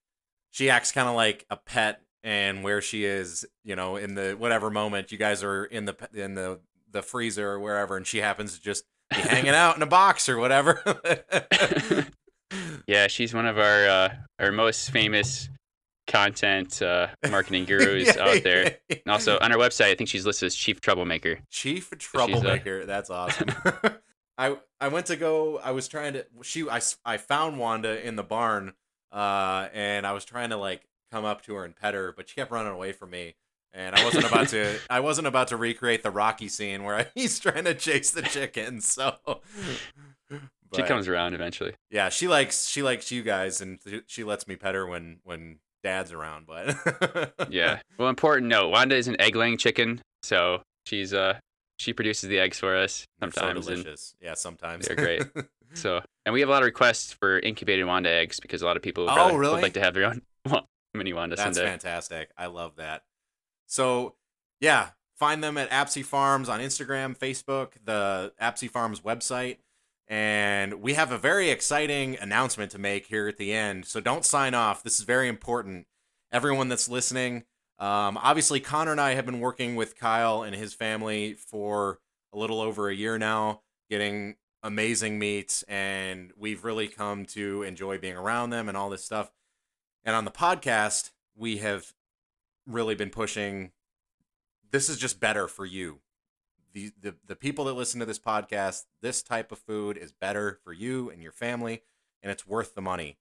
she 0.51 0.69
acts 0.69 0.91
kind 0.91 1.07
of 1.07 1.15
like 1.15 1.45
a 1.49 1.57
pet 1.57 2.01
and 2.23 2.63
where 2.63 2.81
she 2.81 3.05
is, 3.05 3.45
you 3.63 3.75
know, 3.75 3.95
in 3.95 4.15
the 4.15 4.31
whatever 4.37 4.69
moment 4.69 5.11
you 5.11 5.17
guys 5.17 5.43
are 5.43 5.65
in 5.65 5.85
the 5.85 5.95
in 6.13 6.35
the 6.35 6.59
the 6.91 7.01
freezer 7.01 7.49
or 7.51 7.59
wherever 7.59 7.97
and 7.97 8.07
she 8.07 8.19
happens 8.19 8.55
to 8.55 8.61
just 8.61 8.85
be 9.09 9.17
hanging 9.21 9.49
out 9.53 9.75
in 9.75 9.81
a 9.81 9.87
box 9.87 10.29
or 10.29 10.37
whatever. 10.37 10.81
yeah, 12.87 13.07
she's 13.07 13.33
one 13.33 13.45
of 13.45 13.57
our 13.57 13.87
uh, 13.87 14.09
our 14.39 14.51
most 14.51 14.91
famous 14.91 15.49
content 16.07 16.81
uh, 16.81 17.07
marketing 17.29 17.65
gurus 17.67 18.15
Yeah, 18.15 18.23
out 18.23 18.43
there. 18.43 18.77
yeah. 18.89 18.95
And 19.05 19.11
also 19.11 19.37
on 19.39 19.51
our 19.51 19.57
website, 19.57 19.91
I 19.91 19.95
think 19.95 20.09
she's 20.09 20.25
listed 20.25 20.47
as 20.47 20.55
chief 20.55 20.79
troublemaker. 20.81 21.39
Chief 21.49 21.91
uh, 21.91 21.95
troublemaker. 21.99 22.85
That's 22.85 23.09
awesome. 23.09 23.49
I 24.37 24.57
I 24.79 24.87
went 24.89 25.07
to 25.07 25.15
go. 25.15 25.57
I 25.59 25.71
was 25.71 25.87
trying 25.87 26.13
to. 26.13 26.25
She. 26.43 26.69
I 26.69 26.79
I 27.05 27.17
found 27.17 27.59
Wanda 27.59 28.05
in 28.05 28.15
the 28.15 28.23
barn, 28.23 28.73
uh, 29.11 29.67
and 29.73 30.05
I 30.07 30.13
was 30.13 30.23
trying 30.25 30.51
to 30.51 30.57
like 30.57 30.86
come 31.11 31.25
up 31.25 31.41
to 31.43 31.55
her 31.55 31.63
and 31.65 31.75
pet 31.75 31.93
her, 31.93 32.13
but 32.15 32.29
she 32.29 32.35
kept 32.35 32.51
running 32.51 32.73
away 32.73 32.91
from 32.91 33.09
me. 33.11 33.35
And 33.73 33.95
I 33.95 34.03
wasn't 34.03 34.25
about 34.25 34.47
to. 34.49 34.79
I 34.89 34.99
wasn't 35.01 35.27
about 35.27 35.49
to 35.49 35.57
recreate 35.57 36.01
the 36.01 36.09
Rocky 36.11 36.47
scene 36.47 36.83
where 36.83 37.09
he's 37.15 37.39
trying 37.39 37.65
to 37.65 37.73
chase 37.75 38.11
the 38.11 38.21
chicken. 38.23 38.81
So 38.81 39.15
She 40.75 40.83
comes 40.83 41.07
around 41.07 41.33
eventually. 41.33 41.73
Yeah, 41.89 42.09
she 42.09 42.27
likes 42.27 42.67
she 42.67 42.81
likes 42.83 43.11
you 43.11 43.23
guys, 43.23 43.61
and 43.61 43.79
she 44.07 44.23
lets 44.23 44.47
me 44.47 44.55
pet 44.57 44.75
her 44.75 44.85
when 44.85 45.19
when 45.23 45.59
Dad's 45.83 46.11
around. 46.11 46.45
But 46.47 47.33
Yeah. 47.49 47.79
Well, 47.97 48.09
important 48.09 48.47
note: 48.47 48.69
Wanda 48.69 48.95
is 48.95 49.07
an 49.07 49.19
egg-laying 49.21 49.57
chicken, 49.57 50.01
so 50.23 50.61
she's 50.85 51.13
uh 51.13 51.39
she 51.79 51.93
produces 51.93 52.27
the 52.29 52.39
eggs 52.39 52.59
for 52.59 52.75
us 52.75 53.05
sometimes. 53.19 53.65
so 53.65 53.71
delicious. 53.75 54.15
yeah, 54.19 54.33
sometimes 54.33 54.87
they're 54.87 54.95
great. 54.97 55.23
so, 55.73 56.01
and 56.25 56.33
we 56.33 56.39
have 56.41 56.49
a 56.49 56.51
lot 56.51 56.63
of 56.63 56.65
requests 56.65 57.13
for 57.13 57.39
incubated 57.39 57.85
Wanda 57.85 58.09
eggs 58.09 58.39
because 58.39 58.61
a 58.61 58.65
lot 58.65 58.75
of 58.77 58.83
people 58.83 59.09
Oh, 59.09 59.15
rather- 59.15 59.37
really? 59.37 59.53
would 59.55 59.61
like 59.61 59.73
to 59.73 59.81
have 59.81 59.93
their 59.93 60.05
own 60.05 60.21
mini 60.97 61.13
Wanda 61.13 61.35
That's 61.35 61.55
someday. 61.55 61.69
fantastic. 61.69 62.31
I 62.37 62.47
love 62.47 62.75
that. 62.77 63.03
So, 63.65 64.15
yeah, 64.59 64.89
find 65.15 65.43
them 65.43 65.57
at 65.57 65.69
Apsey 65.69 66.03
Farms 66.03 66.49
on 66.49 66.59
Instagram, 66.59 67.17
Facebook, 67.17 67.73
the 67.83 68.33
Apsey 68.41 68.69
Farms 68.69 69.01
website. 69.01 69.57
And 70.07 70.75
we 70.75 70.93
have 70.93 71.11
a 71.11 71.17
very 71.17 71.49
exciting 71.49 72.17
announcement 72.19 72.71
to 72.71 72.79
make 72.79 73.07
here 73.07 73.27
at 73.27 73.37
the 73.37 73.51
end. 73.51 73.85
So 73.85 73.99
don't 73.99 74.23
sign 74.23 74.53
off. 74.53 74.81
This 74.81 74.99
is 74.99 75.05
very 75.05 75.27
important. 75.27 75.85
Everyone 76.31 76.69
that's 76.69 76.87
listening, 76.87 77.43
um, 77.79 78.17
obviously, 78.17 78.59
Connor 78.59 78.91
and 78.91 79.01
I 79.01 79.15
have 79.15 79.25
been 79.25 79.39
working 79.39 79.75
with 79.75 79.97
Kyle 79.97 80.43
and 80.43 80.55
his 80.55 80.73
family 80.73 81.33
for 81.33 81.99
a 82.33 82.37
little 82.37 82.61
over 82.61 82.89
a 82.89 82.95
year 82.95 83.17
now, 83.17 83.61
getting 83.89 84.35
amazing 84.63 85.19
meats. 85.19 85.63
And 85.63 86.31
we've 86.37 86.63
really 86.63 86.87
come 86.87 87.25
to 87.27 87.63
enjoy 87.63 87.97
being 87.97 88.15
around 88.15 88.49
them 88.51 88.69
and 88.69 88.77
all 88.77 88.89
this 88.89 89.03
stuff. 89.03 89.31
And 90.07 90.15
on 90.15 90.23
the 90.23 90.31
podcast, 90.31 91.11
we 91.35 91.57
have 91.57 91.93
really 92.65 92.95
been 92.95 93.09
pushing 93.09 93.71
this 94.71 94.89
is 94.89 94.97
just 94.97 95.19
better 95.19 95.49
for 95.49 95.65
you. 95.65 95.99
The, 96.71 96.93
the 97.01 97.15
the 97.25 97.35
people 97.35 97.65
that 97.65 97.73
listen 97.73 97.99
to 97.99 98.05
this 98.05 98.17
podcast, 98.17 98.85
this 99.01 99.21
type 99.21 99.51
of 99.51 99.59
food 99.59 99.97
is 99.97 100.13
better 100.13 100.59
for 100.63 100.71
you 100.71 101.09
and 101.09 101.21
your 101.21 101.33
family, 101.33 101.83
and 102.23 102.31
it's 102.31 102.47
worth 102.47 102.73
the 102.73 102.81
money. 102.81 103.17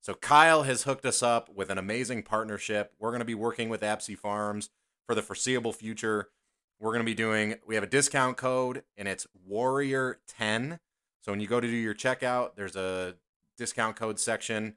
So 0.00 0.14
Kyle 0.14 0.62
has 0.62 0.84
hooked 0.84 1.04
us 1.04 1.22
up 1.22 1.50
with 1.54 1.68
an 1.68 1.76
amazing 1.76 2.22
partnership. 2.22 2.94
We're 2.98 3.10
going 3.10 3.18
to 3.18 3.26
be 3.26 3.34
working 3.34 3.68
with 3.68 3.82
Apsey 3.82 4.16
Farms 4.16 4.70
for 5.06 5.14
the 5.14 5.22
foreseeable 5.22 5.74
future. 5.74 6.30
We're 6.80 6.92
going 6.92 7.04
to 7.04 7.10
be 7.10 7.14
doing 7.14 7.56
we 7.66 7.74
have 7.74 7.84
a 7.84 7.88
discount 7.88 8.38
code 8.38 8.82
and 8.96 9.08
it's 9.08 9.26
Warrior 9.46 10.20
10. 10.26 10.80
So 11.20 11.32
when 11.32 11.40
you 11.40 11.48
go 11.48 11.60
to 11.60 11.68
do 11.68 11.76
your 11.76 11.94
checkout, 11.94 12.54
there's 12.56 12.76
a 12.76 13.16
discount 13.58 13.96
code 13.96 14.18
section 14.18 14.76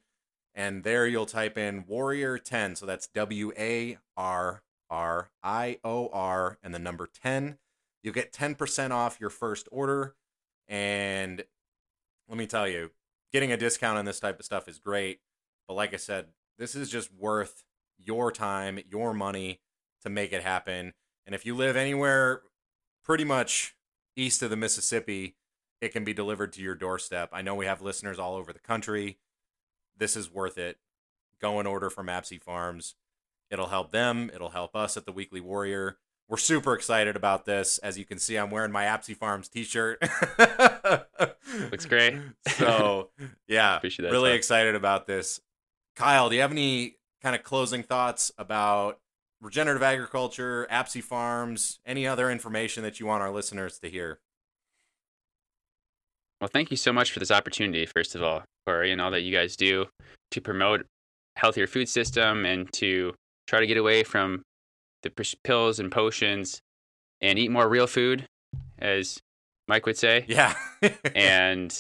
and 0.58 0.84
there 0.84 1.06
you'll 1.06 1.28
type 1.28 1.56
in 1.56 1.86
Warrior 1.88 2.40
10. 2.40 2.76
So 2.76 2.88
that's 2.88 3.08
W 3.08 3.54
A 3.58 4.00
R 4.18 4.64
R 4.90 5.30
I 5.44 5.78
O 5.84 6.10
R 6.12 6.58
and 6.64 6.74
the 6.74 6.80
number 6.80 7.08
10. 7.24 7.60
You'll 8.04 8.16
get 8.16 8.34
10% 8.34 8.92
off 8.92 9.20
your 9.22 9.30
first 9.30 9.70
order. 9.72 10.16
And 10.68 11.44
let 12.28 12.38
me 12.38 12.48
tell 12.48 12.68
you, 12.68 12.90
getting 13.32 13.52
a 13.52 13.58
discount 13.58 14.00
on 14.00 14.06
this 14.06 14.20
type 14.20 14.40
of 14.40 14.46
stuff 14.46 14.68
is 14.68 14.80
great. 14.80 15.20
But 15.68 15.76
like 15.76 15.94
I 15.94 15.98
said, 15.98 16.26
this 16.58 16.74
is 16.74 16.90
just 16.90 17.14
worth 17.14 17.64
your 18.00 18.32
time, 18.32 18.80
your 18.90 19.14
money 19.14 19.62
to 20.02 20.10
make 20.10 20.34
it 20.34 20.42
happen. 20.42 20.94
And 21.28 21.36
if 21.36 21.46
you 21.46 21.56
live 21.56 21.76
anywhere 21.76 22.42
pretty 23.06 23.24
much 23.24 23.76
east 24.16 24.42
of 24.42 24.50
the 24.50 24.56
Mississippi, 24.56 25.36
it 25.82 25.90
can 25.90 26.04
be 26.04 26.14
delivered 26.14 26.52
to 26.54 26.64
your 26.64 26.74
doorstep. 26.74 27.30
I 27.32 27.44
know 27.44 27.54
we 27.54 27.68
have 27.68 27.84
listeners 27.84 28.18
all 28.18 28.36
over 28.36 28.52
the 28.52 28.60
country. 28.60 29.20
This 29.98 30.16
is 30.16 30.32
worth 30.32 30.58
it. 30.58 30.78
Go 31.42 31.60
and 31.60 31.68
order 31.68 31.90
from 31.90 32.08
Apsey 32.08 32.42
Farms. 32.42 32.96
It'll 33.50 33.68
help 33.68 33.92
them, 33.92 34.30
it'll 34.34 34.50
help 34.50 34.76
us 34.76 34.98
at 34.98 35.06
the 35.06 35.12
Weekly 35.12 35.40
Warrior. 35.40 35.98
We're 36.30 36.38
super 36.38 36.74
excited 36.74 37.16
about 37.16 37.46
this. 37.46 37.78
As 37.78 37.98
you 37.98 38.04
can 38.04 38.20
see, 38.20 38.36
I'm 38.36 38.52
wearing 38.52 38.72
my 38.72 38.84
Apsey 38.84 39.16
Farms 39.16 39.48
t-shirt. 39.48 40.02
Looks 41.72 41.86
great. 41.86 42.16
so, 42.58 43.12
yeah, 43.48 43.78
Appreciate 43.78 44.04
that, 44.04 44.12
really 44.12 44.34
excited 44.34 44.76
about 44.76 45.08
this. 45.08 45.40
Kyle, 45.96 46.28
do 46.30 46.36
you 46.36 46.42
have 46.42 46.52
any 46.52 46.98
kind 47.24 47.36
of 47.36 47.44
closing 47.44 47.82
thoughts 47.82 48.32
about 48.38 49.00
regenerative 49.42 49.84
agriculture, 49.84 50.68
Apsey 50.70 51.02
Farms, 51.02 51.80
any 51.86 52.06
other 52.06 52.30
information 52.30 52.84
that 52.84 53.00
you 53.00 53.06
want 53.06 53.24
our 53.24 53.32
listeners 53.32 53.80
to 53.80 53.90
hear? 53.90 54.20
Well, 56.42 56.50
thank 56.52 56.70
you 56.70 56.78
so 56.78 56.94
much 56.94 57.12
for 57.12 57.20
this 57.20 57.32
opportunity, 57.32 57.86
first 57.86 58.16
of 58.16 58.22
all, 58.22 58.44
Cory, 58.66 58.92
and 58.92 59.02
all 59.02 59.12
that 59.12 59.22
you 59.22 59.34
guys 59.34 59.56
do 59.56 59.88
to 60.32 60.42
promote 60.42 60.86
healthier 61.36 61.68
food 61.68 61.90
system 61.90 62.46
and 62.46 62.72
to 62.74 63.14
try 63.48 63.60
to 63.60 63.68
get 63.68 63.78
away 63.78 64.04
from 64.04 64.44
the 65.04 65.10
pills 65.44 65.80
and 65.80 65.92
potions 65.92 66.60
and 67.22 67.40
eat 67.40 67.50
more 67.50 67.68
real 67.68 67.88
food, 67.88 68.26
as 68.78 69.20
Mike 69.68 69.86
would 69.86 69.98
say. 69.98 70.26
Yeah. 70.28 70.54
And 71.16 71.74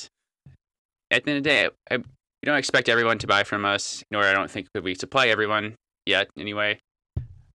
at 1.12 1.24
the 1.24 1.32
end 1.32 1.38
of 1.38 1.44
the 1.44 1.50
day, 1.50 1.70
I, 1.92 1.98
we 1.98 2.46
don't 2.46 2.58
expect 2.58 2.90
everyone 2.90 3.20
to 3.20 3.28
buy 3.28 3.44
from 3.44 3.64
us, 3.64 4.04
nor 4.10 4.24
I 4.24 4.34
don't 4.34 4.50
think 4.50 4.68
that 4.74 4.84
we 4.84 4.96
supply 4.96 5.28
everyone 5.28 5.76
yet, 6.06 6.30
anyway. 6.38 6.80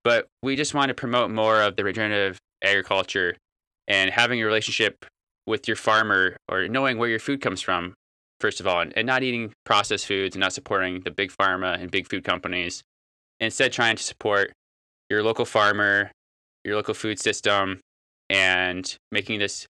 But 0.03 0.27
we 0.43 0.55
just 0.55 0.73
want 0.73 0.89
to 0.89 0.93
promote 0.93 1.31
more 1.31 1.61
of 1.61 1.75
the 1.75 1.83
regenerative 1.83 2.37
agriculture 2.63 3.35
and 3.87 4.11
having 4.11 4.39
a 4.41 4.45
relationship 4.45 5.05
with 5.47 5.67
your 5.67 5.77
farmer 5.77 6.37
or 6.47 6.67
knowing 6.67 6.97
where 6.97 7.09
your 7.09 7.19
food 7.19 7.41
comes 7.41 7.61
from, 7.61 7.93
first 8.39 8.59
of 8.59 8.67
all, 8.67 8.79
and, 8.81 8.93
and 8.95 9.07
not 9.07 9.23
eating 9.23 9.53
processed 9.65 10.05
foods 10.05 10.35
and 10.35 10.41
not 10.41 10.53
supporting 10.53 11.01
the 11.01 11.11
big 11.11 11.31
pharma 11.31 11.79
and 11.79 11.91
big 11.91 12.07
food 12.07 12.23
companies. 12.23 12.81
Instead, 13.39 13.71
trying 13.71 13.95
to 13.95 14.03
support 14.03 14.51
your 15.09 15.23
local 15.23 15.45
farmer, 15.45 16.11
your 16.63 16.75
local 16.75 16.93
food 16.93 17.19
system, 17.19 17.79
and 18.29 18.95
making 19.11 19.39
this 19.39 19.65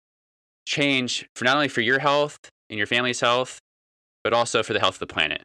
change 0.67 1.27
for 1.35 1.45
not 1.45 1.57
only 1.57 1.69
for 1.69 1.81
your 1.81 1.99
health 1.99 2.39
and 2.71 2.79
your 2.79 2.87
family's 2.87 3.21
health, 3.21 3.59
but 4.25 4.33
also 4.33 4.63
for 4.63 4.73
the 4.73 4.81
health 4.81 4.97
of 4.97 5.01
the 5.01 5.07
planet. 5.07 5.43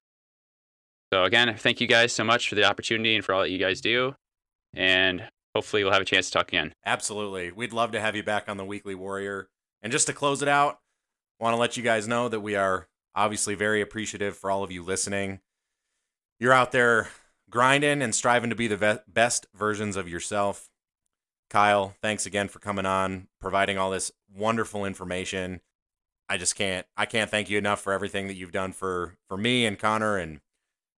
So 1.13 1.23
again, 1.23 1.53
thank 1.57 1.81
you 1.81 1.87
guys 1.87 2.13
so 2.13 2.23
much 2.23 2.47
for 2.47 2.55
the 2.55 2.63
opportunity 2.63 3.15
and 3.15 3.23
for 3.23 3.33
all 3.33 3.41
that 3.41 3.49
you 3.49 3.57
guys 3.57 3.81
do. 3.81 4.15
And 4.73 5.27
hopefully 5.53 5.83
we'll 5.83 5.91
have 5.91 6.01
a 6.01 6.05
chance 6.05 6.27
to 6.27 6.31
talk 6.31 6.47
again. 6.47 6.73
Absolutely. 6.85 7.51
We'd 7.51 7.73
love 7.73 7.91
to 7.91 7.99
have 7.99 8.15
you 8.15 8.23
back 8.23 8.47
on 8.47 8.57
the 8.57 8.65
Weekly 8.65 8.95
Warrior. 8.95 9.47
And 9.81 9.91
just 9.91 10.07
to 10.07 10.13
close 10.13 10.41
it 10.41 10.47
out, 10.47 10.79
want 11.39 11.53
to 11.53 11.59
let 11.59 11.75
you 11.75 11.83
guys 11.83 12.07
know 12.07 12.29
that 12.29 12.41
we 12.41 12.55
are 12.55 12.87
obviously 13.15 13.55
very 13.55 13.81
appreciative 13.81 14.37
for 14.37 14.51
all 14.51 14.63
of 14.63 14.71
you 14.71 14.83
listening. 14.83 15.39
You're 16.39 16.53
out 16.53 16.71
there 16.71 17.09
grinding 17.49 18.01
and 18.01 18.15
striving 18.15 18.49
to 18.49 18.55
be 18.55 18.67
the 18.67 18.77
ve- 18.77 18.99
best 19.07 19.47
versions 19.53 19.97
of 19.97 20.07
yourself. 20.07 20.69
Kyle, 21.49 21.95
thanks 22.01 22.25
again 22.25 22.47
for 22.47 22.59
coming 22.59 22.85
on, 22.85 23.27
providing 23.39 23.77
all 23.77 23.91
this 23.91 24.11
wonderful 24.33 24.85
information. 24.85 25.61
I 26.29 26.37
just 26.37 26.55
can't 26.55 26.87
I 26.95 27.05
can't 27.05 27.29
thank 27.29 27.49
you 27.49 27.57
enough 27.57 27.81
for 27.81 27.91
everything 27.91 28.27
that 28.27 28.35
you've 28.35 28.53
done 28.53 28.71
for 28.71 29.17
for 29.27 29.35
me 29.35 29.65
and 29.65 29.77
Connor 29.77 30.17
and 30.17 30.39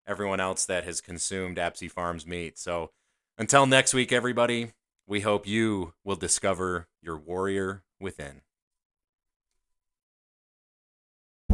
everyone 0.06 0.38
else 0.38 0.64
that 0.66 0.84
has 0.84 1.00
consumed 1.00 1.56
Apsey 1.56 1.90
Farms 1.90 2.24
meat. 2.24 2.56
So 2.56 2.90
until 3.36 3.66
next 3.66 3.94
week, 3.94 4.12
everybody, 4.12 4.74
we 5.08 5.22
hope 5.22 5.48
you 5.48 5.94
will 6.04 6.14
discover 6.14 6.86
your 7.02 7.16
warrior 7.16 7.82
within. 7.98 8.42